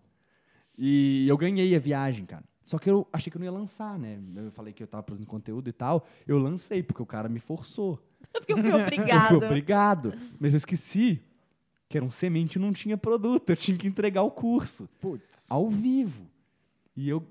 [0.78, 2.44] E eu ganhei a viagem, cara.
[2.66, 4.20] Só que eu achei que eu não ia lançar, né?
[4.36, 6.08] Eu falei que eu tava produzindo conteúdo e tal.
[6.28, 8.04] Eu lancei, porque o cara me forçou.
[8.34, 9.28] Porque eu fui Eu obrigado.
[9.28, 10.14] fui obrigado.
[10.40, 11.22] Mas eu esqueci
[11.88, 13.48] que era um semente e não tinha produto.
[13.52, 15.46] Eu tinha que entregar o curso Putz.
[15.50, 16.26] ao vivo.
[16.96, 17.24] E eu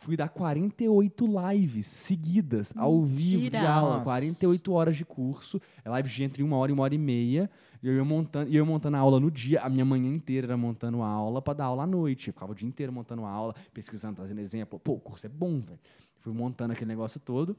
[0.00, 3.70] fui dar 48 lives seguidas, ao vivo, de Mentira.
[3.70, 3.92] aula.
[3.92, 4.04] Nossa.
[4.04, 5.60] 48 horas de curso.
[5.84, 7.50] É live de entre uma hora e uma hora e meia.
[7.82, 9.60] E eu ia montando, e eu ia montando a aula no dia.
[9.60, 12.28] A minha manhã inteira era montando a aula pra dar aula à noite.
[12.28, 14.78] Eu ficava o dia inteiro montando a aula, pesquisando, trazendo exemplo.
[14.78, 15.78] Pô, o curso é bom, velho.
[16.16, 17.56] Fui montando aquele negócio todo.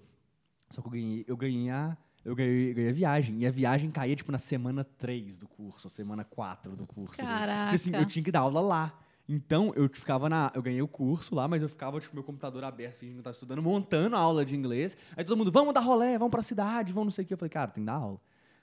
[0.71, 1.95] Só que eu ganhei, eu ganhei a.
[2.23, 3.39] Eu ganhei, ganhei a viagem.
[3.39, 7.19] E a viagem caía, tipo, na semana 3 do curso, semana 4 do curso.
[7.21, 7.61] Caraca.
[7.63, 8.99] Porque, assim, eu tinha que dar aula lá.
[9.33, 10.51] Então, eu ficava na.
[10.53, 13.23] Eu ganhei o curso lá, mas eu ficava, tipo, meu computador aberto, fingindo que eu
[13.23, 14.97] tava estudando, montando a aula de inglês.
[15.15, 17.33] Aí todo mundo, vamos dar rolé, vamos pra cidade, vamos não sei o quê.
[17.33, 18.19] Eu falei, cara, tem que dar aula.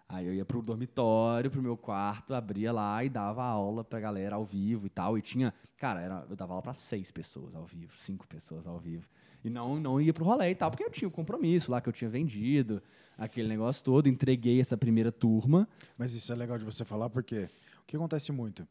[0.06, 4.36] Aí eu ia pro dormitório, pro meu quarto, abria lá e dava aula pra galera
[4.36, 5.16] ao vivo e tal.
[5.16, 5.54] E tinha.
[5.78, 9.08] Cara, era, eu dava aula pra seis pessoas ao vivo, cinco pessoas ao vivo.
[9.42, 11.88] E não, não ia pro rolê e tal, porque eu tinha o compromisso lá que
[11.88, 12.82] eu tinha vendido,
[13.16, 14.06] aquele negócio todo.
[14.06, 15.66] Entreguei essa primeira turma.
[15.96, 17.48] Mas isso é legal de você falar porque
[17.82, 18.68] o que acontece muito?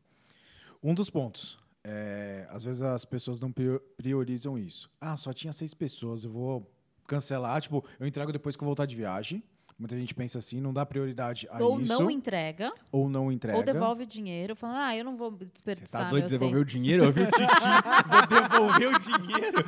[0.84, 1.58] Um dos pontos,
[1.90, 4.90] é, às vezes as pessoas não prior- priorizam isso.
[5.00, 6.70] Ah, só tinha seis pessoas, eu vou
[7.08, 7.62] cancelar.
[7.62, 9.42] Tipo, eu entrego depois que eu voltar de viagem.
[9.80, 11.94] Muita gente pensa assim, não dá prioridade a Ou isso.
[11.94, 13.60] não entrega, ou não entrega.
[13.60, 16.56] ou devolve o dinheiro, falando, ah, eu não vou Você desperdiçar tá doido de devolver
[16.56, 16.62] tempo.
[16.64, 17.04] o dinheiro?
[17.04, 17.38] Eu vi o Titi,
[18.10, 19.64] vou devolver o dinheiro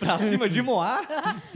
[0.00, 1.00] pra cima de Moá.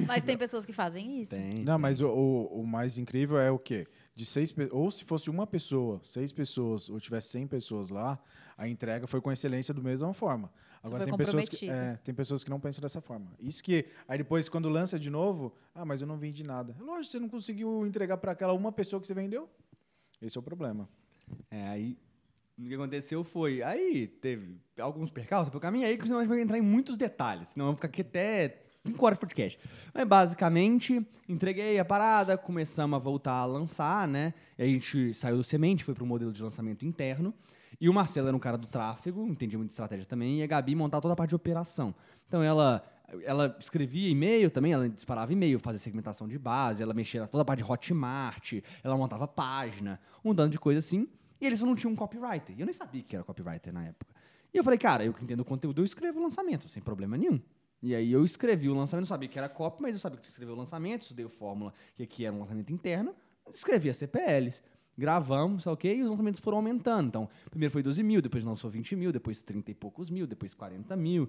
[0.06, 1.32] Mas tem pessoas que fazem isso.
[1.32, 1.64] Tem.
[1.64, 3.88] Não, mas o, o, o mais incrível é o quê?
[4.16, 8.18] De seis ou se fosse uma pessoa, seis pessoas, ou tivesse 100 pessoas lá,
[8.56, 10.50] a entrega foi com excelência da mesma forma.
[10.82, 13.30] Agora foi tem pessoas que é, tem pessoas que não pensam dessa forma.
[13.38, 16.74] Isso que aí depois quando lança de novo, ah, mas eu não vendi nada.
[16.80, 19.50] Lógico, você não conseguiu entregar para aquela uma pessoa que você vendeu.
[20.22, 20.88] Esse é o problema.
[21.50, 21.98] É, aí
[22.58, 23.62] o que aconteceu foi.
[23.62, 26.96] Aí teve alguns percalços pelo caminho, aí que senão a gente vai entrar em muitos
[26.96, 29.58] detalhes, senão eu vou ficar aqui até 5 horas de podcast.
[29.92, 34.34] Mas basicamente, entreguei a parada, começamos a voltar a lançar, né?
[34.58, 37.34] E a gente saiu do semente, foi para o modelo de lançamento interno.
[37.80, 40.46] E o Marcelo era um cara do tráfego, entendia muito de estratégia também, e a
[40.46, 41.94] Gabi montava toda a parte de operação.
[42.26, 42.84] Então ela.
[43.24, 47.44] Ela escrevia e-mail também, ela disparava e-mail, fazia segmentação de base, ela mexia toda a
[47.44, 51.06] parte de Hotmart, ela montava página, um dano de coisa assim.
[51.40, 52.56] E eles não tinham um copywriter.
[52.56, 54.12] E eu nem sabia que era copywriter na época.
[54.52, 57.16] E eu falei, cara, eu que entendo o conteúdo, eu escrevo o lançamento, sem problema
[57.16, 57.40] nenhum.
[57.82, 60.26] E aí eu escrevi o lançamento, não sabia que era copy, mas eu sabia que
[60.28, 63.14] escrever o lançamento, estudei a fórmula, que aqui era um lançamento interno,
[63.52, 64.62] escrevi as CPLs.
[64.98, 67.08] Gravamos, o quê, e os lançamentos foram aumentando.
[67.08, 70.54] Então, primeiro foi 12 mil, depois lançou 20 mil, depois 30 e poucos mil, depois
[70.54, 71.28] 40 mil.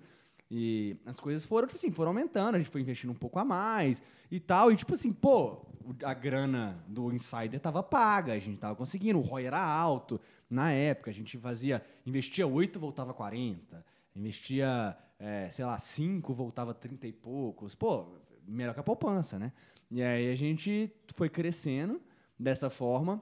[0.49, 3.44] E as coisas foram, tipo assim, foram aumentando, a gente foi investindo um pouco a
[3.44, 4.02] mais
[4.32, 4.72] e tal.
[4.72, 9.19] E tipo assim, pô, o- a grana do Insider tava paga, a gente tava conseguindo,
[9.19, 10.18] o ROI era alto.
[10.49, 13.86] Na época, a gente fazia, investia 8, voltava 40.
[14.15, 17.76] Investia, é, sei lá, 5, voltava 30 e poucos.
[17.76, 18.07] Pô,
[18.48, 19.52] melhor que a poupança, né?
[19.89, 22.02] E aí a gente foi crescendo
[22.38, 23.22] dessa forma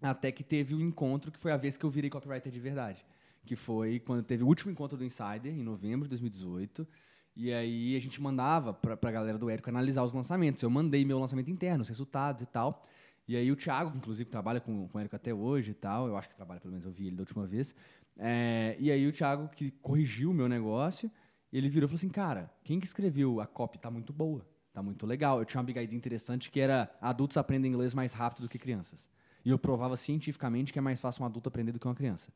[0.00, 3.04] até que teve o encontro que foi a vez que eu virei copywriter de verdade.
[3.44, 6.86] Que foi quando teve o último encontro do Insider, em novembro de 2018.
[7.34, 10.62] E aí a gente mandava pra, pra galera do Érico analisar os lançamentos.
[10.62, 12.86] Eu mandei meu lançamento interno, os resultados e tal.
[13.28, 16.16] E aí o Thiago, inclusive, trabalha com, com o Érico até hoje e tal, eu
[16.16, 17.74] acho que trabalha, pelo menos eu vi ele da última vez.
[18.16, 21.10] É, e aí o Thiago, que corrigiu o meu negócio,
[21.52, 24.82] ele virou e falou assim, cara, quem que escreveu a copy tá muito boa, tá
[24.82, 25.38] muito legal.
[25.38, 28.58] Eu tinha uma big idea interessante que era adultos aprendem inglês mais rápido do que
[28.58, 29.08] crianças.
[29.44, 32.32] E eu provava cientificamente que é mais fácil um adulto aprender do que uma criança.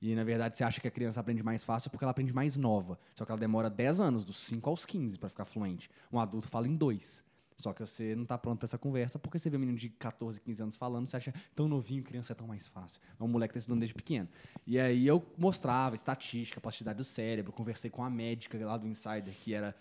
[0.00, 2.56] E, na verdade, você acha que a criança aprende mais fácil porque ela aprende mais
[2.56, 2.98] nova.
[3.14, 5.90] Só que ela demora 10 anos, dos 5 aos 15, para ficar fluente.
[6.12, 7.24] Um adulto fala em dois.
[7.58, 9.88] Só que você não está pronto para essa conversa porque você vê um menino de
[9.88, 13.00] 14, 15 anos falando, você acha tão novinho, criança é tão mais fácil.
[13.18, 14.28] É um moleque que está estudando desde pequeno.
[14.64, 19.34] E aí eu mostrava estatística, plasticidade do cérebro, conversei com a médica lá do Insider,
[19.42, 19.74] que era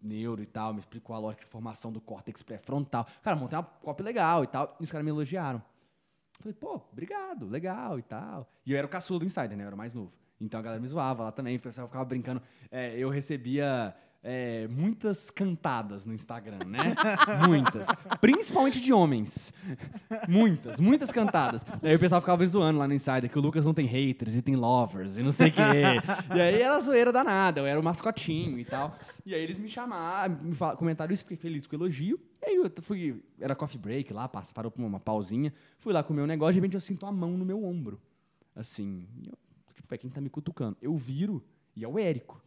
[0.00, 3.06] neuro e tal, me explicou a lógica de formação do córtex pré-frontal.
[3.22, 5.62] Cara, montei uma cópia legal e tal, e os caras me elogiaram.
[6.40, 8.50] Falei, pô, obrigado, legal e tal.
[8.64, 9.64] E eu era o caçula do Insider, né?
[9.64, 10.12] Eu era mais novo.
[10.40, 12.42] Então a galera me zoava lá também, o pessoal ficava brincando.
[12.70, 13.94] É, eu recebia
[14.24, 16.94] é, muitas cantadas no Instagram, né?
[17.46, 17.88] muitas.
[18.20, 19.52] Principalmente de homens.
[20.28, 21.64] Muitas, muitas cantadas.
[21.82, 24.32] E aí o pessoal ficava zoando lá no Insider que o Lucas não tem haters,
[24.32, 25.60] ele tem lovers e não sei o quê.
[26.36, 28.96] E aí era zoeira danada, eu era o mascotinho e tal.
[29.26, 32.20] E aí eles me chamaram, me falaram, comentaram isso, fiquei feliz com o elogio.
[32.40, 35.52] E aí eu fui, era coffee break lá, parou pra uma pausinha.
[35.80, 38.00] Fui lá comer um negócio, de repente eu sinto a mão no meu ombro.
[38.54, 39.36] Assim, eu,
[39.74, 40.76] tipo, "Vé, quem tá me cutucando?
[40.80, 41.42] Eu viro
[41.74, 42.40] e é o Érico.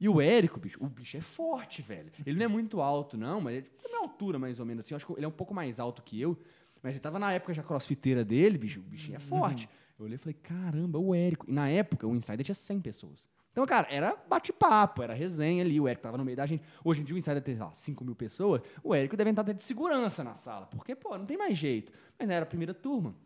[0.00, 2.12] E o Érico, bicho, o bicho é forte, velho.
[2.24, 4.94] Ele não é muito alto, não, mas ele é minha altura, mais ou menos assim.
[4.94, 6.38] Eu acho que ele é um pouco mais alto que eu.
[6.82, 9.68] Mas ele tava na época já crossfiteira dele, bicho, o bicho é forte.
[9.98, 11.44] Eu olhei e falei, caramba, o Érico.
[11.48, 13.28] E na época, o Insider tinha 100 pessoas.
[13.50, 16.62] Então, cara, era bate-papo, era resenha ali, o Érico tava no meio da gente.
[16.84, 19.42] Hoje em dia o Insider tem, sei lá, 5 mil pessoas, o Érico deve estar
[19.42, 21.92] até de segurança na sala, porque, pô, não tem mais jeito.
[22.16, 23.16] Mas era a primeira turma.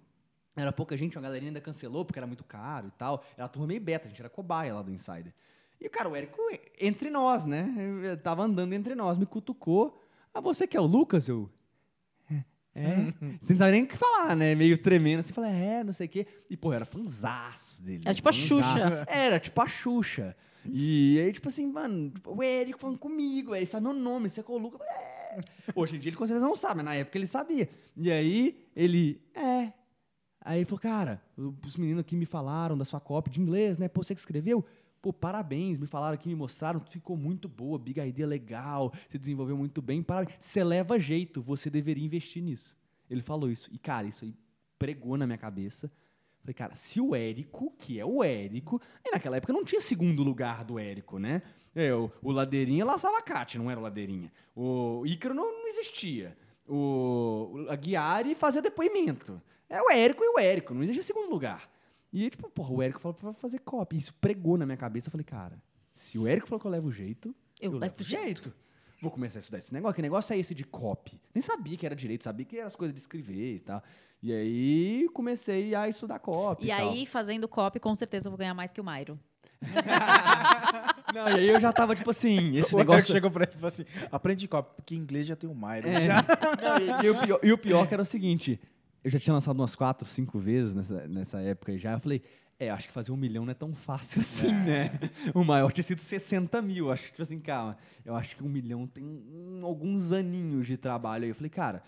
[0.56, 3.22] Era pouca gente, uma galerinha ainda cancelou porque era muito caro e tal.
[3.36, 5.34] Era a turma meio beta, a gente era cobaia lá do Insider.
[5.82, 6.40] E, cara, o Érico,
[6.80, 7.74] entre nós, né?
[8.04, 10.00] Eu tava andando entre nós, me cutucou.
[10.32, 11.26] Ah, você que é o Lucas?
[11.26, 11.50] Eu.
[12.30, 12.44] É.
[12.76, 13.14] é.
[13.42, 14.54] Sem saber nem o que falar, né?
[14.54, 15.20] Meio tremendo.
[15.20, 16.24] Assim, falei, é, não sei o quê.
[16.48, 18.02] E, pô, era fãzaço dele.
[18.04, 18.32] Era tipo a.
[18.32, 19.04] Xuxa.
[19.08, 20.36] Era, tipo a Xuxa.
[20.64, 24.40] E aí, tipo assim, mano, tipo, o Érico falando comigo, aí sabe meu nome, você
[24.40, 24.80] é o Lucas.
[24.82, 25.40] É.
[25.74, 27.68] Hoje em dia ele com certeza não sabe, mas na época ele sabia.
[27.96, 29.72] E aí, ele, é.
[30.40, 33.88] Aí ele falou, cara, os meninos aqui me falaram da sua cópia de inglês, né?
[33.88, 34.64] Pô, você que escreveu?
[35.02, 39.56] Pô, parabéns, me falaram aqui, me mostraram, ficou muito boa, big idea legal, você desenvolveu
[39.56, 40.36] muito bem, parabéns.
[40.38, 42.76] Você leva jeito, você deveria investir nisso.
[43.10, 43.68] Ele falou isso.
[43.72, 44.32] E, cara, isso aí
[44.78, 45.90] pregou na minha cabeça.
[46.40, 50.22] Falei, cara, se o Érico, que é o Érico, e naquela época não tinha segundo
[50.22, 51.42] lugar do Érico, né?
[51.74, 54.32] É, o, Ladeirinha laçava Cate, não era o Ladeirinha.
[54.54, 56.36] O Ícaro não, não existia.
[56.68, 59.42] O, o Aguiari fazia depoimento.
[59.68, 61.68] É o Érico e o Érico, não existia segundo lugar.
[62.12, 63.96] E, tipo, porra, o Érico falou pra fazer copy.
[63.96, 65.08] Isso pregou na minha cabeça.
[65.08, 65.58] Eu falei, cara,
[65.92, 68.52] se o Érico falou que eu levo jeito, Eu eu, levo levo jeito.
[69.00, 69.96] Vou começar a estudar esse negócio.
[69.96, 71.20] Que negócio é esse de copy?
[71.34, 73.82] Nem sabia que era direito, sabia que era as coisas de escrever e tal.
[74.22, 76.66] E aí comecei a estudar copy.
[76.66, 76.90] E tal.
[76.90, 79.18] aí, fazendo copy, com certeza eu vou ganhar mais que o Mairo.
[81.12, 83.12] Não, e aí eu já tava, tipo assim, esse o negócio.
[83.12, 85.88] chegou pra ele e falou assim: aprende copy, porque em inglês já tem o Myron.
[85.88, 86.06] É.
[86.06, 86.22] Já.
[86.22, 88.60] Não, e, e o pior, e o pior que era o seguinte:
[89.04, 91.92] eu já tinha lançado umas quatro, cinco vezes nessa, nessa época já.
[91.92, 92.22] Eu falei,
[92.58, 94.98] é, acho que fazer um milhão não é tão fácil assim, né?
[95.34, 96.92] O maior tinha sido 60 mil.
[96.92, 99.04] Acho que, tipo assim, calma, eu acho que um milhão tem
[99.62, 101.30] alguns aninhos de trabalho aí.
[101.30, 101.82] Eu falei, cara.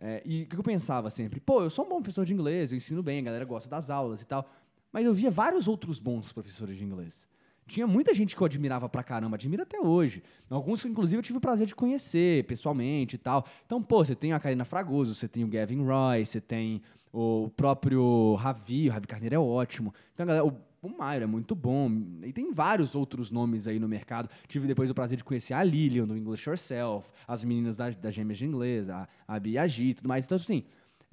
[0.00, 1.40] é, e o que eu pensava sempre?
[1.40, 3.90] Pô, eu sou um bom professor de inglês, eu ensino bem, a galera gosta das
[3.90, 4.50] aulas e tal.
[4.90, 7.28] Mas eu via vários outros bons professores de inglês.
[7.66, 10.22] Tinha muita gente que eu admirava pra caramba, admiro até hoje.
[10.48, 13.44] Alguns que, inclusive, eu tive o prazer de conhecer pessoalmente e tal.
[13.64, 16.80] Então, pô, você tem a Karina Fragoso, você tem o Gavin Roy, você tem
[17.12, 19.92] o próprio Ravi, o Ravi Carneiro é ótimo.
[20.14, 21.90] Então, galera, o, o Maio é muito bom.
[22.22, 24.28] E tem vários outros nomes aí no mercado.
[24.46, 28.12] Tive depois o prazer de conhecer a Lilian, do English Yourself, as meninas da, da
[28.12, 30.24] Gêmeas de Inglês, a, a Biagi e tudo mais.
[30.24, 30.62] Então, assim,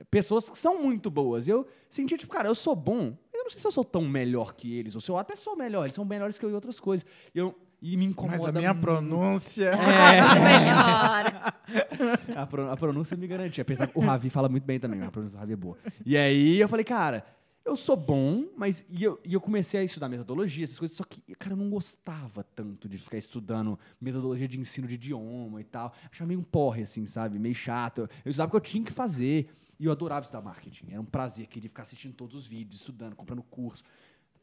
[0.10, 1.48] pessoas que são muito boas.
[1.48, 3.18] E eu senti, tipo, cara, eu sou bom.
[3.34, 5.56] Eu não sei se eu sou tão melhor que eles, ou se eu até sou
[5.56, 5.84] melhor.
[5.84, 7.06] Eles são melhores que eu em outras coisas.
[7.34, 8.82] E, eu, e me incomoda Mas a minha muito.
[8.86, 9.72] pronúncia.
[9.76, 11.54] Melhor.
[12.36, 13.62] A, pro- a pronúncia me garantia.
[13.62, 15.78] Apesar que o Ravi fala muito bem também, a pronúncia do Ravi é boa.
[16.06, 17.26] E aí eu falei, cara,
[17.66, 18.84] eu sou bom, mas.
[18.90, 21.70] E eu, e eu comecei a estudar metodologia, essas coisas, só que, cara, eu não
[21.70, 25.94] gostava tanto de ficar estudando metodologia de ensino de idioma e tal.
[26.12, 27.40] Achava meio um porre, assim, sabe?
[27.40, 28.00] Meio chato.
[28.02, 29.48] Eu, eu estudava porque eu tinha que fazer.
[29.84, 30.92] E eu adorava estudar marketing.
[30.92, 33.84] Era um prazer, queria ficar assistindo todos os vídeos, estudando, comprando curso.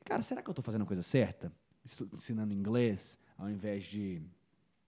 [0.04, 1.50] Cara, será que eu tô fazendo a coisa certa?
[1.82, 4.20] Estu- ensinando inglês, ao invés de,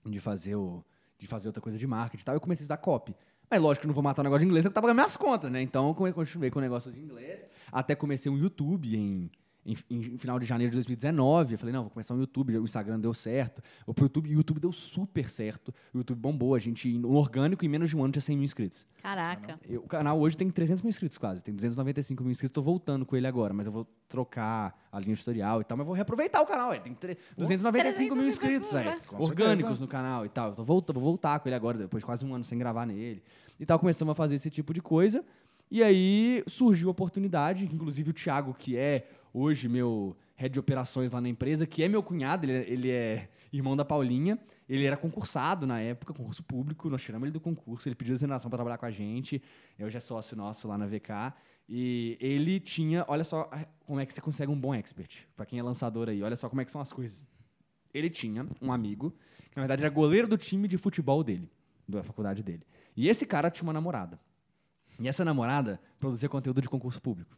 [0.04, 0.84] de fazer o
[1.18, 3.14] de fazer outra coisa de marketing e tal, eu comecei a estudar copy.
[3.48, 5.50] Mas lógico que não vou matar o negócio de inglês, eu tava pagando minhas contas,
[5.50, 5.62] né?
[5.62, 9.30] Então eu continuei com o negócio de inglês, até comecei um YouTube em,
[9.64, 11.54] em, em final de janeiro de 2019.
[11.54, 13.62] Eu falei, não, vou começar um YouTube, o Instagram deu certo.
[13.86, 15.72] O pro YouTube, o YouTube deu super certo.
[15.94, 18.44] O YouTube bombou, a gente, no orgânico, em menos de um ano tinha 100 mil
[18.44, 18.86] inscritos.
[19.02, 19.58] Caraca.
[19.68, 22.52] Eu- o canal hoje tem 300 mil inscritos quase, tem 295 mil inscritos.
[22.52, 25.86] Tô voltando com ele agora, mas eu vou trocar a linha editorial e tal, mas
[25.86, 26.78] vou reaproveitar o canal, ué.
[26.80, 29.00] Tem tre- 295 mil inscritos, velho.
[29.06, 30.50] Com Orgânicos no canal e tal.
[30.50, 32.86] Eu tô voltando, vou voltar com ele agora, depois de quase um ano sem gravar
[32.86, 33.22] nele.
[33.58, 35.24] E tal, começamos a fazer esse tipo de coisa.
[35.70, 41.12] E aí surgiu a oportunidade, inclusive o Thiago, que é hoje meu head de operações
[41.12, 44.38] lá na empresa, que é meu cunhado, ele é, ele é irmão da Paulinha.
[44.68, 48.50] Ele era concursado na época, concurso público, nós tiramos ele do concurso, ele pediu exoneração
[48.50, 49.42] para trabalhar com a gente.
[49.78, 51.34] Eu já é sócio nosso lá na VK.
[51.68, 53.50] E ele tinha, olha só
[53.84, 55.26] como é que você consegue um bom expert.
[55.36, 57.26] Para quem é lançador aí, olha só como é que são as coisas.
[57.92, 59.10] Ele tinha um amigo,
[59.50, 61.50] que na verdade era goleiro do time de futebol dele,
[61.86, 62.62] da faculdade dele.
[62.96, 64.18] E esse cara tinha uma namorada.
[64.98, 67.36] E essa namorada produzia conteúdo de concurso público.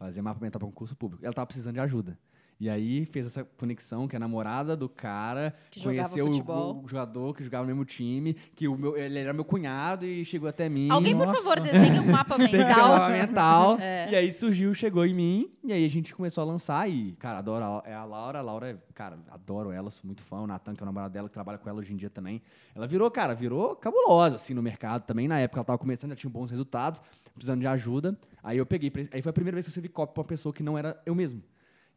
[0.00, 1.22] Fazia mapa mental para concurso público.
[1.22, 2.18] Ela tava precisando de ajuda.
[2.60, 7.34] E aí fez essa conexão que a namorada do cara Que conheceu o- o, jogador
[7.34, 10.68] que jogava no mesmo time, que o meu, ele era meu cunhado e chegou até
[10.68, 10.90] mim.
[10.90, 11.40] Alguém, por Nossa.
[11.42, 12.88] favor, desenhe um mapa ter um mental.
[12.90, 13.78] mapa mental.
[13.80, 14.10] É.
[14.10, 16.86] E aí surgiu, chegou em mim, e aí a gente começou a lançar.
[16.90, 18.38] E, cara, adoro a, é a Laura.
[18.40, 20.40] A Laura, é, cara, adoro ela, sou muito fã.
[20.40, 22.42] O Natan, que é o namorado dela, que trabalha com ela hoje em dia também.
[22.74, 25.26] Ela virou, cara, virou cabulosa, assim, no mercado também.
[25.26, 27.00] Na época ela tava começando, já tinha bons resultados,
[27.34, 28.18] precisando de ajuda.
[28.42, 30.52] Aí eu peguei, aí foi a primeira vez que eu servi copy pra uma pessoa
[30.52, 31.42] que não era eu mesmo.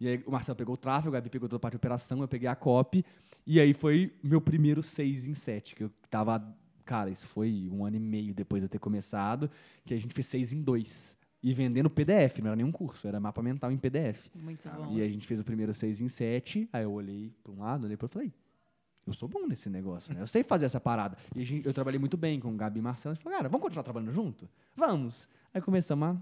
[0.04, 2.20] E aí o Marcelo pegou o tráfego, a Gabi pegou toda a parte de operação,
[2.22, 3.06] eu peguei a copy.
[3.48, 6.46] E aí foi meu primeiro 6 em 7, que eu tava.
[6.86, 9.50] Cara, isso foi um ano e meio depois de eu ter começado,
[9.86, 11.18] que a gente fez 6 em 2.
[11.42, 14.30] E vendendo PDF, não era nenhum curso, era mapa mental em PDF.
[14.36, 14.92] Muito bom.
[14.94, 17.86] E a gente fez o primeiro 6 em 7, aí eu olhei para um lado,
[17.86, 18.34] olhei para outro e falei,
[19.08, 20.22] eu sou bom nesse negócio, né?
[20.22, 21.18] Eu sei fazer essa parada.
[21.36, 23.12] E a gente- eu trabalhei muito bem com o Gabi e Marcelo.
[23.12, 24.50] A gente falou, cara, vamos continuar trabalhando junto?
[24.76, 25.28] Vamos.
[25.54, 26.18] Aí começamos a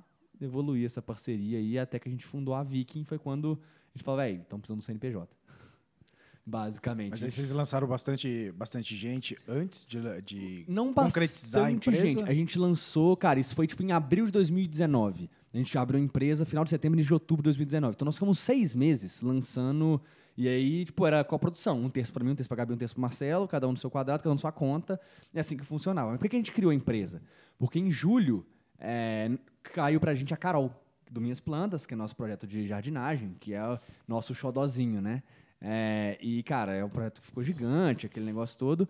[0.46, 3.60] evoluir essa parceria aí, até que a gente fundou a Viking, foi quando
[3.94, 5.36] a gente falou, velho, estamos precisando do CNPJ.
[6.46, 7.12] basicamente.
[7.12, 12.20] Mas aí vocês lançaram bastante, bastante gente antes de, de não concretizar a bastante empresa?
[12.20, 12.30] gente.
[12.30, 15.30] A gente lançou, cara, isso foi tipo em abril de 2019.
[15.54, 17.94] A gente abriu a empresa final de setembro e de outubro de 2019.
[17.96, 20.02] Então nós ficamos seis meses lançando.
[20.38, 21.82] E aí, tipo, era coprodução.
[21.82, 23.78] Um terço para mim, um terço para Gabi, um terço para Marcelo, cada um no
[23.78, 25.00] seu quadrado, cada um na sua conta.
[25.34, 26.12] É assim que funcionava.
[26.12, 27.22] Mas por que a gente criou a empresa?
[27.60, 28.46] Porque em julho
[28.82, 29.32] é,
[29.64, 30.74] caiu pra gente a Carol,
[31.10, 35.22] do Minhas Plantas, que é nosso projeto de jardinagem, que é o nosso xodozinho, né?
[35.62, 38.90] É, e, cara, é um projeto que ficou gigante, aquele negócio todo.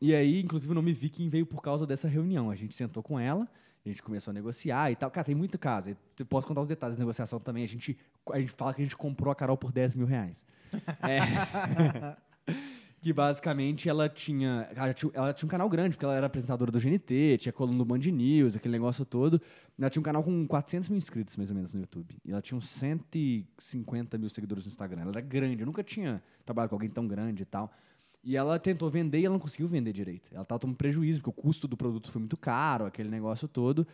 [0.00, 2.50] E aí, inclusive, o nome Viking veio por causa dessa reunião.
[2.50, 3.46] A gente sentou com ela,
[3.84, 5.10] a gente começou a negociar e tal.
[5.10, 5.90] Cara, tem muito caso.
[6.18, 7.64] Eu posso contar os detalhes da negociação também.
[7.64, 7.98] A gente,
[8.32, 10.46] a gente fala que a gente comprou a Carol por 10 mil reais.
[11.02, 12.16] É.
[13.00, 15.12] que basicamente ela tinha, ela tinha.
[15.14, 17.98] Ela tinha um canal grande, porque ela era apresentadora do GNT, tinha coluna do Band
[17.98, 19.40] News, aquele negócio todo.
[19.78, 22.16] Ela tinha um canal com 400 mil inscritos, mais ou menos, no YouTube.
[22.24, 25.02] E ela tinha uns 150 mil seguidores no Instagram.
[25.02, 25.62] Ela era grande.
[25.62, 27.72] Eu nunca tinha trabalhado com alguém tão grande e tal.
[28.24, 30.28] E ela tentou vender e ela não conseguiu vender direito.
[30.32, 33.86] Ela estava tomando prejuízo, porque o custo do produto foi muito caro, aquele negócio todo.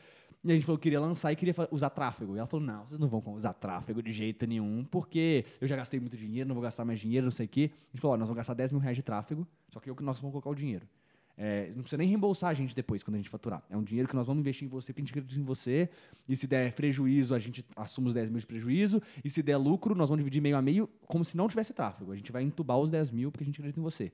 [0.45, 2.37] E a gente falou que queria lançar e queria usar tráfego.
[2.37, 5.75] E ela falou: não, vocês não vão usar tráfego de jeito nenhum, porque eu já
[5.75, 7.71] gastei muito dinheiro, não vou gastar mais dinheiro, não sei o quê.
[7.73, 10.03] A gente falou: nós vamos gastar 10 mil reais de tráfego, só que eu que
[10.03, 10.87] nós vamos colocar o dinheiro.
[11.37, 13.63] É, não precisa nem reembolsar a gente depois, quando a gente faturar.
[13.69, 15.89] É um dinheiro que nós vamos investir em você, porque a gente acredita em você.
[16.29, 19.03] E se der prejuízo, a gente assume os 10 mil de prejuízo.
[19.25, 22.13] E se der lucro, nós vamos dividir meio a meio, como se não tivesse tráfego.
[22.13, 24.13] A gente vai entubar os 10 mil, porque a gente acredita em você.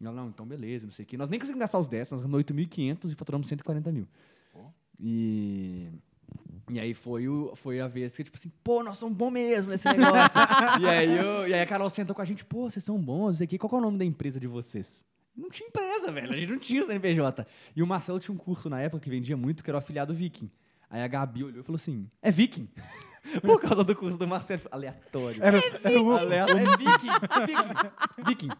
[0.00, 1.16] E ela, não, então beleza, não sei o quê.
[1.16, 4.08] Nós nem conseguimos gastar os 10, nós gastamos 8.500 e faturamos 140 mil.
[5.00, 5.88] E...
[6.70, 9.70] E aí foi, o, foi a vez que, tipo assim, pô, nós somos bons mesmo
[9.70, 10.40] nesse negócio.
[10.80, 13.26] e, aí eu, e aí a Carol sentou com a gente, pô, vocês são bons,
[13.26, 13.58] não sei o quê.
[13.58, 15.04] Qual é o nome da empresa de vocês?
[15.36, 16.32] Não tinha empresa, velho.
[16.32, 17.46] A gente não tinha o CNPJ.
[17.76, 20.14] E o Marcelo tinha um curso na época que vendia muito, que era o afiliado
[20.14, 20.50] Viking.
[20.88, 22.68] Aí a Gabi olhou e falou assim: é Viking.
[23.42, 24.62] Por causa do curso do Marcelo.
[24.70, 25.42] Aleatório.
[25.42, 26.68] Era, era o- Aleatório.
[26.68, 27.10] É Viking.
[27.46, 28.24] Viking.
[28.26, 28.50] Viking.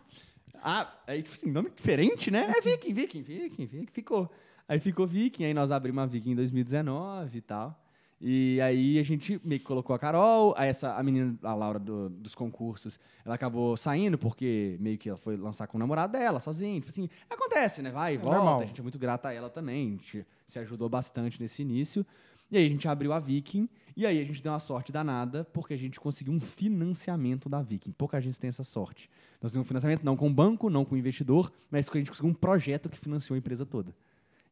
[0.56, 2.52] Ah, aí, tipo assim, nome diferente, né?
[2.56, 3.92] É Viking, Viking, Viking, Viking.
[3.92, 4.30] Ficou.
[4.68, 7.80] Aí ficou Viking, aí nós abrimos a Viking em 2019 e tal.
[8.20, 11.78] E aí a gente meio que colocou a Carol, aí essa, a menina, a Laura
[11.78, 16.12] do- dos concursos, ela acabou saindo porque meio que ela foi lançar com o namorado
[16.12, 16.80] dela, sozinha.
[16.80, 17.90] Tipo assim, acontece, né?
[17.90, 18.36] Vai e volta.
[18.36, 18.60] normal.
[18.62, 22.06] A gente é muito grata a ela também, a gente se ajudou bastante nesse início.
[22.50, 25.44] E aí a gente abriu a Viking, e aí a gente deu uma sorte danada,
[25.44, 27.92] porque a gente conseguiu um financiamento da Viking.
[27.92, 29.10] Pouca gente tem essa sorte.
[29.42, 32.00] Nós temos um financiamento não com o banco, não com o investidor, mas que a
[32.00, 33.94] gente conseguiu um projeto que financiou a empresa toda.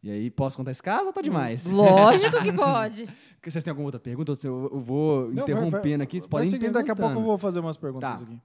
[0.02, 1.64] E aí, posso contar esse caso ou tá demais?
[1.64, 3.08] Lógico que pode.
[3.44, 4.32] Vocês têm alguma outra pergunta?
[4.42, 7.38] Eu eu vou Não, interrompendo vai- aqui, vocês podem seguindo, daqui a pouco eu vou
[7.38, 8.24] fazer umas perguntas Tá.
[8.24, 8.40] aqui.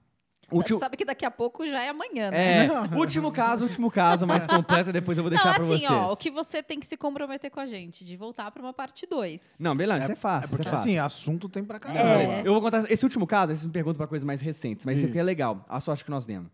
[0.50, 2.64] Último, Sabe que daqui a pouco já é amanhã, né?
[2.66, 5.90] é, último caso, último caso, mais completo, depois eu vou deixar Não, pra assim, vocês.
[5.90, 8.72] ó, o que você tem que se comprometer com a gente, de voltar pra uma
[8.72, 9.56] parte 2.
[9.60, 10.88] Não, beleza, isso é fácil, É porque isso é fácil.
[10.90, 12.00] assim, assunto tem pra caramba.
[12.02, 12.40] É.
[12.46, 14.96] Eu vou contar esse último caso, aí vocês me perguntam pra coisas mais recentes, mas
[14.98, 15.26] isso aqui é Isso.
[15.26, 15.66] legal.
[15.68, 16.50] A sorte que nós demos.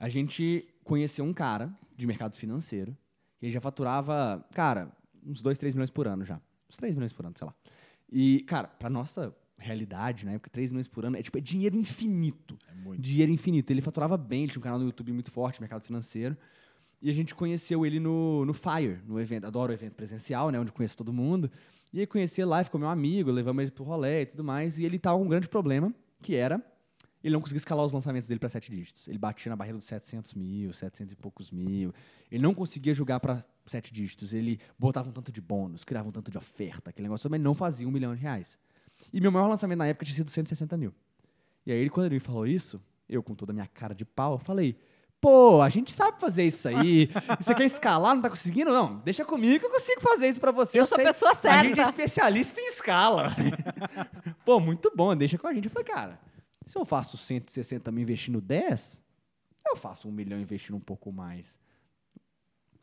[0.00, 2.96] A gente conheceu um cara de mercado financeiro,
[3.44, 4.90] ele já faturava, cara,
[5.24, 6.40] uns 2, 3 milhões por ano já.
[6.68, 7.54] Uns 3 milhões por ano, sei lá.
[8.10, 11.76] E, cara, pra nossa realidade, na época, 3 milhões por ano é tipo é dinheiro
[11.76, 12.56] infinito.
[12.66, 13.02] É muito.
[13.02, 13.70] Dinheiro infinito.
[13.70, 16.36] Ele faturava bem, ele tinha um canal no YouTube muito forte, mercado financeiro.
[17.02, 19.46] E a gente conheceu ele no, no Fire, no evento.
[19.46, 20.58] Adoro o evento presencial, né?
[20.58, 21.50] Onde conheço todo mundo.
[21.92, 24.78] E aí conheci ele lá, ficou meu amigo, levamos ele pro rolê e tudo mais.
[24.78, 26.64] E ele tava com um grande problema, que era
[27.24, 29.08] ele não conseguia escalar os lançamentos dele para sete dígitos.
[29.08, 31.92] Ele batia na barreira dos 700 mil, 700 e poucos mil.
[32.30, 34.32] Ele não conseguia jogar para sete dígitos.
[34.34, 37.54] Ele botava um tanto de bônus, criava um tanto de oferta, aquele negócio, mas não
[37.54, 38.58] fazia um milhão de reais.
[39.12, 40.92] E meu maior lançamento na época tinha sido 160 mil.
[41.66, 44.34] E aí, quando ele me falou isso, eu com toda a minha cara de pau,
[44.34, 44.76] eu falei,
[45.18, 47.08] pô, a gente sabe fazer isso aí.
[47.40, 48.70] Você quer escalar, não tá conseguindo?
[48.70, 50.78] Não, deixa comigo que eu consigo fazer isso pra você.
[50.78, 51.90] Eu sou a sei- pessoa A gente é certa.
[51.90, 53.34] especialista em escala.
[54.44, 55.64] pô, muito bom, deixa com a gente.
[55.64, 56.20] Eu falei, cara,
[56.66, 59.00] se eu faço 160 mil investindo 10,
[59.66, 61.58] eu faço um milhão investindo um pouco mais.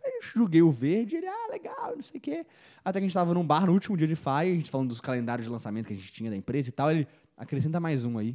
[0.03, 2.45] Aí eu joguei o verde, ele, ah, legal, não sei o quê.
[2.83, 4.89] Até que a gente tava num bar no último dia de Fire, a gente falando
[4.89, 6.91] dos calendários de lançamento que a gente tinha da empresa e tal.
[6.91, 8.29] Ele, acrescenta mais um aí.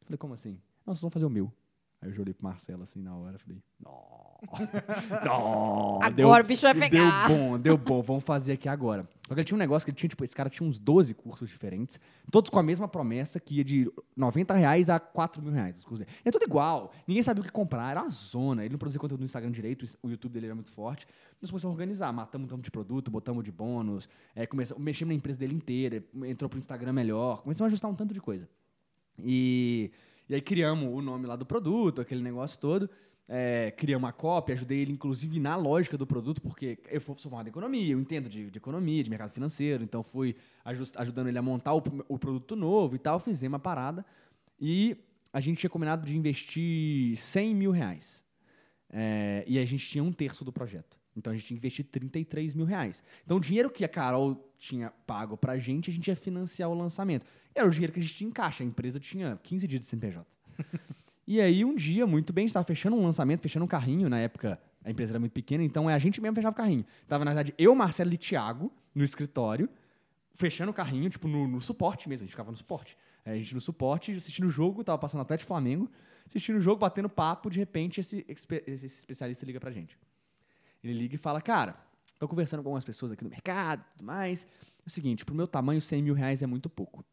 [0.00, 0.58] Eu falei, como assim?
[0.84, 1.52] Vocês vão fazer o meu.
[2.00, 4.26] Aí eu já olhei pro Marcelo assim na hora, falei, não,
[5.24, 6.02] não.
[6.02, 7.26] Agora o bicho vai pegar.
[7.26, 9.08] Deu bom, deu bom, vamos fazer aqui agora.
[9.26, 11.14] Só que ele tinha um negócio que ele tinha, tipo, esse cara tinha uns 12
[11.14, 11.98] cursos diferentes,
[12.30, 15.78] todos com a mesma promessa, que ia de 90 reais a 4 mil reais.
[15.78, 16.18] os cursos dele.
[16.24, 18.62] É tudo igual, ninguém sabia o que comprar, era uma zona.
[18.62, 21.06] Ele não produzia conteúdo no Instagram direito, o YouTube dele era muito forte.
[21.40, 25.12] Nós começamos a organizar, matamos um tanto de produto, botamos de bônus, é, começamos, mexemos
[25.12, 28.46] na empresa dele inteira, entrou pro Instagram melhor, começamos a ajustar um tanto de coisa.
[29.18, 29.90] E,
[30.28, 32.88] e aí criamos o nome lá do produto, aquele negócio todo.
[33.28, 37.48] É, criamos uma cópia, ajudei ele, inclusive, na lógica do produto, porque eu sou formado
[37.48, 41.38] em economia, eu entendo de, de economia, de mercado financeiro, então fui ajust- ajudando ele
[41.38, 44.06] a montar o, o produto novo e tal, fizemos uma parada.
[44.60, 44.96] E
[45.32, 48.22] a gente tinha combinado de investir 100 mil reais.
[48.90, 50.96] É, e a gente tinha um terço do projeto.
[51.16, 53.02] Então a gente tinha que investir 33 mil reais.
[53.24, 56.74] Então o dinheiro que a Carol tinha pago pra gente, a gente ia financiar o
[56.74, 57.26] lançamento.
[57.54, 58.62] Era o dinheiro que a gente tinha em caixa.
[58.62, 60.26] A empresa tinha 15 dias de CNPJ.
[61.26, 64.08] e aí um dia, muito bem, a gente estava fechando um lançamento, fechando um carrinho.
[64.08, 66.84] Na época a empresa era muito pequena, então é a gente mesmo fechava o carrinho.
[67.08, 69.68] Tava, na verdade, eu, Marcelo e Thiago no escritório,
[70.32, 72.22] fechando o carrinho, tipo, no, no suporte mesmo.
[72.22, 72.96] A gente ficava no suporte.
[73.24, 75.90] É, A gente no suporte, assistindo o jogo, tava passando Atlético Flamengo,
[76.24, 79.98] assistindo o jogo, batendo papo, de repente esse, esse especialista liga pra gente.
[80.86, 81.76] Ele liga e fala, cara,
[82.18, 84.44] tô conversando com algumas pessoas aqui no mercado e tudo mais.
[84.44, 87.04] É o seguinte, pro meu tamanho, 100 mil reais é muito pouco.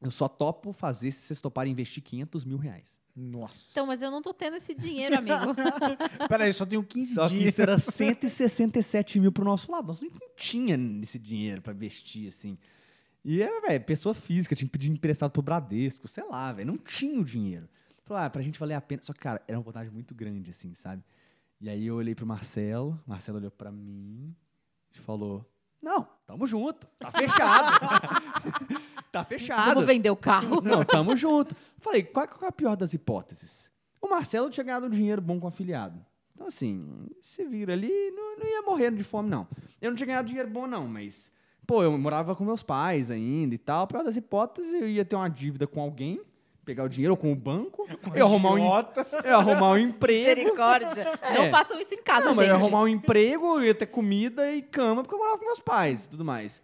[0.00, 2.96] Eu só topo fazer se vocês toparem investir 500 mil reais.
[3.16, 3.72] Nossa.
[3.72, 5.34] Então, mas eu não tô tendo esse dinheiro, amigo.
[6.28, 7.48] Peraí, só tenho 15 Só que dias.
[7.48, 9.88] isso era 167 mil pro nosso lado.
[9.88, 12.56] Nós não tinha esse dinheiro pra investir, assim.
[13.24, 16.78] E era, velho, pessoa física, tinha que pedir emprestado pro Bradesco, sei lá, velho, não
[16.78, 17.68] tinha o dinheiro.
[18.04, 19.02] Falou, ah, pra gente valer a pena.
[19.02, 21.02] Só que, cara, era uma vantagem muito grande, assim, sabe?
[21.60, 24.34] E aí eu olhei pro Marcelo, o Marcelo olhou pra mim
[24.94, 25.44] e falou:
[25.82, 27.80] Não, tamo junto, tá fechado.
[29.10, 29.74] tá fechado.
[29.74, 30.60] Vamos vender o carro.
[30.62, 31.56] Não, tamo junto.
[31.78, 33.70] Falei, qual, qual é a pior das hipóteses?
[34.00, 36.04] O Marcelo tinha ganhado um dinheiro bom com o afiliado.
[36.34, 39.48] Então, assim, se vira ali, não, não ia morrendo de fome, não.
[39.80, 41.32] Eu não tinha ganhado dinheiro bom, não, mas,
[41.66, 43.82] pô, eu morava com meus pais ainda e tal.
[43.82, 46.20] A pior das hipóteses, eu ia ter uma dívida com alguém,
[46.68, 48.58] pegar o dinheiro, ou com o banco, eu ia arrumar um,
[49.24, 50.28] eu arrumar um emprego.
[50.38, 51.18] Misericórdia.
[51.34, 51.50] Não É.
[51.50, 52.62] façam isso em casa, Não, mas eu ia gente.
[52.62, 56.04] arrumar um emprego, eu ia ter comida e cama, porque eu morava com meus pais
[56.04, 56.60] e tudo mais.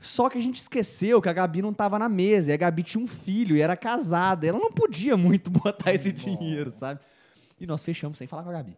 [0.00, 2.82] Só que a gente esqueceu que a Gabi não tava na mesa, e a Gabi
[2.82, 4.46] tinha um filho e era casada.
[4.48, 6.98] Ela não podia muito botar esse dinheiro, sabe?
[7.60, 8.76] E nós fechamos sem falar com a Gabi.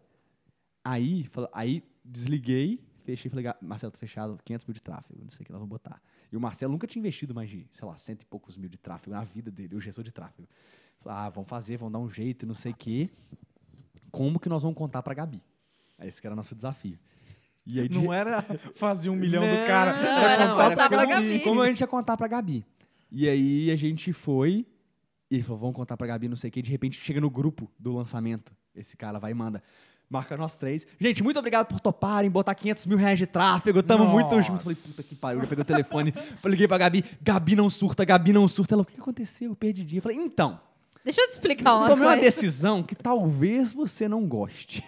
[0.85, 5.31] Aí, aí desliguei, fechei e falei, "Ga- Marcelo, tá fechado, 500 mil de tráfego, não
[5.31, 5.99] sei o que nós vamos botar.
[6.31, 8.77] E o Marcelo nunca tinha investido mais de, sei lá, cento e poucos mil de
[8.77, 10.47] tráfego na vida dele, o gestor de tráfego.
[10.99, 13.09] Falei, ah, vamos fazer, vamos dar um jeito, não sei o quê.
[14.11, 15.41] Como que nós vamos contar pra Gabi?
[16.01, 16.97] Esse que era o nosso desafio.
[17.65, 18.41] E aí, de- Não era
[18.75, 19.93] fazer um milhão Não, do cara.
[19.95, 21.39] não, era contar contar pra pra Gabi.
[21.41, 22.65] Como a gente ia contar pra Gabi?
[23.11, 24.65] E aí a gente foi
[25.29, 26.61] e ele falou, vamos contar pra Gabi, não sei o que.
[26.61, 28.55] De repente chega no grupo do lançamento.
[28.73, 29.61] Esse cara vai e manda.
[30.09, 30.87] Marca nós três.
[30.99, 33.83] Gente, muito obrigado por toparem, botar 500 mil reais de tráfego.
[33.83, 34.41] Tamo muito Nossa.
[34.41, 34.61] junto.
[34.63, 35.41] Falei, puta que pariu.
[35.41, 36.13] Eu peguei o telefone,
[36.45, 37.05] liguei pra Gabi.
[37.21, 38.73] Gabi não surta, Gabi não surta.
[38.73, 39.51] Ela, o que aconteceu?
[39.51, 39.99] Eu perdi dia.
[39.99, 40.59] Eu falei, então,
[41.05, 42.21] Deixa eu te explicar uma tomei uma coisa.
[42.29, 44.83] decisão que talvez você não goste.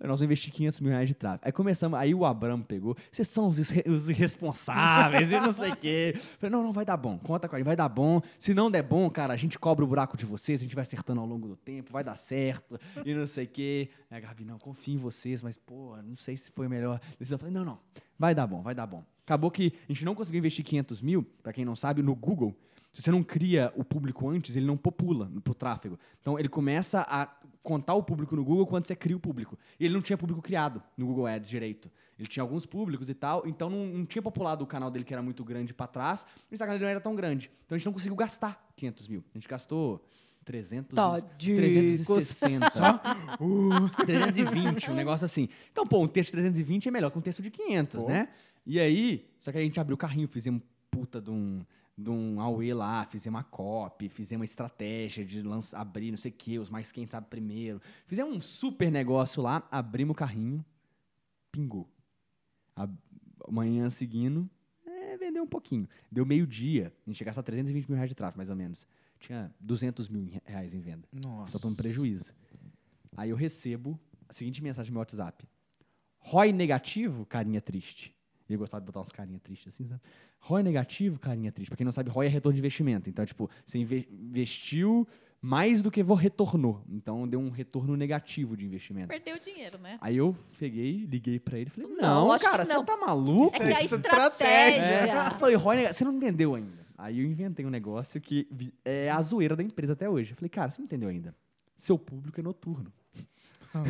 [0.00, 1.42] Nós vamos investir 500 mil reais de tráfego.
[1.44, 5.76] Aí começamos, aí o Abramo pegou, vocês são os, os irresponsáveis e não sei o
[5.76, 6.14] quê.
[6.38, 8.20] Falei, não, não, vai dar bom, conta com a gente, vai dar bom.
[8.38, 10.82] Se não der bom, cara, a gente cobra o buraco de vocês, a gente vai
[10.82, 13.88] acertando ao longo do tempo, vai dar certo e não sei o quê.
[14.10, 17.00] Aí a Gabi, não, confio em vocês, mas, pô, não sei se foi melhor.
[17.18, 17.78] Eu falei, não, não,
[18.18, 19.04] vai dar bom, vai dar bom.
[19.24, 22.56] Acabou que a gente não conseguiu investir 500 mil, pra quem não sabe, no Google,
[22.98, 25.96] se você não cria o público antes, ele não popula pro tráfego.
[26.20, 27.28] Então ele começa a
[27.62, 29.56] contar o público no Google quando você cria o público.
[29.78, 31.88] E ele não tinha público criado no Google Ads direito.
[32.18, 35.14] Ele tinha alguns públicos e tal, então não, não tinha populado o canal dele que
[35.14, 36.26] era muito grande pra trás.
[36.50, 37.48] O Instagram dele não era tão grande.
[37.64, 39.24] Então a gente não conseguiu gastar 500 mil.
[39.32, 40.04] A gente gastou
[40.44, 42.06] 300, Tadicos.
[42.06, 42.70] 360.
[42.70, 43.00] Só?
[43.38, 45.48] Uh, 320, um negócio assim.
[45.70, 48.08] Então, pô, um texto de 320 é melhor que um texto de 500, Pô.
[48.08, 48.28] né?
[48.66, 50.60] E aí, só que a gente abriu o carrinho, fizemos
[50.90, 51.60] puta de um,
[51.98, 56.30] de um AUE lá, fizemos uma copy, fizemos uma estratégia de lança, abrir não sei
[56.30, 57.82] o quê, os mais quentes abrem primeiro.
[58.06, 60.64] Fizemos um super negócio lá, abrimos o carrinho,
[61.50, 61.88] pingou.
[62.76, 62.88] A
[63.50, 64.48] manhã seguindo,
[64.86, 65.88] é, vendeu um pouquinho.
[66.10, 68.86] Deu meio-dia, a gente ia gastar 320 mil reais de tráfego, mais ou menos.
[69.18, 71.08] Tinha 200 mil reais em venda.
[71.12, 71.58] Nossa.
[71.58, 72.32] Só no prejuízo.
[73.16, 73.98] Aí eu recebo
[74.28, 75.44] a seguinte mensagem no meu WhatsApp.
[76.20, 78.14] ROI negativo, carinha triste.
[78.48, 80.00] E eu gostava de botar umas carinhas tristes assim, sabe?
[80.40, 81.68] ROI negativo, carinha triste.
[81.68, 83.10] Pra quem não sabe, ROI é retorno de investimento.
[83.10, 85.06] Então, tipo, você inve- investiu
[85.40, 86.82] mais do que retornou.
[86.88, 89.08] Então, deu um retorno negativo de investimento.
[89.08, 89.98] Perdeu o dinheiro, né?
[90.00, 92.80] Aí eu peguei, liguei pra ele e falei, Não, não, cara, não.
[92.80, 93.54] você tá maluco?
[93.54, 95.30] É que a Isso é estratégia.
[95.32, 96.86] Eu falei, ROI negativo, você não entendeu ainda.
[96.96, 98.48] Aí eu inventei um negócio que
[98.84, 100.32] é a zoeira da empresa até hoje.
[100.32, 101.34] Eu falei, cara, você não entendeu ainda.
[101.76, 102.92] Seu público é noturno.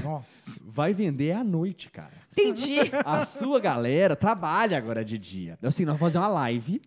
[0.04, 0.60] Nossa.
[0.66, 2.12] Vai vender à noite, cara.
[2.32, 2.76] Entendi.
[3.04, 5.58] A sua galera trabalha agora de dia.
[5.62, 6.80] Assim, nós vamos fazer uma live.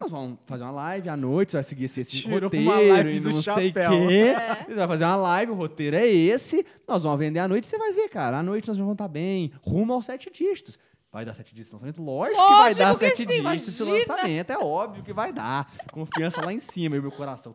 [0.00, 2.80] Nós vamos fazer uma live à noite, você vai seguir esse, esse Tirou roteiro uma
[2.80, 3.90] live e do não sei o chapéu.
[4.08, 4.34] quê.
[4.66, 6.66] Você vai fazer uma live, o roteiro é esse.
[6.88, 8.38] Nós vamos vender à noite, você vai ver, cara.
[8.38, 9.52] À noite nós vamos estar bem.
[9.62, 10.76] Rumo aos sete dígitos.
[11.12, 12.02] Vai dar sete dígitos de lançamento?
[12.02, 14.50] Lógico, que vai Lógico dar que sete sim, dígitos de lançamento.
[14.50, 15.72] É óbvio que vai dar.
[15.92, 16.96] Confiança lá em cima.
[16.96, 17.54] E meu coração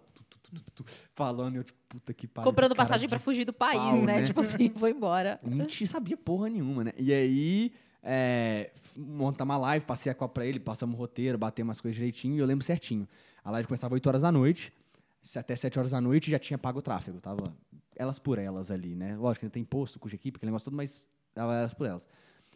[1.14, 1.56] falando.
[1.56, 2.50] e Eu, tipo, puta que pariu.
[2.50, 4.20] Comprando passagem de pra fugir do país, pau, né?
[4.20, 4.22] né?
[4.24, 5.38] Tipo assim, vou embora.
[5.46, 6.94] Mentira, sabia porra nenhuma, né?
[6.98, 11.78] E aí, é, montamos uma live, passei a copa pra ele, passamos o roteiro, batemos
[11.78, 13.08] as coisas direitinho e eu lembro certinho.
[13.44, 14.74] A live começava 8 horas da noite.
[15.36, 17.20] até 7 horas da noite já tinha pago o tráfego.
[17.20, 17.54] Tava
[17.96, 19.16] elas por elas ali, né?
[19.18, 22.08] Lógico, ainda tem imposto, cuja equipe, aquele negócio todo, mas tava elas por elas.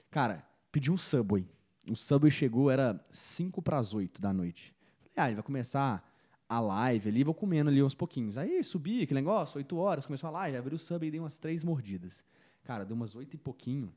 [0.10, 1.48] Cara, pedi um Subway.
[1.90, 4.74] O Subway chegou, era 5 para as 8 da noite.
[5.00, 6.11] Falei, ah, ele vai começar
[6.52, 8.38] a live ali, vou comendo ali uns pouquinhos.
[8.38, 11.38] Aí subi aquele negócio, 8 horas, começou a live, abri o Subway e dei umas
[11.38, 12.26] três mordidas.
[12.66, 13.94] Cara, deu umas 8 e pouquinho.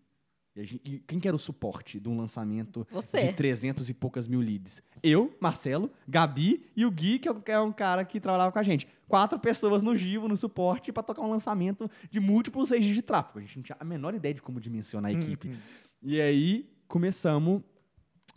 [0.54, 3.26] E, gente- e quem que era o suporte de um lançamento Você.
[3.26, 4.80] de 300 e poucas mil leads?
[5.02, 8.58] Eu, Marcelo, Gabi e o Gui, que é que é um cara que trabalhava com
[8.60, 8.86] a gente.
[9.08, 13.40] Quatro pessoas no Givo, no suporte, para tocar um lançamento de múltiplos seis de tráfego.
[13.40, 15.58] A gente não tinha a menor ideia de como dimensionar a equipe.
[16.00, 17.60] E aí começamos,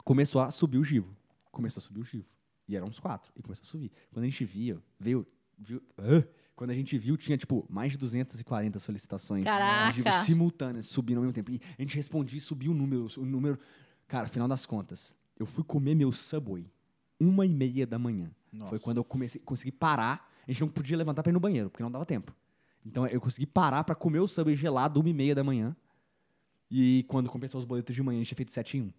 [0.03, 1.15] começou a subir o Givo.
[1.51, 2.25] Começou a subir o Givo.
[2.67, 3.31] E eram uns quatro.
[3.35, 3.91] E começou a subir.
[4.11, 5.25] Quando a gente via, veio.
[5.57, 6.23] viu, Hã?
[6.55, 9.91] quando a gente viu, tinha, tipo, mais de 240 solicitações Caraca!
[9.91, 11.51] de Givo simultâneas subindo ao mesmo tempo.
[11.51, 13.07] E a gente respondia e subia o número.
[13.17, 13.59] O número.
[14.07, 16.69] Cara, final das contas, eu fui comer meu Subway
[17.19, 18.31] uma e meia da manhã.
[18.51, 18.69] Nossa.
[18.69, 20.31] Foi quando eu comecei, consegui parar.
[20.47, 22.33] A gente não podia levantar pra ir no banheiro, porque não dava tempo.
[22.85, 25.75] Então eu consegui parar pra comer o Subway gelado uma e meia da manhã.
[26.71, 28.93] E quando compensou os boletos de manhã, a gente tinha feito 7 em 1.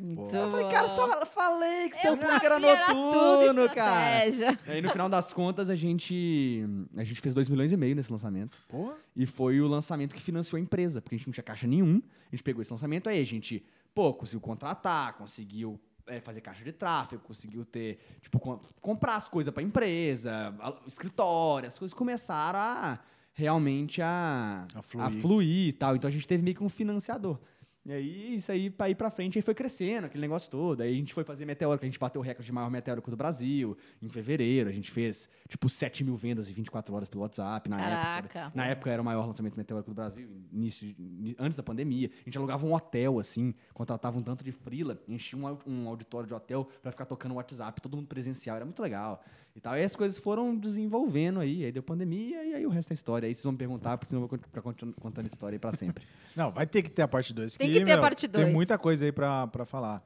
[0.00, 4.24] Muito Eu falei, cara, só falei que eu seu público era era noturno, tudo cara.
[4.66, 6.64] Aí no final das contas, a gente,
[6.96, 8.56] a gente fez 2 milhões e meio nesse lançamento.
[8.68, 8.94] Porra.
[9.14, 12.00] E foi o lançamento que financiou a empresa, porque a gente não tinha caixa nenhum.
[12.28, 13.62] A gente pegou esse lançamento, aí a gente,
[13.94, 19.28] pô, conseguiu contratar, conseguiu é, fazer caixa de tráfego, conseguiu ter, tipo, com- comprar as
[19.28, 22.98] coisas pra empresa, a- escritório, as coisas começaram a
[23.34, 25.06] realmente a, A fluir.
[25.06, 25.94] a fluir e tal.
[25.96, 27.38] Então a gente teve meio que um financiador.
[27.84, 30.82] E aí, isso aí, pra ir pra frente, aí foi crescendo, aquele negócio todo.
[30.82, 33.16] Aí a gente foi fazer meteórico, a gente bateu o recorde de maior meteórico do
[33.16, 33.76] Brasil.
[34.00, 37.80] Em fevereiro, a gente fez, tipo, 7 mil vendas em 24 horas pelo WhatsApp na
[37.80, 38.28] época.
[38.28, 38.56] Caraca.
[38.56, 40.94] Na época era o maior lançamento meteórico do Brasil, início,
[41.38, 42.08] antes da pandemia.
[42.20, 46.28] A gente alugava um hotel, assim, contratava um tanto de frila, enchia um, um auditório
[46.28, 49.24] de hotel pra ficar tocando WhatsApp, todo mundo presencial, era muito legal.
[49.54, 49.76] E tal.
[49.76, 53.26] E as coisas foram desenvolvendo aí, aí deu pandemia e aí o resto é história.
[53.26, 55.60] Aí vocês vão me perguntar, porque senão eu vou cont- ficar continu- contando história aí
[55.60, 56.04] pra sempre.
[56.34, 57.56] Não, vai ter que ter a parte 2.
[57.56, 58.44] Tem que ter a parte dois.
[58.46, 60.02] Tem muita coisa aí pra, pra falar.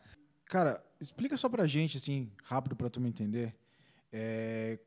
[0.47, 3.55] Cara, explica só pra gente, assim, rápido pra tu me entender.
[4.13, 4.79] é,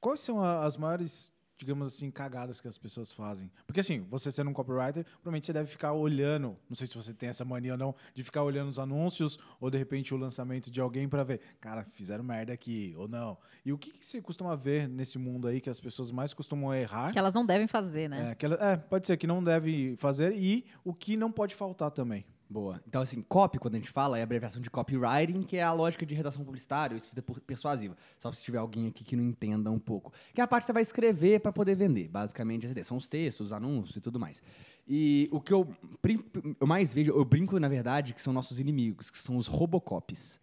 [0.00, 3.50] quais são a- as maiores, digamos assim, cagadas que as pessoas fazem?
[3.66, 7.14] Porque, assim, você sendo um copywriter, provavelmente você deve ficar olhando, não sei se você
[7.14, 10.70] tem essa mania ou não, de ficar olhando os anúncios ou, de repente, o lançamento
[10.70, 13.38] de alguém pra ver, cara, fizeram merda aqui ou não.
[13.64, 16.74] E o que, que você costuma ver nesse mundo aí que as pessoas mais costumam
[16.74, 17.12] errar?
[17.12, 18.36] Que elas não devem fazer, né?
[18.40, 21.90] É, ela- é, pode ser que não deve fazer e o que não pode faltar
[21.90, 22.24] também.
[22.48, 22.80] Boa.
[22.86, 25.72] Então, assim, copy, quando a gente fala, é a abreviação de copywriting, que é a
[25.72, 27.96] lógica de redação publicitária ou escrita persuasiva.
[28.18, 30.12] Só se tiver alguém aqui que não entenda um pouco.
[30.32, 32.06] Que é a parte que você vai escrever para poder vender.
[32.06, 34.40] Basicamente, são os textos, os anúncios e tudo mais.
[34.86, 35.68] E o que eu,
[36.60, 40.38] eu mais vejo, eu brinco, na verdade, que são nossos inimigos, que são os robocopies.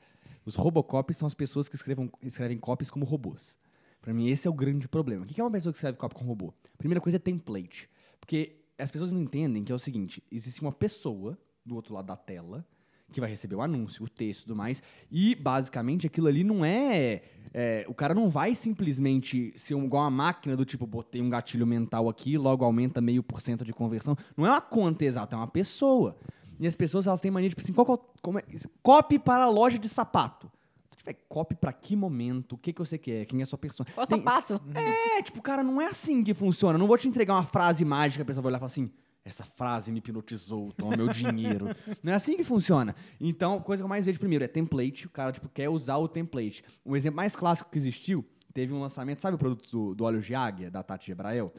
[0.45, 3.57] Os robocopies são as pessoas que escrevam, escrevem copies como robôs.
[4.01, 5.23] Pra mim, esse é o grande problema.
[5.23, 6.53] O que é uma pessoa que escreve copy com robô?
[6.77, 7.89] Primeira coisa é template.
[8.19, 12.06] Porque as pessoas não entendem que é o seguinte: existe uma pessoa do outro lado
[12.06, 12.65] da tela
[13.11, 14.81] que vai receber o anúncio, o texto e tudo mais.
[15.11, 17.22] E, basicamente, aquilo ali não é,
[17.53, 21.30] é, O cara não vai simplesmente ser um- igual uma máquina do tipo, botei um
[21.30, 24.18] gatilho mental aqui, logo aumenta meio por cento de conversão.
[24.35, 26.18] Não é uma conta exata, é uma pessoa.
[26.60, 28.44] E as pessoas, elas têm mania, tipo assim, qual, é como é,
[28.81, 30.52] copy para a loja de sapato.
[30.91, 33.60] Se tiver copy para que momento, o que, que você quer, quem é a sua
[33.60, 33.85] pessoa.
[33.94, 34.60] Qual Tem- sapato?
[34.73, 36.80] é, tipo, cara, não é assim que funciona.
[36.80, 38.90] Não vou te entregar uma frase mágica, a pessoa vai olhar e falar assim:
[39.25, 41.67] essa frase me hipnotizou, toma meu dinheiro.
[42.03, 42.95] não é assim que funciona.
[43.19, 45.07] Então, a coisa que eu mais vejo primeiro é template.
[45.07, 46.63] O cara, tipo, quer usar o template.
[46.85, 50.19] Um exemplo mais clássico que existiu, teve um lançamento, sabe o produto do, do óleo
[50.21, 51.53] de águia, da Tati Gebrael?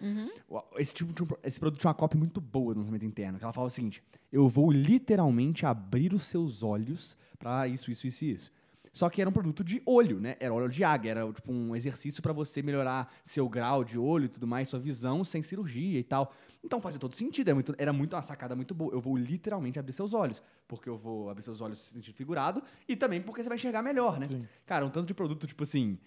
[0.49, 3.45] O- Esse, tipo, de esse produto tinha uma cópia muito boa no lançamento interno, que
[3.45, 8.24] ela fala o seguinte: eu vou literalmente abrir os seus olhos pra isso, isso, isso
[8.24, 8.53] e isso.
[8.93, 10.36] Só que era um produto de olho, né?
[10.39, 14.27] Era óleo de águia, era tipo um exercício para você melhorar seu grau de olho
[14.27, 16.32] e tudo mais, sua visão sem cirurgia e tal.
[16.65, 18.93] Então fazia todo sentido, era muito, era muito uma sacada muito boa.
[18.93, 22.62] Eu vou literalmente abrir seus olhos, porque eu vou abrir seus olhos se sentir figurado
[22.89, 24.27] e também porque você vai enxergar melhor, né?
[24.27, 24.49] Sim.
[24.65, 25.99] Cara, um tanto de produto tipo assim,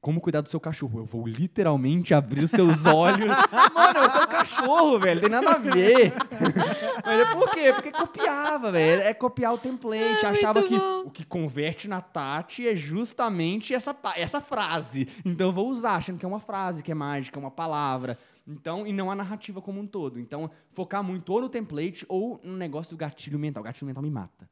[0.00, 1.00] como cuidar do seu cachorro?
[1.00, 3.28] Eu vou literalmente abrir os seus olhos.
[3.74, 5.20] Mano, eu sou um cachorro, velho.
[5.20, 6.14] Tem nada a ver.
[7.04, 7.72] Mas é por quê?
[7.72, 9.02] Porque copiava, velho.
[9.02, 10.24] É copiar o template.
[10.24, 11.02] É, Achava que bom.
[11.06, 15.08] o que converte na Tati é justamente essa, essa frase.
[15.24, 18.16] Então eu vou usar, achando que é uma frase, que é mágica, é uma palavra.
[18.48, 20.18] Então, e não a narrativa como um todo.
[20.18, 23.60] Então, focar muito ou no template ou no negócio do gatilho mental.
[23.62, 24.48] O gatilho mental me mata.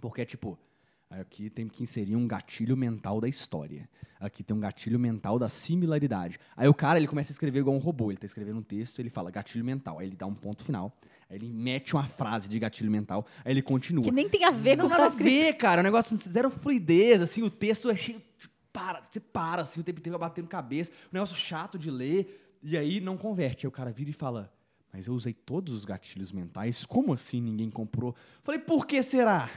[0.00, 0.56] Porque é tipo,
[1.10, 3.88] aqui tem que inserir um gatilho mental da história.
[4.20, 6.38] Aqui tem um gatilho mental da similaridade.
[6.56, 8.12] Aí o cara, ele começa a escrever igual um robô.
[8.12, 9.98] Ele tá escrevendo um texto, ele fala gatilho mental.
[9.98, 10.96] Aí ele dá um ponto final.
[11.28, 13.26] Aí ele mete uma frase de gatilho mental.
[13.44, 14.04] Aí ele continua.
[14.04, 15.28] Que nem tem a ver com Não o que tá a escrito.
[15.28, 15.80] ver, cara.
[15.80, 18.22] É um negócio zero fluidez, assim, o texto é cheio
[18.72, 22.45] para, você para assim, o tempo inteiro vai batendo cabeça, um negócio chato de ler,
[22.62, 23.66] e aí não converte.
[23.66, 24.52] Aí o cara vira e fala,
[24.92, 28.14] mas eu usei todos os gatilhos mentais, como assim ninguém comprou?
[28.42, 29.50] Falei, por que será?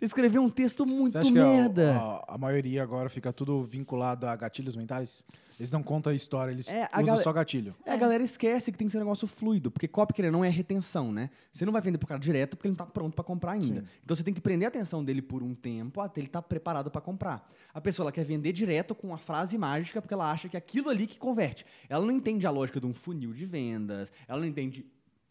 [0.00, 1.92] Você escreveu um texto muito merda.
[1.94, 5.22] a, a, a maioria agora fica tudo vinculado a gatilhos mentais?
[5.58, 7.76] Eles não contam a história, eles É, a usam só gatilho.
[7.84, 10.42] É, a galera esquece que tem que ser um negócio fluido, porque copy querer não
[10.42, 11.28] é retenção, né?
[11.52, 13.82] Você não vai vender pro cara direto porque ele não tá pronto pra comprar ainda.
[13.82, 13.86] Sim.
[14.02, 16.90] Então você tem que prender a atenção dele por um tempo até ele estar preparado
[16.90, 17.46] pra comprar.
[17.74, 20.58] A pessoa ela quer vender direto com a frase mágica porque ela acha que é
[20.58, 21.66] aquilo ali que converte.
[21.90, 24.86] Ela não entende a lógica de um funil de vendas, ela não entende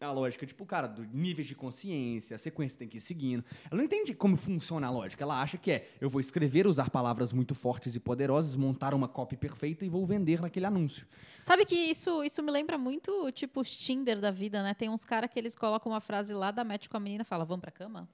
[0.06, 3.44] a lógica, tipo, cara, do níveis de consciência, a sequência tem que ir seguindo.
[3.70, 5.22] Ela não entende como funciona a lógica.
[5.22, 9.06] Ela acha que é, eu vou escrever, usar palavras muito fortes e poderosas, montar uma
[9.06, 11.06] copy perfeita e vou vender naquele anúncio.
[11.42, 14.72] Sabe que isso, isso me lembra muito, tipo, os Tinder da vida, né?
[14.74, 17.24] Tem uns caras que eles colocam uma frase lá, dá match com a menina e
[17.26, 18.08] fala, vamos pra cama?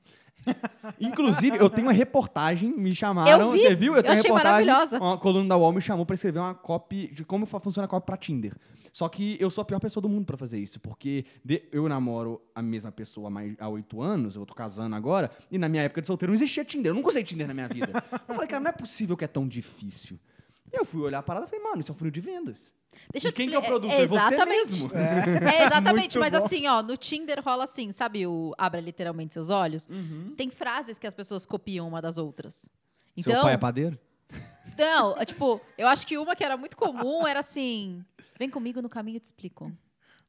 [1.00, 3.40] Inclusive, eu tenho uma reportagem, me chamaram.
[3.48, 3.96] Eu vi, Você viu?
[3.96, 4.66] eu tenho uma achei reportagem.
[4.66, 4.98] maravilhosa.
[5.02, 8.06] Uma coluna da UOL me chamou pra escrever uma copy de como funciona a copy
[8.06, 8.54] pra Tinder.
[8.96, 11.86] Só que eu sou a pior pessoa do mundo pra fazer isso, porque de- eu
[11.86, 15.68] namoro a mesma pessoa há mais- há oito anos, eu tô casando agora, e na
[15.68, 16.88] minha época de solteiro não existia Tinder.
[16.92, 17.90] Eu nunca usei Tinder na minha vida.
[18.26, 20.18] Eu falei, cara, não é possível que é tão difícil.
[20.72, 22.72] E eu fui olhar a parada e falei, mano, isso é um funil de vendas.
[23.12, 23.90] Deixa E eu te quem que é o produto?
[23.92, 24.48] É você exatamente.
[24.70, 24.90] mesmo.
[25.60, 26.46] É, exatamente, Muito mas bom.
[26.46, 29.86] assim, ó, no Tinder rola assim, sabe o abra literalmente seus olhos?
[29.90, 30.32] Uhum.
[30.38, 32.54] Tem frases que as pessoas copiam uma das outras.
[32.62, 33.98] Seu Então, pai é padeiro?
[34.78, 38.02] Não, é, tipo, eu acho que uma que era muito comum era assim:
[38.38, 39.72] vem comigo no caminho, eu te explico.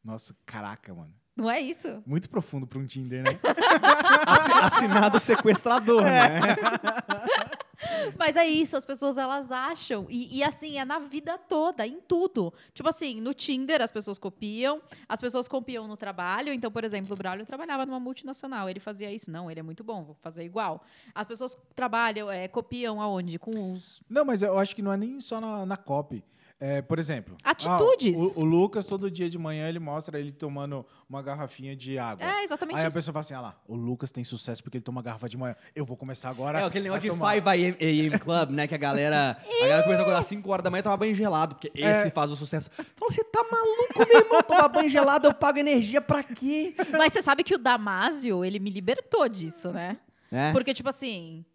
[0.04, 1.14] Nossa, caraca, mano.
[1.36, 2.02] Não é isso?
[2.06, 3.40] Muito profundo pra um Tinder, né?
[4.26, 6.40] Assi- Assinado sequestrador, né?
[8.18, 10.08] Mas é isso, as pessoas elas acham.
[10.10, 12.52] E, e, assim, é na vida toda, em tudo.
[12.74, 16.52] Tipo assim, no Tinder as pessoas copiam, as pessoas copiam no trabalho.
[16.52, 19.30] Então, por exemplo, o Braulio trabalhava numa multinacional, ele fazia isso.
[19.30, 20.84] Não, ele é muito bom, vou fazer igual.
[21.14, 23.38] As pessoas trabalham, é, copiam aonde?
[23.38, 24.02] Com os.
[24.10, 26.24] Não, mas eu acho que não é nem só na, na copy.
[26.60, 28.18] É, por exemplo, Atitudes.
[28.18, 32.00] ah, o, o Lucas, todo dia de manhã, ele mostra ele tomando uma garrafinha de
[32.00, 32.26] água.
[32.26, 32.96] É, exatamente Aí a isso.
[32.98, 35.56] pessoa fala assim: ah lá, o Lucas tem sucesso porque ele toma garrafa de manhã.
[35.76, 36.60] Eu vou começar agora.
[36.60, 37.36] É, aquele negócio de a tomar.
[37.36, 38.68] 5 AM, AM Club, né?
[38.68, 41.14] Que a galera, a galera começa a acordar 5 horas da manhã e tomar banho
[41.14, 42.10] gelado, porque esse É.
[42.10, 42.72] faz o sucesso.
[42.72, 44.42] Fala, você tá maluco, meu irmão?
[44.42, 46.74] Tomar banho gelado, eu pago energia pra quê?
[46.92, 49.98] Mas você sabe que o Damásio, ele me libertou disso, né?
[50.32, 50.52] É.
[50.54, 51.46] Porque, tipo assim,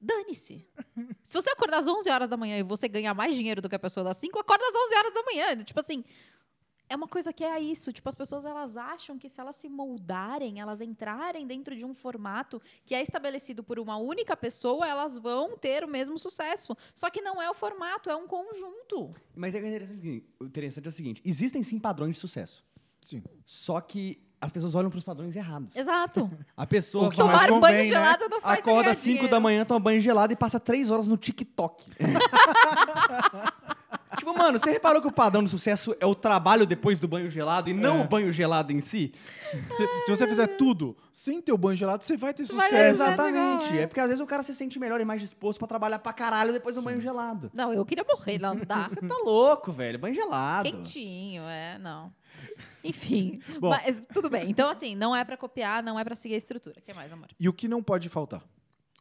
[0.00, 0.66] dane-se.
[1.22, 3.76] Se você acordar às 11 horas da manhã e você ganhar mais dinheiro do que
[3.76, 5.62] a pessoa das 5, acorda às 11 horas da manhã.
[5.62, 6.04] Tipo assim,
[6.90, 7.92] é uma coisa que é isso.
[7.92, 11.94] Tipo, as pessoas elas acham que se elas se moldarem, elas entrarem dentro de um
[11.94, 16.76] formato que é estabelecido por uma única pessoa, elas vão ter o mesmo sucesso.
[16.92, 19.14] Só que não é o formato, é um conjunto.
[19.36, 22.64] Mas é interessante, o interessante é o seguinte: existem sim padrões de sucesso.
[23.02, 23.22] Sim.
[23.46, 25.76] Só que as pessoas olham pros padrões errados.
[25.76, 26.30] Exato.
[26.56, 27.84] A pessoa O que mais Tomar convém, banho né?
[27.84, 29.30] gelado não faz acorda às 5 dinheiro.
[29.30, 31.84] da manhã, toma banho gelado e passa 3 horas no TikTok.
[34.18, 37.30] tipo, mano, você reparou que o padrão de sucesso é o trabalho depois do banho
[37.30, 38.04] gelado e não É.
[38.04, 39.12] o banho gelado em si?
[39.64, 42.74] Se, se você fizer tudo sem ter o banho gelado, você vai ter Vai sucesso.
[43.02, 43.10] Exato.
[43.12, 43.62] exatamente.
[43.64, 43.82] legal, é.
[43.82, 46.12] É porque às vezes o cara se sente melhor e mais disposto pra trabalhar pra
[46.12, 47.50] caralho depois do banho gelado.
[47.52, 48.88] Não, eu queria morrer, não dá.
[48.88, 49.98] Você tá louco, velho.
[49.98, 50.70] Banho gelado.
[50.70, 52.12] Quentinho, é, não.
[52.84, 53.68] Enfim, Bom.
[53.70, 54.48] mas tudo bem.
[54.50, 56.78] Então, assim, não é pra copiar, não é pra seguir a estrutura.
[56.78, 57.28] O que mais, amor?
[57.38, 58.42] E o que não pode faltar?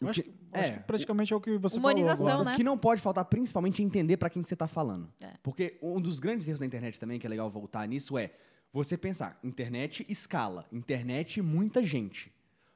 [0.01, 2.49] Acho, que- que, acho é, que praticamente é o que você Humanização, falou agora.
[2.51, 2.53] né?
[2.53, 5.11] O que não pode faltar, principalmente, é entender pra quem que você tá falando.
[5.21, 5.31] É.
[5.43, 8.31] Porque um dos grandes erros da internet também, que é legal voltar nisso, é
[8.71, 12.31] você pensar, internet escala, internet muita gente.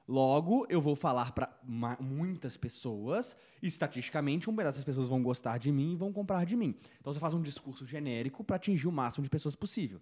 [0.06, 5.24] Logo, eu vou falar pra ma- muitas pessoas, e estatisticamente, um pedaço das pessoas vão
[5.24, 6.76] gostar de mim e vão comprar de mim.
[7.00, 10.02] Então você faz um discurso genérico pra atingir o máximo de pessoas possível.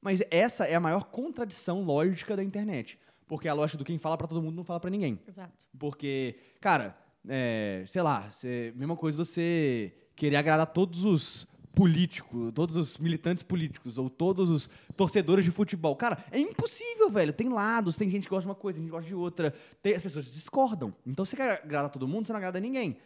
[0.00, 2.98] Mas essa é a maior contradição lógica da internet.
[3.26, 5.18] Porque a lógica do quem fala pra todo mundo não fala pra ninguém.
[5.28, 5.52] Exato.
[5.78, 6.96] Porque, cara,
[7.28, 13.42] é, sei lá, cê, mesma coisa você querer agradar todos os políticos, todos os militantes
[13.42, 15.94] políticos, ou todos os torcedores de futebol.
[15.94, 17.32] Cara, é impossível, velho.
[17.32, 19.54] Tem lados, tem gente que gosta de uma coisa, tem gente que gosta de outra.
[19.82, 20.92] Tem- as pessoas discordam.
[21.06, 22.96] Então, você quer agradar todo mundo, você não agrada ninguém.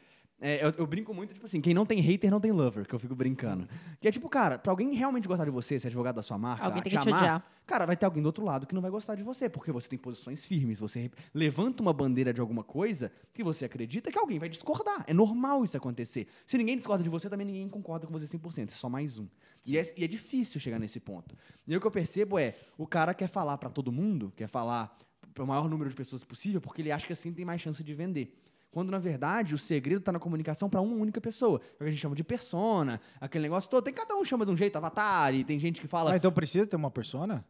[0.44, 2.92] É, eu, eu brinco muito, tipo assim, quem não tem hater não tem lover, que
[2.92, 3.68] eu fico brincando.
[4.00, 6.64] Que é tipo, cara, pra alguém realmente gostar de você, ser advogado da sua marca,
[6.64, 7.46] Alguém tem te que te amar, odiar.
[7.64, 9.88] Cara, vai ter alguém do outro lado que não vai gostar de você, porque você
[9.88, 14.40] tem posições firmes, você levanta uma bandeira de alguma coisa que você acredita que alguém
[14.40, 15.04] vai discordar.
[15.06, 16.26] É normal isso acontecer.
[16.44, 19.28] Se ninguém discorda de você, também ninguém concorda com você 100%, é só mais um.
[19.64, 21.38] E é, e é difícil chegar nesse ponto.
[21.68, 24.98] E o que eu percebo é, o cara quer falar pra todo mundo, quer falar
[25.32, 27.82] para o maior número de pessoas possível, porque ele acha que assim tem mais chance
[27.82, 28.36] de vender.
[28.72, 31.60] Quando, na verdade, o segredo está na comunicação para uma única pessoa.
[31.72, 33.84] É o que a gente chama de persona, aquele negócio todo.
[33.84, 36.12] Tem cada um chama de um jeito, avatar, e tem gente que fala.
[36.12, 37.44] Ah, então precisa ter uma persona?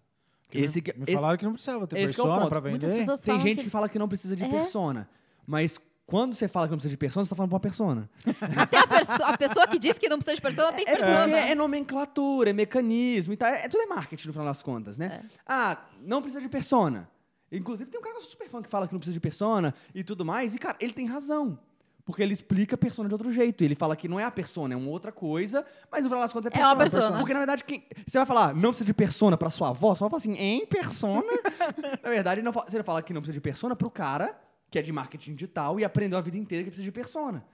[0.50, 2.60] Que Esse me, que- me esse- falaram que não precisava ter esse é persona pra
[2.60, 3.16] Muitas vender.
[3.24, 3.70] Tem gente que- que...
[3.70, 4.48] fala que não precisa de É.
[4.48, 5.08] persona.
[5.46, 8.10] Mas quando você fala que não precisa de persona, você tá falando pra uma persona.
[8.56, 11.20] Até a, perso- a pessoa que diz que não precisa de persona tem É persona.
[11.20, 13.48] porque é nomenclatura, é mecanismo e tal.
[13.48, 15.22] É, é- tudo é marketing no final das contas, né?
[15.46, 17.08] Ah, não precisa de persona.
[17.52, 19.20] Inclusive, tem um cara que eu sou super fã que fala que não precisa de
[19.20, 20.54] persona e tudo mais.
[20.54, 21.58] E, cara, ele tem razão.
[22.04, 23.62] Porque ele explica a persona de outro jeito.
[23.62, 26.32] Ele fala que não é a persona, é uma outra coisa, mas no final das
[26.32, 27.00] contas é É uma persona.
[27.02, 27.18] persona.
[27.18, 30.08] Porque, na verdade, quem, você vai falar, não precisa de persona pra sua avó, só
[30.08, 31.22] vai falar assim, em persona.
[32.02, 34.36] na verdade, não, fa- você fala que não precisa de persona pro cara
[34.68, 37.44] que é de marketing digital e aprendeu a vida inteira que precisa de persona.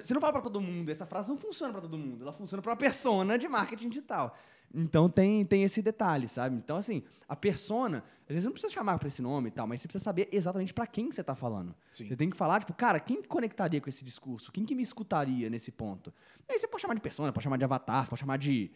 [0.00, 2.62] Você não fala pra todo mundo, essa frase não funciona pra todo mundo, ela funciona
[2.62, 4.34] pra uma persona de marketing digital.
[4.74, 6.56] Então tem, tem esse detalhe, sabe?
[6.56, 9.82] Então, assim, a persona, às vezes não precisa chamar pra esse nome e tal, mas
[9.82, 11.74] você precisa saber exatamente pra quem que você tá falando.
[11.90, 12.08] Sim.
[12.08, 14.50] Você tem que falar, tipo, cara, quem que conectaria com esse discurso?
[14.50, 16.12] Quem que me escutaria nesse ponto?
[16.48, 18.70] E aí você pode chamar de persona, pode chamar de avatar, pode chamar de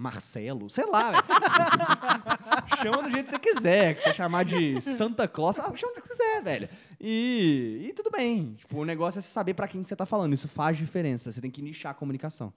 [0.00, 1.12] Marcelo, sei lá,
[2.82, 3.94] chama do jeito que você quiser.
[3.94, 6.68] Que você chamar de Santa Claus, ah, chama do que quiser, velho.
[6.98, 8.54] E, e tudo bem.
[8.54, 10.32] Tipo, o negócio é saber pra quem que você tá falando.
[10.32, 11.30] Isso faz diferença.
[11.30, 12.52] Você tem que nichar a comunicação.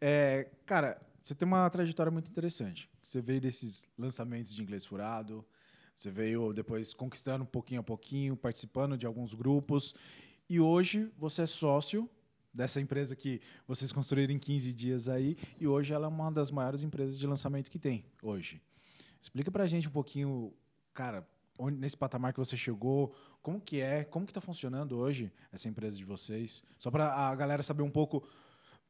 [0.00, 2.90] É, cara, você tem uma trajetória muito interessante.
[3.02, 5.44] Você veio desses lançamentos de inglês furado,
[5.94, 9.94] você veio depois conquistando pouquinho a pouquinho, participando de alguns grupos,
[10.48, 12.08] e hoje você é sócio
[12.52, 16.50] dessa empresa que vocês construíram em 15 dias aí, e hoje ela é uma das
[16.50, 18.60] maiores empresas de lançamento que tem hoje.
[19.20, 20.52] Explica pra gente um pouquinho,
[20.94, 21.26] cara,
[21.58, 25.68] onde, nesse patamar que você chegou, como que é, como que tá funcionando hoje essa
[25.68, 26.62] empresa de vocês?
[26.78, 28.26] Só pra a galera saber um pouco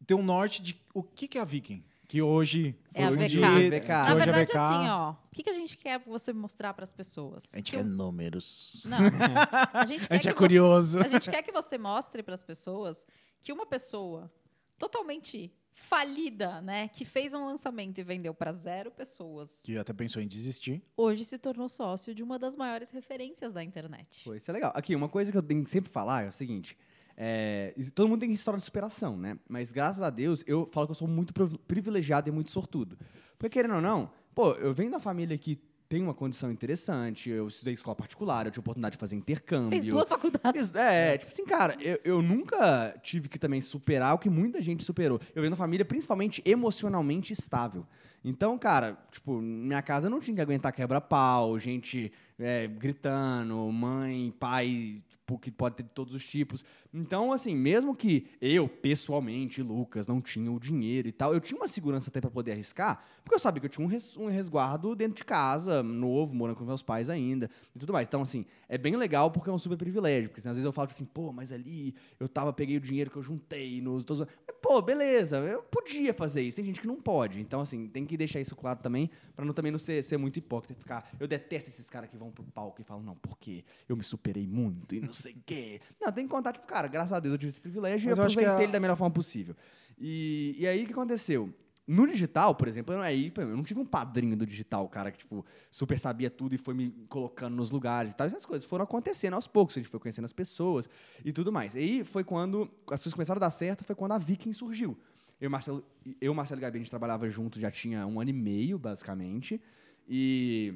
[0.06, 1.84] ter um norte de o que, que é a Viking.
[2.10, 3.28] Que hoje É a foi um VK.
[3.28, 3.40] dia,
[3.80, 3.88] VK.
[3.88, 4.58] Na hoje é verdade, VK.
[4.58, 7.54] assim, ó, o que, que a gente quer você mostrar para as pessoas?
[7.54, 8.82] A gente Que quer o- números.
[8.84, 8.98] Não.
[9.72, 10.98] A gente, A gente que é você- curioso.
[10.98, 13.06] a gente quer que você mostre para as pessoas
[13.40, 14.28] que uma pessoa
[14.76, 20.20] totalmente falida, né, que fez um lançamento e vendeu para zero pessoas, Que até pensou
[20.20, 20.82] em desistir.
[20.96, 24.22] hoje se tornou sócio de uma das maiores referências da internet.
[24.24, 24.72] Pô, isso é legal.
[24.74, 26.76] Aqui, uma coisa que eu tenho que sempre falar é o seguinte.
[27.22, 29.36] É, todo mundo tem história de superação, né?
[29.46, 32.96] Mas graças a Deus, eu falo que eu sou muito priv- privilegiado e muito sortudo.
[33.38, 37.48] Porque, querendo ou não, pô, eu venho da família que tem uma condição interessante, eu
[37.48, 39.70] estudei escola particular, eu tive oportunidade de fazer intercâmbio.
[39.70, 40.68] Fez duas faculdades.
[40.68, 44.62] Fiz- É, tipo assim, cara, eu, eu nunca tive que também superar o que muita
[44.62, 45.20] gente superou.
[45.34, 47.84] Eu venho uma família principalmente emocionalmente estável.
[48.24, 55.02] Então, cara, tipo, minha casa não tinha que aguentar quebra-pau, gente é, gritando, mãe, pai,
[55.08, 56.64] tipo, que pode ter de todos os tipos.
[56.92, 61.56] Então, assim, mesmo que eu, pessoalmente, Lucas, não tinha o dinheiro e tal, eu tinha
[61.56, 64.26] uma segurança até pra poder arriscar, porque eu sabia que eu tinha um, res- um
[64.28, 68.08] resguardo dentro de casa, novo, morando com meus pais ainda e tudo mais.
[68.08, 70.28] Então, assim, é bem legal porque é um super privilégio.
[70.30, 73.10] Porque assim, às vezes eu falo assim, pô, mas ali eu tava, peguei o dinheiro
[73.10, 74.02] que eu juntei nos.
[74.04, 74.26] todos-
[74.60, 76.56] pô, beleza, eu podia fazer isso.
[76.56, 77.40] Tem gente que não pode.
[77.40, 80.38] Então, assim, tem que deixar isso claro também, pra não também não ser, ser muito
[80.38, 81.08] hipócrita e ficar.
[81.18, 84.46] Eu detesto esses caras que vão pro palco e falam, não, porque eu me superei
[84.46, 85.80] muito e não sei o quê.
[86.00, 88.20] Não, tem que contar, tipo, cara, graças a Deus eu tive esse privilégio Mas e
[88.20, 89.54] aproveitei a- ele da melhor forma possível.
[89.98, 91.52] E, e aí o que aconteceu?
[91.86, 95.18] No digital, por exemplo, eu, aí, eu não tive um padrinho do digital, cara que,
[95.18, 98.26] tipo, super sabia tudo e foi me colocando nos lugares e tal.
[98.28, 100.88] Essas coisas foram acontecendo aos poucos, a gente foi conhecendo as pessoas
[101.24, 101.74] e tudo mais.
[101.74, 104.96] E aí foi quando as coisas começaram a dar certo, foi quando a Viking surgiu.
[105.40, 105.84] Eu, e Marcelo,
[106.20, 109.60] eu, Marcelo e Gabi, a gente trabalhava junto já tinha um ano e meio, basicamente.
[110.08, 110.74] E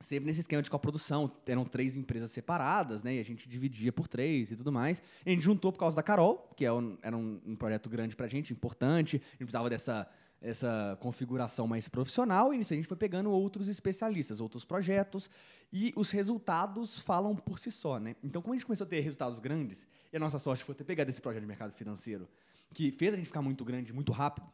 [0.00, 1.30] sempre nesse esquema de coprodução.
[1.46, 3.14] Eram três empresas separadas, né?
[3.14, 5.02] E a gente dividia por três e tudo mais.
[5.24, 6.70] E a gente juntou por causa da Carol, que é
[7.02, 9.16] era um, um projeto grande pra gente, importante.
[9.16, 10.08] A gente precisava dessa
[10.40, 15.30] essa configuração mais profissional e nisso a gente foi pegando outros especialistas, outros projetos
[15.72, 18.14] e os resultados falam por si só, né?
[18.22, 20.84] Então, como a gente começou a ter resultados grandes, e a nossa sorte foi ter
[20.84, 22.28] pegado esse projeto de mercado financeiro,
[22.72, 24.46] que fez a gente ficar muito grande, muito rápido,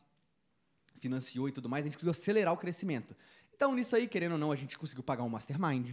[0.99, 3.15] financiou e tudo mais, a gente conseguiu acelerar o crescimento.
[3.63, 5.93] Então, nisso aí, querendo ou não, a gente conseguiu pagar um mastermind,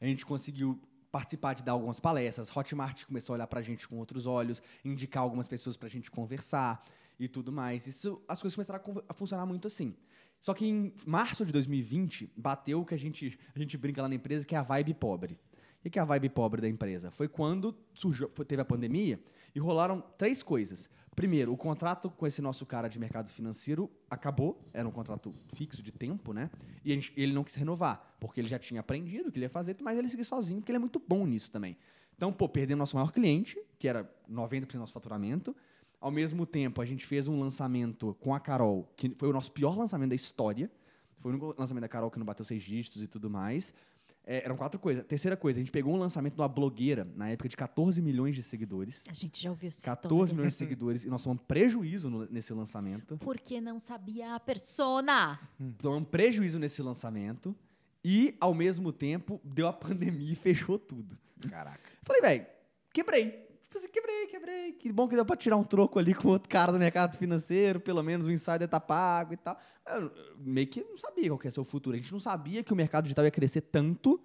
[0.00, 0.76] a gente conseguiu
[1.12, 5.22] participar de dar algumas palestras, Hotmart começou a olhar pra gente com outros olhos, indicar
[5.22, 6.82] algumas pessoas pra gente conversar
[7.16, 7.86] e tudo mais.
[7.86, 9.94] Isso, as coisas começaram a, a funcionar muito assim.
[10.40, 14.08] Só que em março de 2020, bateu o que a gente, a gente brinca lá
[14.08, 15.38] na empresa, que é a vibe pobre.
[15.84, 17.12] O que é a vibe pobre da empresa?
[17.12, 19.22] Foi quando surgiu, foi- teve a pandemia
[19.54, 20.90] e rolaram três coisas.
[21.14, 25.82] Primeiro, o contrato com esse nosso cara de mercado financeiro acabou, era um contrato fixo
[25.82, 26.50] de tempo, né?
[26.84, 29.50] E gente- ele não quis renovar, porque ele já tinha aprendido o que ele ia
[29.50, 31.76] fazer, mas ele seguiu sozinho, porque ele é muito bom nisso também.
[32.16, 35.54] Então, pô, perdemos nosso maior cliente, que era 90% do nosso faturamento.
[36.00, 39.50] Ao mesmo tempo, a gente fez um lançamento com a Carol, que foi o nosso
[39.52, 40.70] pior lançamento da história.
[41.20, 43.72] Foi o único lançamento da Carol que não bateu seis dígitos e tudo mais.
[44.26, 45.04] É, eram quatro coisas.
[45.04, 48.34] Terceira coisa, a gente pegou um lançamento de uma blogueira, na época de 14 milhões
[48.34, 49.04] de seguidores.
[49.08, 50.34] A gente já ouviu essa 14 história.
[50.34, 53.18] milhões de seguidores e nós tomamos prejuízo no- nesse lançamento.
[53.18, 55.38] Porque não sabia a persona.
[55.78, 57.54] Tomamos prejuízo nesse lançamento
[58.02, 61.18] e, ao mesmo tempo, deu a pandemia e fechou tudo.
[61.50, 61.90] Caraca.
[62.02, 62.46] Falei, velho,
[62.94, 63.43] quebrei.
[63.74, 64.72] Falei assim, quebrei, quebrei.
[64.72, 67.80] Que bom que deu pra tirar um troco ali com outro cara do mercado financeiro,
[67.80, 69.58] pelo menos o insider tá pago e tal.
[69.86, 71.96] Eu meio que não sabia qual que ia ser o futuro.
[71.96, 74.20] A gente não sabia que o mercado digital ia crescer tanto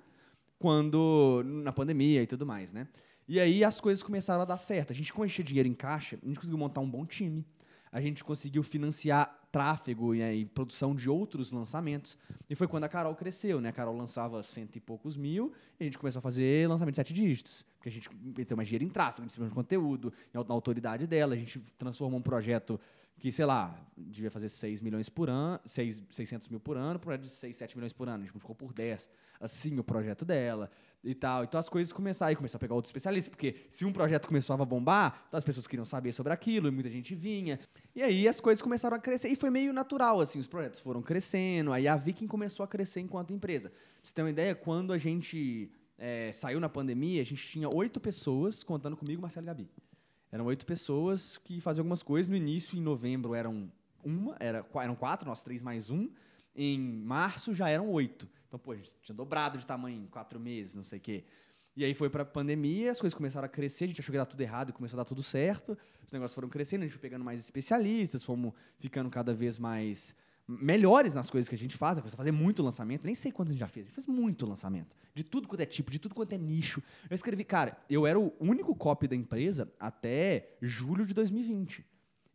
[0.59, 2.87] quando na pandemia e tudo mais, né?
[3.27, 4.91] E aí as coisas começaram a dar certo.
[4.91, 7.45] A gente, gente tinha dinheiro em caixa, a gente conseguiu montar um bom time.
[7.91, 12.19] A gente conseguiu financiar tráfego e, aí, produção de outros lançamentos.
[12.47, 13.69] E foi quando a Carol cresceu, né?
[13.69, 16.97] A Carol lançava cento e poucos mil e a gente começou a fazer lançamento de
[16.97, 17.65] sete dígitos.
[17.79, 21.33] Porque a gente meteu mais dinheiro em tráfego, em cima de conteúdo, na autoridade dela.
[21.33, 22.77] A gente transformou um projeto
[23.17, 27.21] que, sei lá, devia fazer 6 milhões por ano, 6, 600 mil por ano, projeto
[27.21, 28.17] de 6, 7 milhões por ano.
[28.17, 29.09] A gente multiplicou por 10.
[29.39, 30.69] Assim, o projeto dela
[31.01, 31.45] e tal.
[31.45, 34.63] Então as coisas começaram, aí começou a pegar outros especialistas, porque se um projeto começava
[34.63, 37.57] a bombar, então as pessoas queriam saber sobre aquilo, e muita gente vinha.
[37.95, 41.01] E aí as coisas começaram a crescer, e foi meio natural, assim, os projetos foram
[41.01, 43.69] crescendo, aí a Viking começou a crescer enquanto empresa.
[43.69, 47.69] Pra você ter uma ideia, quando a gente é, saiu na pandemia, a gente tinha
[47.69, 49.69] oito pessoas contando comigo, Marcelo e Gabi.
[50.31, 52.29] Eram oito pessoas que faziam algumas coisas.
[52.29, 53.71] No início, em novembro, eram
[54.03, 56.09] uma, era, eram quatro, nós três mais um.
[56.55, 58.29] Em março já eram oito.
[58.47, 61.23] Então, pô, a gente tinha dobrado de tamanho em quatro meses, não sei o quê.
[61.75, 64.17] E aí foi para a pandemia, as coisas começaram a crescer, a gente achou que
[64.17, 65.77] ia dar tudo errado e começou a dar tudo certo.
[66.05, 70.15] Os negócios foram crescendo, a gente foi pegando mais especialistas, fomos ficando cada vez mais
[70.49, 73.49] melhores nas coisas que a gente faz, a a fazer muito lançamento, nem sei quanto
[73.49, 75.99] a gente já fez, a gente fez muito lançamento, de tudo quanto é tipo, de
[75.99, 76.81] tudo quanto é nicho.
[77.07, 81.85] Eu escrevi, cara, eu era o único copy da empresa até julho de 2020.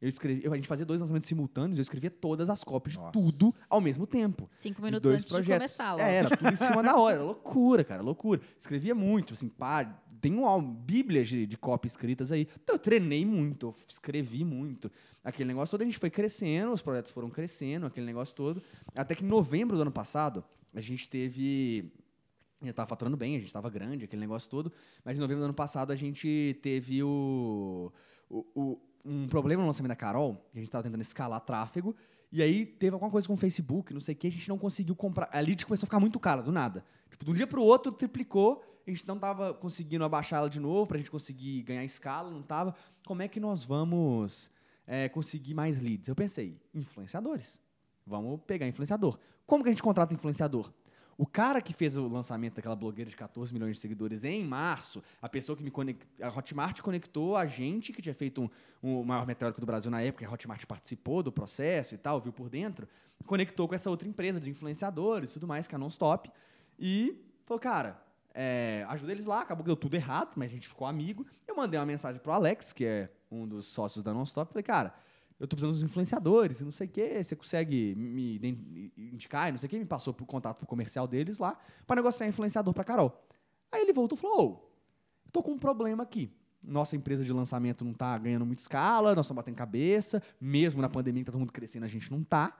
[0.01, 3.07] Eu escrevi, a gente fazia dois lançamentos simultâneos, eu escrevia todas as cópias Nossa.
[3.07, 4.47] de tudo ao mesmo tempo.
[4.53, 5.70] Cinco de minutos dois antes projetos.
[5.70, 5.99] de começar.
[5.99, 8.41] É, era tudo em cima da hora, era loucura, cara, loucura.
[8.59, 12.49] Escrevia muito, assim, pá, tem uma bíblia de, de cópias escritas aí.
[12.63, 14.91] Então eu treinei muito, eu escrevi muito.
[15.23, 18.63] Aquele negócio todo, a gente foi crescendo, os projetos foram crescendo, aquele negócio todo.
[18.95, 20.43] Até que em novembro do ano passado,
[20.73, 21.93] a gente teve
[22.61, 24.73] a gente estava faturando bem, a gente estava grande, aquele negócio todo.
[25.05, 27.93] Mas em novembro do ano passado a gente teve o,
[28.31, 31.95] o, o- um problema no lançamento da Carol, a gente estava tentando escalar tráfego.
[32.33, 34.57] E aí teve alguma coisa com o Facebook, não sei o que, a gente não
[34.57, 35.29] conseguiu comprar.
[35.31, 36.83] A lead começou a ficar muito cara, do nada.
[37.11, 40.51] Tipo, de um dia para o outro triplicou, a gente não estava conseguindo abaixar ela
[40.51, 42.74] de novo para a gente conseguir ganhar escala, não estava.
[43.06, 44.51] Como é que nós vamos
[44.86, 46.09] é, conseguir mais leads?
[46.09, 47.61] Eu pensei, influenciadores.
[48.06, 49.19] Vamos pegar influenciador.
[49.47, 50.73] Como que a gente contrata influenciador?
[51.16, 55.01] O cara que fez o lançamento daquela blogueira de 14 milhões de seguidores em março,
[55.23, 58.51] a pessoa que me conectou, a Hotmart conectou a gente que tinha feito um,
[58.82, 62.20] um- o maior meteórico do Brasil na época, a Hotmart participou do processo e tal,
[62.20, 62.89] viu por dentro,
[63.27, 66.28] conectou com essa outra empresa de influenciadores e tudo mais, que é a Nonstop,
[66.81, 67.16] e
[67.47, 68.02] falou, cara,
[68.35, 71.24] é, ajuda eles lá, acabou que deu tudo errado, mas a gente ficou amigo.
[71.47, 74.93] Eu mandei uma mensagem pro Alex, que é um dos sócios da Nonstop, falei, cara,
[75.39, 79.52] eu tô precisando dos influenciadores, e não sei o quê, você consegue me indicar, e
[79.52, 82.74] não sei o quê, me passou pro contato pro comercial deles lá, para negociar influenciador
[82.74, 83.24] pra Carol.
[83.70, 84.51] Aí ele voltou e falou,
[85.27, 86.31] ô, tô com um problema aqui.
[86.66, 90.89] Nossa empresa de lançamento não tá ganhando muita escala, nós estamos batendo cabeça, mesmo na
[90.89, 92.56] pandemia que tá todo mundo crescendo, a gente não tá.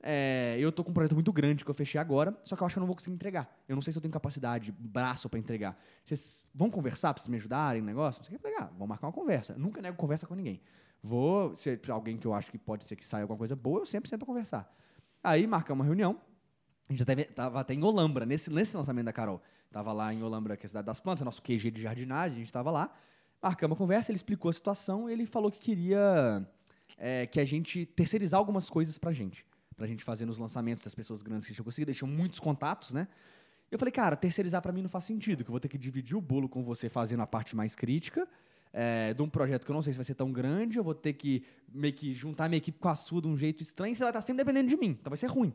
[0.00, 2.66] É, eu tô com um projeto muito grande que eu fechei agora, só que eu
[2.66, 3.52] acho que eu não vou conseguir entregar.
[3.68, 5.78] Eu não sei se eu tenho capacidade, braço para entregar.
[6.04, 8.20] Vocês vão conversar para vocês me ajudarem no negócio?
[8.20, 8.46] Não sei o que.
[8.46, 9.54] Eu falei, ah, vamos marcar uma conversa.
[9.56, 10.60] Nunca nego conversa com ninguém.
[11.02, 13.86] Vou, se alguém que eu acho que pode ser que saia alguma coisa boa, eu
[13.86, 14.72] sempre sento pra conversar.
[15.22, 16.20] Aí marcamos uma reunião.
[16.88, 19.42] A gente até, tava até em Olambra, nesse, nesse lançamento da Carol.
[19.70, 22.40] Tava lá em Olambra, que é a cidade das plantas, nosso QG de jardinagem, a
[22.40, 22.90] gente tava lá.
[23.42, 26.46] Marcamos a conversa, ele explicou a situação, ele falou que queria
[26.96, 29.44] é, que a gente terceirizar algumas coisas pra gente.
[29.78, 31.80] Pra gente fazer nos lançamentos das pessoas grandes que a gente.
[31.80, 33.08] Eles tinham muitos contatos, né?
[33.70, 36.16] Eu falei, cara, terceirizar pra mim não faz sentido, que eu vou ter que dividir
[36.16, 38.28] o bolo com você fazendo a parte mais crítica
[38.72, 40.94] é, de um projeto que eu não sei se vai ser tão grande, eu vou
[40.94, 41.42] ter que
[41.72, 44.22] meio que juntar minha equipe com a sua de um jeito estranho, você vai estar
[44.22, 45.52] sempre dependendo de mim, então vai ser ruim.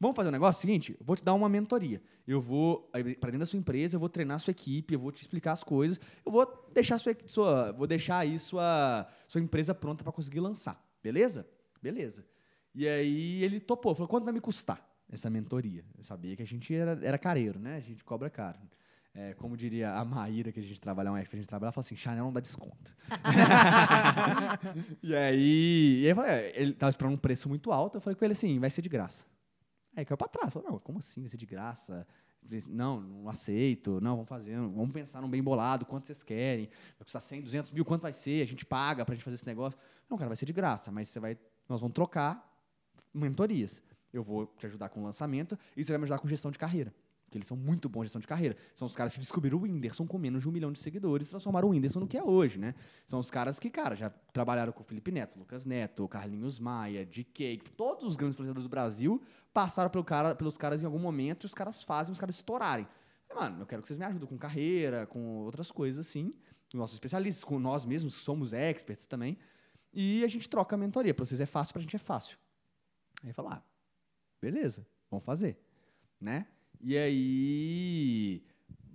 [0.00, 0.96] Vamos fazer um negócio seguinte?
[1.00, 2.02] Vou te dar uma mentoria.
[2.26, 5.12] Eu vou, para dentro da sua empresa, eu vou treinar a sua equipe, eu vou
[5.12, 9.74] te explicar as coisas, eu vou deixar, sua, sua, vou deixar aí sua, sua empresa
[9.74, 10.82] pronta para conseguir lançar.
[11.02, 11.46] Beleza?
[11.80, 12.24] Beleza.
[12.74, 15.84] E aí ele topou, falou: quanto vai me custar essa mentoria?
[15.96, 17.76] Eu sabia que a gente era, era careiro, né?
[17.76, 18.58] A gente cobra caro.
[19.16, 21.68] É, como diria a Maíra, que a gente trabalha, uma ex que a gente trabalha,
[21.68, 22.92] ela fala assim: Chanel não dá desconto.
[25.00, 28.16] e aí, e aí falei, é, ele tava esperando um preço muito alto, eu falei
[28.16, 29.24] com ele assim: vai ser de graça.
[29.94, 32.04] Aí caiu pra trás, falou: não, como assim vai ser de graça?
[32.68, 36.68] Não, não aceito, não, vamos fazer, vamos pensar num bem bolado, quanto vocês querem,
[36.98, 39.46] vai custar 100, 200 mil, quanto vai ser, a gente paga pra gente fazer esse
[39.46, 39.78] negócio.
[40.10, 41.38] Não, cara, vai ser de graça, mas você vai,
[41.68, 42.53] nós vamos trocar
[43.14, 43.82] mentorias.
[44.12, 46.58] Eu vou te ajudar com o lançamento e você vai me ajudar com gestão de
[46.58, 46.94] carreira.
[47.24, 48.56] Porque eles são muito bons em gestão de carreira.
[48.74, 51.30] São os caras que descobriram o Whindersson com menos de um milhão de seguidores e
[51.30, 52.74] transformaram o Whindersson no que é hoje, né?
[53.04, 57.04] São os caras que, cara, já trabalharam com o Felipe Neto, Lucas Neto, Carlinhos Maia,
[57.04, 59.20] DK, todos os grandes influenciadores do Brasil
[59.52, 62.86] passaram pelo cara, pelos caras em algum momento e os caras fazem os caras estourarem.
[63.34, 66.32] Mano, eu quero que vocês me ajudem com carreira, com outras coisas assim.
[66.70, 69.36] com nossos especialistas, com nós mesmos, que somos experts também.
[69.92, 71.12] E a gente troca a mentoria.
[71.12, 72.38] Para vocês é fácil, para a gente é fácil.
[73.24, 73.62] Aí falar, ah,
[74.40, 75.58] beleza, vamos fazer,
[76.20, 76.46] né?
[76.80, 78.42] E aí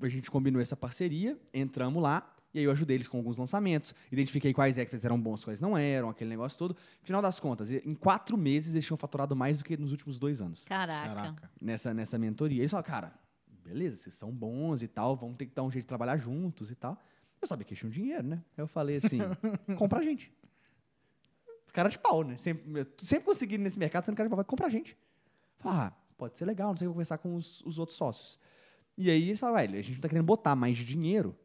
[0.02, 3.94] a gente combinou essa parceria, entramos lá, e aí eu ajudei eles com alguns lançamentos,
[4.12, 6.76] identifiquei quais experts eram bons, quais não eram, aquele negócio todo.
[7.02, 10.42] Final das contas, em quatro meses eles tinham faturado mais do que nos últimos dois
[10.42, 11.14] anos Caraca.
[11.14, 11.52] Caraca.
[11.62, 12.62] nessa, nessa mentoria.
[12.62, 13.14] Eles falaram, cara,
[13.64, 16.72] beleza, vocês são bons e tal, vamos ter que dar um jeito de trabalhar juntos
[16.72, 16.98] e tal.
[17.42, 18.44] Eu sabia que eles tinham dinheiro, né?
[18.58, 19.20] Aí eu falei assim,
[19.78, 20.32] compra a gente.
[21.74, 22.38] Cara de pau, né?
[22.38, 24.98] Sempre, sempre consegui nesse mercado sendo cara de pau, vai compra a gente.
[25.60, 28.40] Falei, ah, pode ser legal, não sei que conversar com os, os outros sócios.
[28.98, 31.36] E aí eles falaram, velho, a gente não tá querendo botar mais dinheiro,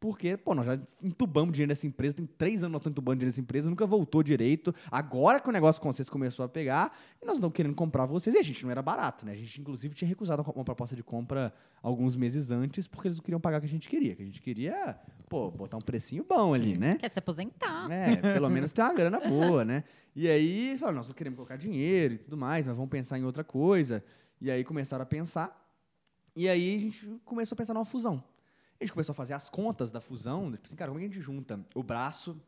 [0.00, 3.30] porque, pô, nós já entubamos dinheiro nessa empresa, tem três anos nós estamos entubando dinheiro
[3.30, 4.74] nessa empresa, nunca voltou direito.
[4.90, 8.34] Agora que o negócio com vocês começou a pegar, e nós não querendo comprar vocês.
[8.34, 9.32] E a gente não era barato, né?
[9.32, 11.52] A gente, inclusive, tinha recusado uma proposta de compra
[11.82, 14.16] alguns meses antes, porque eles não queriam pagar o que a gente queria.
[14.16, 14.98] Que a gente queria,
[15.28, 16.94] pô, botar um precinho bom ali, né?
[16.94, 17.90] Quer se aposentar.
[17.90, 19.84] É, pelo menos ter uma grana boa, né?
[20.16, 23.24] E aí, falaram, nós não queremos colocar dinheiro e tudo mais, mas vamos pensar em
[23.24, 24.02] outra coisa.
[24.40, 25.60] E aí começaram a pensar.
[26.34, 28.24] E aí a gente começou a pensar numa fusão.
[28.80, 31.10] A gente começou a fazer as contas da fusão, tipo assim, cara, como é que
[31.10, 32.40] a gente junta o braço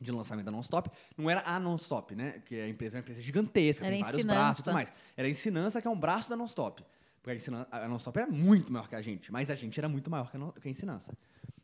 [0.00, 0.90] de lançamento da Nonstop?
[1.16, 2.32] Não era a Nonstop, né?
[2.32, 4.38] Porque a empresa é uma empresa gigantesca, Era tem vários Ensinança.
[4.40, 4.92] braços e tudo mais.
[5.16, 6.82] Era a Ensinança, que é um braço da Nonstop.
[7.22, 9.88] Porque a, Ensinan- a Nonstop era muito maior que a gente, mas a gente era
[9.88, 11.12] muito maior que a, que a Ensinança.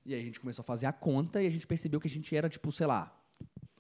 [0.05, 2.11] E aí a gente começou a fazer a conta e a gente percebeu que a
[2.11, 3.13] gente era, tipo, sei lá,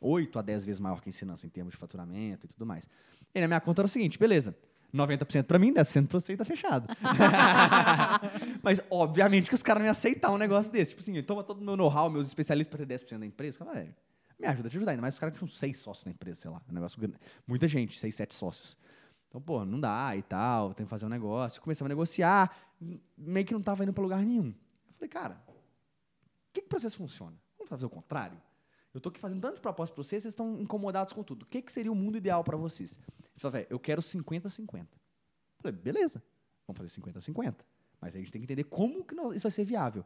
[0.00, 2.88] 8 a 10 vezes maior que a Ensinança em termos de faturamento e tudo mais.
[3.34, 4.56] E na minha conta era o seguinte, beleza,
[4.94, 6.88] 90% pra mim, 10% pra você e tá fechado.
[8.62, 10.90] Mas, obviamente, que os caras não iam aceitar um negócio desse.
[10.90, 13.58] Tipo assim, toma todo o meu know-how, meus especialistas pra ter 10% da empresa.
[13.58, 13.94] Cara, velho,
[14.38, 14.92] me ajuda a te ajudar.
[14.92, 16.60] Ainda mais os caras tinham seis sócios na empresa, sei lá.
[16.68, 17.16] Um negócio grande.
[17.46, 18.78] Muita gente, seis, sete sócios.
[19.28, 21.60] Então, pô, não dá e tal, tem que fazer um negócio.
[21.60, 22.56] Começamos a negociar,
[23.16, 24.48] meio que não tava indo pra lugar nenhum.
[24.48, 27.36] Eu falei, cara, o que, que vocês funciona?
[27.58, 28.40] Vamos fazer o contrário?
[28.96, 31.42] Eu tô aqui fazendo tanto de propósito pra vocês, vocês estão incomodados com tudo.
[31.42, 32.98] O que, que seria o mundo ideal pra vocês?
[33.18, 34.78] Ele falou, velho, eu quero 50-50.
[34.80, 34.86] Eu
[35.60, 36.22] Falei, beleza,
[36.66, 37.56] vamos fazer 50-50.
[38.00, 40.02] Mas aí a gente tem que entender como que isso vai ser viável.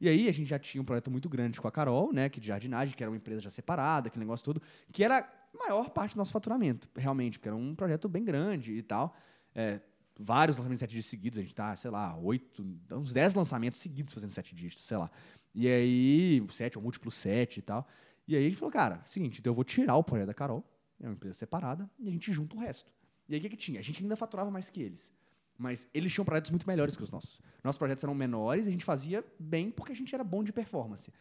[0.00, 2.40] E aí a gente já tinha um projeto muito grande com a Carol, né, que
[2.40, 5.90] de jardinagem, que era uma empresa já separada, aquele negócio todo, que era a maior
[5.90, 9.16] parte do nosso faturamento, realmente, porque era um projeto bem grande e tal.
[9.54, 9.80] É,
[10.18, 13.80] vários lançamentos de sete dias seguidos, a gente tá, sei lá, oito, uns dez lançamentos
[13.80, 15.08] seguidos fazendo sete dígitos, sei lá.
[15.54, 17.86] E aí, sete ou múltiplo sete e tal.
[18.26, 20.64] E aí a gente falou, cara, seguinte, então eu vou tirar o projeto da Carol,
[21.00, 22.90] é uma empresa separada, e a gente junta o resto.
[23.28, 23.80] E aí o que, que tinha?
[23.80, 25.12] A gente ainda faturava mais que eles.
[25.56, 27.40] Mas eles tinham projetos muito melhores que os nossos.
[27.62, 31.12] Nossos projetos eram menores a gente fazia bem porque a gente era bom de performance.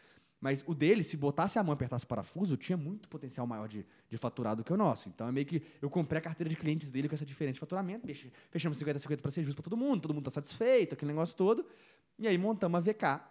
[0.43, 3.65] Mas o dele, se botasse a mão e apertasse o parafuso, tinha muito potencial maior
[3.67, 5.07] de, de faturar do que o nosso.
[5.07, 7.59] Então é meio que eu comprei a carteira de clientes dele com essa diferença de
[7.61, 8.05] faturamento,
[8.51, 11.65] fechamos 50-50 para ser justo para todo mundo, todo mundo está satisfeito, aquele negócio todo.
[12.19, 13.23] E aí montamos a VK.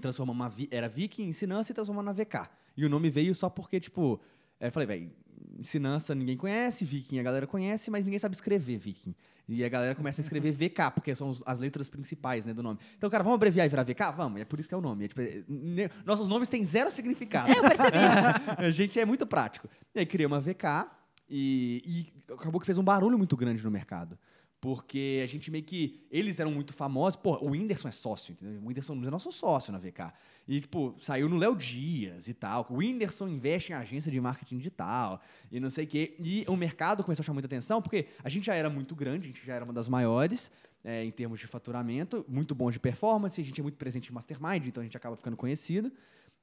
[0.00, 2.50] Transformamos uma era Viking Ensinança e transformamos na VK.
[2.76, 4.20] E o nome veio só porque, tipo,
[4.58, 5.12] é, eu falei, velho,
[5.58, 9.14] Ensinança ninguém conhece, Viking a galera conhece, mas ninguém sabe escrever Viking.
[9.48, 12.78] E a galera começa a escrever VK, porque são as letras principais né, do nome.
[12.96, 14.16] Então, cara, vamos abreviar e virar VK?
[14.16, 15.04] Vamos, é por isso que é o nome.
[15.04, 17.52] É, tipo, é, nossos nomes têm zero significado.
[17.52, 17.98] É, eu percebi.
[18.56, 19.68] a gente é muito prático.
[19.94, 20.88] E aí criei uma VK
[21.28, 24.18] e, e acabou que fez um barulho muito grande no mercado.
[24.60, 26.06] Porque a gente meio que.
[26.08, 27.16] Eles eram muito famosos.
[27.16, 28.60] Pô, o Whindersson é sócio, entendeu?
[28.62, 30.12] O Whindersson Nunes é nosso sócio na VK.
[30.46, 32.66] E, tipo, saiu no Léo Dias e tal.
[32.68, 35.20] O Whindersson investe em agência de marketing digital
[35.50, 36.16] e não sei o quê.
[36.18, 39.26] E o mercado começou a chamar muita atenção porque a gente já era muito grande,
[39.26, 40.50] a gente já era uma das maiores
[40.84, 44.12] é, em termos de faturamento, muito bom de performance, a gente é muito presente em
[44.12, 45.92] Mastermind, então a gente acaba ficando conhecido.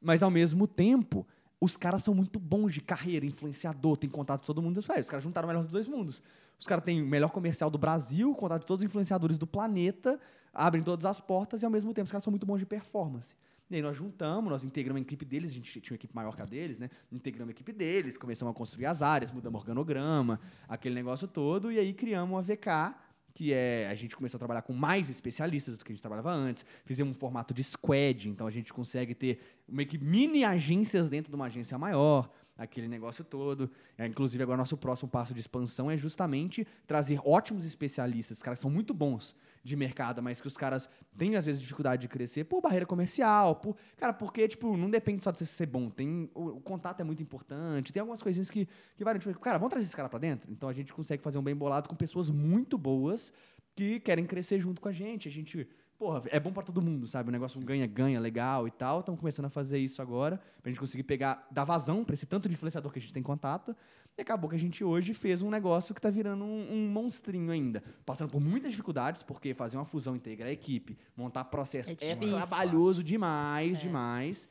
[0.01, 1.27] Mas, ao mesmo tempo,
[1.59, 4.81] os caras são muito bons de carreira, influenciador, tem contato com todo mundo.
[4.81, 6.23] Falei, os caras juntaram o melhor dos dois mundos.
[6.57, 10.19] Os caras têm o melhor comercial do Brasil, contato de todos os influenciadores do planeta,
[10.53, 13.35] abrem todas as portas e, ao mesmo tempo, os caras são muito bons de performance.
[13.69, 16.35] E aí nós juntamos, nós integramos a equipe deles, a gente tinha uma equipe maior
[16.35, 16.89] que a deles, né?
[17.11, 21.77] Integramos a equipe deles, começamos a construir as áreas, mudamos organograma, aquele negócio todo, e
[21.77, 22.95] aí criamos uma VK,
[23.31, 26.31] que é a gente começou a trabalhar com mais especialistas do que a gente trabalhava
[26.31, 26.65] antes.
[26.83, 31.31] Fizemos um formato de squad, então a gente consegue ter meio que mini agências dentro
[31.31, 32.27] de uma agência maior,
[32.60, 33.72] aquele negócio todo.
[33.98, 38.69] É, inclusive, agora nosso próximo passo de expansão é justamente trazer ótimos especialistas, caras são
[38.69, 42.61] muito bons de mercado, mas que os caras têm às vezes dificuldade de crescer por
[42.61, 46.57] barreira comercial, por, cara, porque tipo, não depende só de você ser bom, tem o,
[46.57, 49.86] o contato é muito importante, tem algumas coisinhas que que valem, tipo, cara, vamos trazer
[49.86, 50.52] esse cara para dentro.
[50.52, 53.31] Então a gente consegue fazer um bem bolado com pessoas muito boas
[53.76, 55.27] que querem crescer junto com a gente.
[55.27, 55.68] A gente,
[55.99, 57.27] porra, é bom para todo mundo, sabe?
[57.27, 59.01] O negócio um ganha-ganha legal e tal.
[59.01, 62.47] Estamos começando a fazer isso agora, pra gente conseguir pegar, dar vazão para esse tanto
[62.47, 63.76] de influenciador que a gente tem contato.
[64.17, 67.51] E acabou que a gente hoje fez um negócio que tá virando um, um monstrinho
[67.51, 67.84] ainda.
[68.05, 72.15] Passando por muitas dificuldades, porque fazer uma fusão, integrar a equipe, montar processo É é,
[72.15, 73.81] trabalhoso demais, É.
[73.81, 74.47] demais.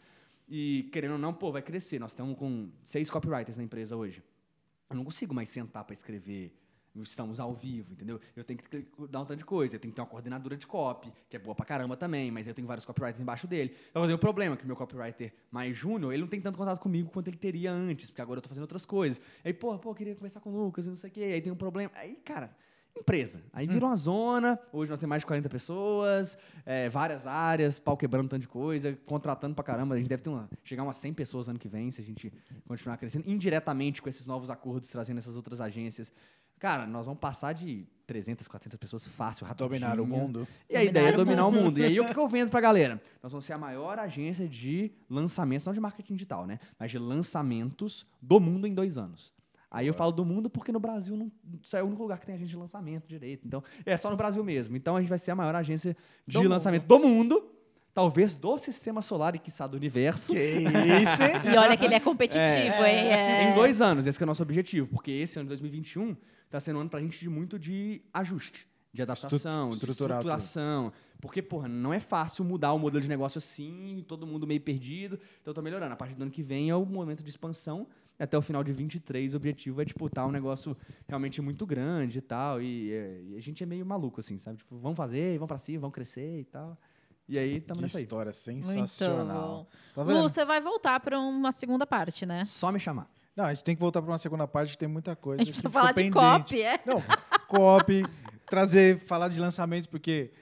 [0.46, 1.98] E querendo ou não, pô, vai crescer.
[1.98, 4.22] Nós estamos com seis copywriters na empresa hoje.
[4.88, 6.57] Eu não consigo mais sentar para escrever.
[6.96, 8.20] Estamos ao vivo, entendeu?
[8.34, 9.76] Eu tenho que dar um tanto de coisa.
[9.76, 12.46] Eu tenho que ter uma coordenadora de copy, que é boa pra caramba também, mas
[12.46, 13.74] eu tenho vários copywriters embaixo dele.
[13.90, 16.58] Então, eu tenho o problema que o meu copywriter mais júnior, ele não tem tanto
[16.58, 19.20] contato comigo quanto ele teria antes, porque agora eu tô fazendo outras coisas.
[19.44, 21.22] Aí, pô, pô, eu queria conversar com o Lucas e não sei o quê.
[21.22, 21.92] Aí tem um problema.
[21.94, 22.54] Aí, cara,
[22.98, 23.42] empresa.
[23.52, 26.36] Aí virou uma zona, hoje nós temos mais de 40 pessoas,
[26.66, 29.94] é, várias áreas, pau quebrando um tanto de coisa, contratando pra caramba.
[29.94, 32.32] A gente deve ter uma, chegar umas 100 pessoas ano que vem, se a gente
[32.66, 36.12] continuar crescendo, indiretamente com esses novos acordos, trazendo essas outras agências.
[36.58, 39.68] Cara, nós vamos passar de 300, 400 pessoas fácil, rapidinho.
[39.68, 40.48] Dominar o mundo.
[40.68, 41.78] E a ideia é dominar o mundo.
[41.78, 43.00] E aí, o que eu vendo pra galera?
[43.22, 46.58] Nós vamos ser a maior agência de lançamentos, não de marketing digital, né?
[46.78, 49.34] Mas de lançamentos do mundo em dois anos.
[49.70, 51.30] Aí eu falo do mundo porque no Brasil não
[51.74, 53.46] é o único lugar que tem agência de lançamento direito.
[53.46, 54.74] Então, é só no Brasil mesmo.
[54.74, 55.94] Então a gente vai ser a maior agência
[56.26, 57.54] de Do lançamento do mundo.
[57.92, 60.32] Talvez do sistema solar e quiçá do universo.
[60.32, 61.52] Que isso, hein?
[61.52, 63.12] E olha que ele é competitivo, hein?
[63.12, 63.50] É.
[63.50, 64.86] Em dois anos, esse que é o nosso objetivo.
[64.86, 66.16] Porque esse ano de 2021
[66.48, 68.66] está sendo um ano pra gente de muito de ajuste.
[68.92, 70.92] De adaptação, Estru- de estruturação.
[71.20, 75.16] Porque, porra, não é fácil mudar o modelo de negócio assim, todo mundo meio perdido.
[75.40, 75.92] Então, eu tô melhorando.
[75.92, 77.86] A partir do ano que vem é o momento de expansão.
[78.18, 80.76] Até o final de 23, o objetivo é disputar um negócio
[81.06, 82.60] realmente muito grande e tal.
[82.62, 84.56] E, é, e a gente é meio maluco, assim, sabe?
[84.58, 86.76] Tipo, vamos fazer, vamos pra cima, vamos crescer e tal.
[87.28, 88.04] E aí, estamos Que nessa aí.
[88.04, 89.66] história Muito sensacional.
[89.94, 90.02] bom.
[90.06, 92.44] Tá Lu, você vai voltar pra uma segunda parte, né?
[92.46, 93.08] Só me chamar.
[93.38, 95.40] Não, a gente tem que voltar para uma segunda parte que tem muita coisa.
[95.40, 96.80] A gente precisa falar de copy, é?
[96.84, 97.00] Não,
[97.46, 98.04] copy,
[98.50, 100.32] trazer, falar de lançamentos, porque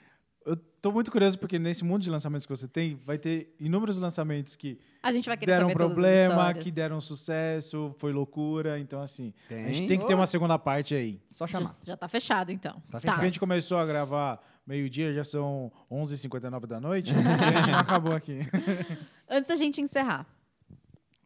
[0.47, 3.99] eu tô muito curioso, porque nesse mundo de lançamentos que você tem, vai ter inúmeros
[3.99, 8.79] lançamentos que A gente vai deram problema, que deram sucesso, foi loucura.
[8.79, 9.75] Então, assim, a Tem.
[9.75, 11.21] gente tem que ter uma segunda parte aí.
[11.29, 11.77] Só chamar.
[11.83, 12.83] Já, já tá fechado, então.
[12.91, 17.61] Tá Porque a gente começou a gravar meio-dia, já são 11h59 da noite, e a
[17.61, 18.39] gente não acabou aqui.
[19.29, 20.27] Antes da gente encerrar,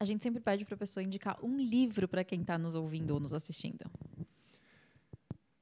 [0.01, 3.21] a gente sempre pede pra pessoa indicar um livro pra quem tá nos ouvindo ou
[3.21, 3.85] nos assistindo.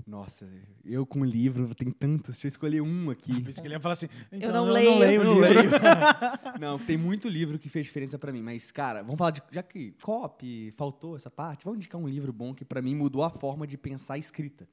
[0.07, 0.49] Nossa,
[0.85, 2.37] eu com livro, tem tantos.
[2.37, 3.43] Deixa eu escolher um aqui.
[3.43, 4.91] Por isso que ele ia falar assim, então, não eu leio.
[4.91, 5.71] não leio Eu não leio.
[6.59, 8.41] não, tem muito livro que fez diferença pra mim.
[8.41, 9.43] Mas, cara, vamos falar de.
[9.51, 13.25] Já que copy, faltou essa parte, vamos indicar um livro bom que pra mim mudou
[13.25, 14.67] a forma de pensar a escrita.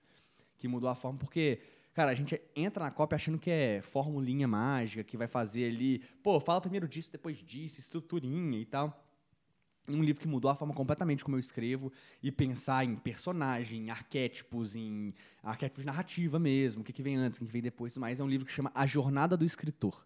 [0.57, 1.59] Que mudou a forma, porque,
[1.93, 6.01] cara, a gente entra na copy achando que é formulinha mágica, que vai fazer ali.
[6.23, 9.04] Pô, fala primeiro disso, depois disso, estruturinha e tal.
[9.87, 11.91] Um livro que mudou a forma completamente como eu escrevo
[12.21, 15.13] e pensar em personagem, em arquétipos, em
[15.43, 18.19] arquétipos de narrativa mesmo, o que, que vem antes, o que vem depois tudo mais.
[18.19, 20.05] É um livro que chama A Jornada do Escritor,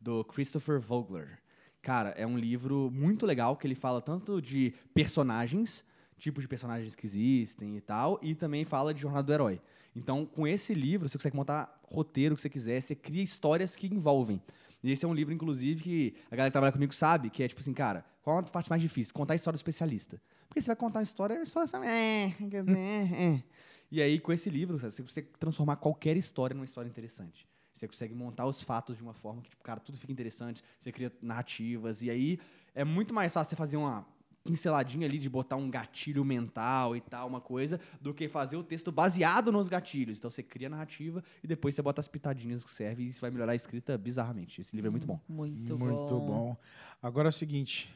[0.00, 1.38] do Christopher Vogler.
[1.82, 5.84] Cara, é um livro muito legal que ele fala tanto de personagens,
[6.18, 9.60] tipos de personagens que existem e tal, e também fala de Jornada do Herói.
[9.94, 13.86] Então, com esse livro, você consegue montar roteiro que você quiser, você cria histórias que
[13.86, 14.40] envolvem.
[14.82, 17.48] E esse é um livro, inclusive, que a galera que trabalha comigo sabe, que é
[17.48, 19.14] tipo assim, cara, qual a parte mais difícil?
[19.14, 20.20] Contar a história do especialista.
[20.46, 21.78] Porque você vai contar uma história, é só essa.
[21.86, 23.42] É, é, é.
[23.90, 27.48] E aí, com esse livro, você consegue transformar qualquer história numa história interessante.
[27.72, 30.92] Você consegue montar os fatos de uma forma que, tipo, cara, tudo fica interessante, você
[30.92, 32.38] cria narrativas, e aí
[32.74, 34.06] é muito mais fácil você fazer uma
[34.44, 38.62] pinceladinha ali de botar um gatilho mental e tal, uma coisa, do que fazer o
[38.62, 40.18] texto baseado nos gatilhos.
[40.18, 43.20] Então você cria a narrativa e depois você bota as pitadinhas que serve e isso
[43.20, 44.60] vai melhorar a escrita bizarramente.
[44.60, 45.18] Esse livro é muito bom.
[45.28, 46.56] Muito, Muito bom.
[47.02, 47.88] Agora é o seguinte,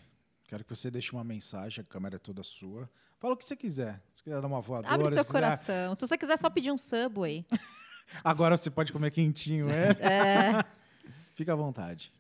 [0.53, 2.87] quero que você deixe uma mensagem, a câmera é toda sua.
[3.19, 4.03] Fala o que você quiser.
[4.12, 5.95] Se quiser dar uma voadora, Abre se seu quiser- coração.
[5.95, 7.47] Se você quiser só pedir um Subway.
[8.23, 9.93] Agora você pode comer quentinho, é?
[9.99, 10.65] É.
[11.35, 12.12] Fica à vontade.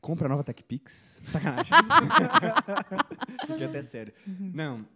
[0.00, 1.20] Compra a nova TechPix.
[1.24, 1.72] Sacanagem.
[3.48, 4.14] Fiquei até sério.
[4.28, 4.86] Não,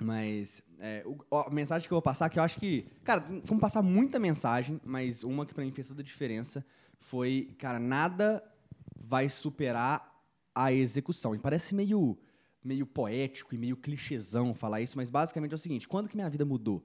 [0.00, 2.86] mas é, o- ó, a mensagem que eu vou passar, que eu acho que...
[3.02, 6.64] Cara, vamos passar muita mensagem, mas uma que pra mim fez toda a diferença
[7.00, 8.40] foi, cara, nada
[8.96, 10.09] vai superar
[10.54, 11.34] a execução.
[11.34, 12.18] E parece meio,
[12.62, 16.30] meio poético e meio clichêzão falar isso, mas basicamente é o seguinte, quando que minha
[16.30, 16.84] vida mudou?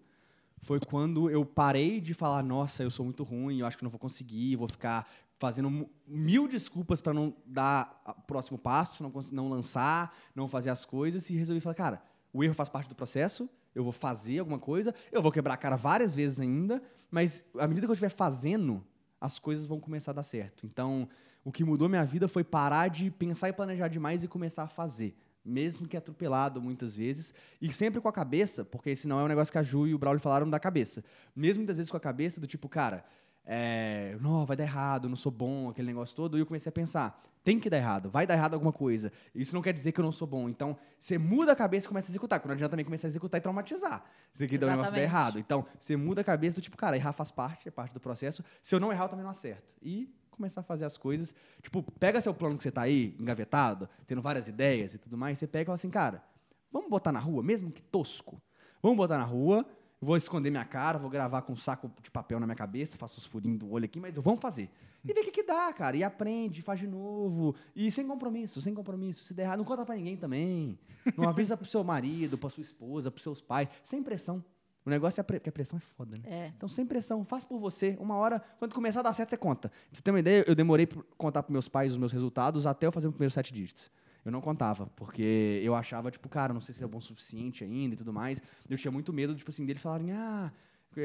[0.61, 3.89] Foi quando eu parei de falar, nossa, eu sou muito ruim, eu acho que não
[3.89, 9.49] vou conseguir, vou ficar fazendo mil desculpas para não dar o próximo passo, não, não
[9.49, 13.49] lançar, não fazer as coisas, e resolvi falar, cara, o erro faz parte do processo,
[13.73, 16.81] eu vou fazer alguma coisa, eu vou quebrar a cara várias vezes ainda,
[17.11, 18.83] mas à medida que eu estiver fazendo,
[19.19, 20.65] as coisas vão começar a dar certo.
[20.65, 21.07] Então,
[21.45, 24.67] o que mudou minha vida foi parar de pensar e planejar demais e começar a
[24.67, 25.15] fazer.
[25.45, 27.35] Mesmo que atropelado muitas vezes.
[27.61, 29.97] E sempre com a cabeça, porque senão é um negócio que a Ju e o
[29.99, 31.03] Braulio falaram da cabeça.
[31.35, 33.05] Mesmo muitas vezes com a cabeça do tipo, cara,
[33.45, 36.35] é, não, vai dar errado, não sou bom, aquele negócio todo.
[36.35, 39.13] E eu comecei a pensar, tem que dar errado, vai dar errado alguma coisa.
[39.35, 40.49] Isso não quer dizer que eu não sou bom.
[40.49, 42.39] Então, você muda a cabeça e começa a executar.
[42.39, 44.03] Quando não adianta também começar a executar e traumatizar.
[44.33, 45.37] Isso aqui dá um negócio dar errado.
[45.37, 48.43] Então, você muda a cabeça do tipo, cara, errar faz parte, é parte do processo.
[48.63, 49.75] Se eu não errar, eu também não acerto.
[49.79, 51.33] E começar a fazer as coisas.
[51.61, 55.37] Tipo, pega seu plano que você tá aí, engavetado, tendo várias ideias e tudo mais,
[55.37, 56.23] você pega e fala assim, cara,
[56.71, 58.41] vamos botar na rua, mesmo que tosco.
[58.81, 59.65] Vamos botar na rua,
[59.99, 63.19] vou esconder minha cara, vou gravar com um saco de papel na minha cabeça, faço
[63.19, 64.69] os furinhos do olho aqui, mas vamos fazer.
[65.07, 65.95] E vê o que, que dá, cara.
[65.95, 67.55] E aprende, faz de novo.
[67.75, 69.23] E sem compromisso, sem compromisso.
[69.23, 70.79] Se der errado, não conta pra ninguém também.
[71.15, 73.69] Não avisa pro seu marido, pra sua esposa, pros seus pais.
[73.83, 74.43] Sem pressão.
[74.85, 75.39] O negócio é a pre...
[75.39, 76.23] porque a pressão é foda, né?
[76.25, 76.51] É.
[76.55, 77.97] Então, sem pressão, faz por você.
[77.99, 79.69] Uma hora, quando começar a dar certo, você conta.
[79.69, 82.67] Pra você ter uma ideia, eu demorei pra contar pros meus pais os meus resultados
[82.67, 83.91] até eu fazer o primeiro sete dígitos.
[84.23, 87.63] Eu não contava, porque eu achava, tipo, cara, não sei se é bom o suficiente
[87.63, 88.41] ainda e tudo mais.
[88.69, 90.51] Eu tinha muito medo, tipo assim, deles falarem, ah,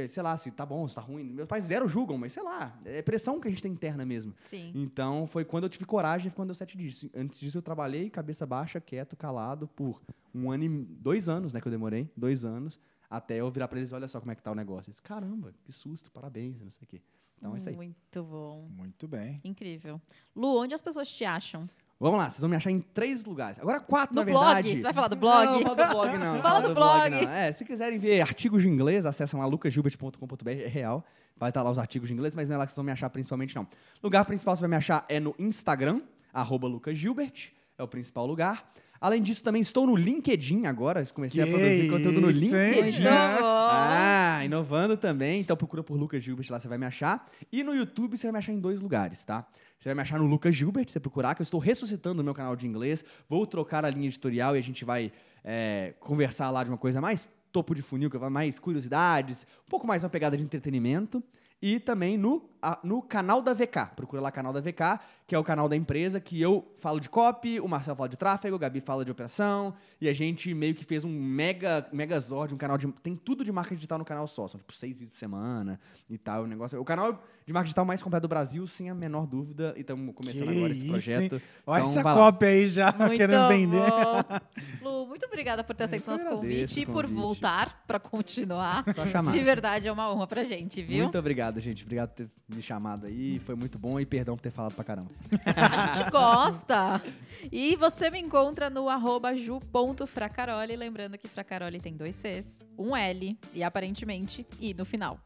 [0.08, 1.24] sei lá, se tá bom, se tá ruim.
[1.24, 4.34] Meus pais zero julgam, mas sei lá, é pressão que a gente tem interna mesmo.
[4.48, 4.72] Sim.
[4.74, 7.10] Então, foi quando eu tive coragem, foi quando deu sete dígitos.
[7.14, 10.00] Antes disso, eu trabalhei cabeça baixa, quieto, calado, por
[10.34, 10.68] um ano e...
[10.68, 12.10] Dois anos, né, que eu demorei.
[12.16, 12.80] Dois anos.
[13.10, 14.88] Até eu virar pra eles, olha só como é que tá o negócio.
[14.88, 17.02] Eles, caramba, que susto, parabéns, não sei o quê.
[17.36, 17.74] Então, é isso aí.
[17.74, 18.68] Muito bom.
[18.70, 19.40] Muito bem.
[19.42, 20.00] Incrível.
[20.36, 21.68] Lu, onde as pessoas te acham?
[21.98, 23.58] Vamos lá, vocês vão me achar em três lugares.
[23.58, 24.44] Agora quatro, No na blog?
[24.54, 24.76] verdade.
[24.76, 25.44] Você vai falar do blog?
[25.46, 26.38] Não, não fala do blog, não.
[26.40, 27.10] Fala do blog.
[27.10, 27.30] não.
[27.30, 31.04] É, se quiserem ver artigos de inglês, acessam lá lucasgilbert.com.br, é real.
[31.36, 32.92] Vai estar lá os artigos de inglês, mas não é lá que vocês vão me
[32.92, 33.66] achar principalmente, não.
[34.02, 36.00] Lugar principal você vai me achar é no Instagram,
[36.32, 38.70] arroba lucasgilbert, é o principal lugar.
[39.00, 42.54] Além disso, também estou no LinkedIn agora, comecei a Que produzir conteúdo no isso?
[42.54, 43.06] LinkedIn.
[43.06, 45.40] Ah, inovando também.
[45.40, 47.30] Então procura por Lucas Gilbert lá, você vai me achar.
[47.50, 49.46] E no YouTube você vai me achar em dois lugares, tá?
[49.78, 52.34] Você vai me achar no Lucas Gilbert, você procurar, que eu estou ressuscitando o meu
[52.34, 53.02] canal de inglês.
[53.26, 55.10] Vou trocar a linha editorial e a gente vai
[55.42, 59.70] é, conversar lá de uma coisa mais topo de funil, que vai mais curiosidades, um
[59.70, 61.22] pouco mais uma pegada de entretenimento.
[61.62, 63.86] E também no, a- no canal da VK.
[63.96, 67.08] Procura lá canal da VK, que é o canal da empresa que eu falo de
[67.08, 70.74] copy, o Marcelo fala de tráfego, o Gabi fala de operação, e a gente meio
[70.74, 72.88] que fez um mega, megazord, um canal de.
[73.02, 74.48] Tem tudo de marca digital no canal só.
[74.48, 75.78] São tipo seis vídeos por semana
[76.08, 76.42] e tal.
[76.42, 76.80] O negócio.
[76.80, 79.72] O canal de marca digital mais completo do Brasil, sem a menor dúvida.
[79.76, 81.34] E estamos começando Que agora esse isso, projeto.
[81.36, 81.42] hein?
[81.66, 83.78] Olha Então, essa cópia aí já Muito querendo vender.
[83.90, 84.40] bom.
[84.82, 87.14] Lu, muito obrigada por ter aceito nosso convite e por convite.
[87.14, 88.84] voltar para continuar.
[88.94, 89.32] Só chamar.
[89.32, 91.02] De verdade, é uma honra pra gente, viu?
[91.04, 91.82] Muito obrigado, gente.
[91.84, 93.38] Obrigado por ter me chamado aí.
[93.40, 95.10] Foi muito bom e perdão por ter falado pra caramba.
[95.44, 97.02] A gente gosta.
[97.50, 100.76] E você me encontra no arroba ju.fracaroli.
[100.76, 105.18] Lembrando que Fracaroli tem dois Cs, um L e aparentemente I no final.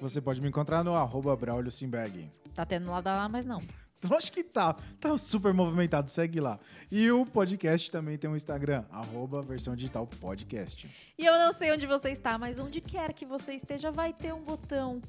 [0.00, 2.30] Você pode me encontrar no arroba Braulio Simberg.
[2.54, 3.62] Tá tendo nada lá, mas não.
[4.16, 4.74] Acho que tá.
[5.00, 6.58] Tá super movimentado, segue lá.
[6.90, 10.88] E o podcast também tem um Instagram, arroba versão digital podcast.
[11.18, 14.32] E eu não sei onde você está, mas onde quer que você esteja, vai ter
[14.32, 15.00] um botão.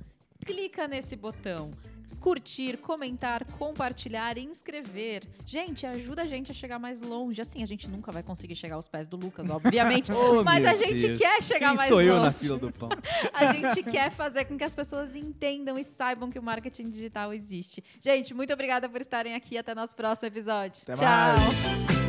[0.45, 1.71] Clica nesse botão.
[2.19, 5.23] Curtir, comentar, compartilhar e inscrever.
[5.45, 7.39] Gente, ajuda a gente a chegar mais longe.
[7.41, 10.11] Assim, a gente nunca vai conseguir chegar aos pés do Lucas, obviamente.
[10.17, 11.19] Oh, mas a gente Deus.
[11.19, 12.09] quer chegar Quem mais sou longe.
[12.09, 12.89] eu na fila do pão?
[13.33, 17.31] A gente quer fazer com que as pessoas entendam e saibam que o marketing digital
[17.33, 17.83] existe.
[18.01, 19.57] Gente, muito obrigada por estarem aqui.
[19.57, 20.81] Até nosso próximo episódio.
[20.83, 21.05] Até Tchau.
[21.05, 22.06] mais.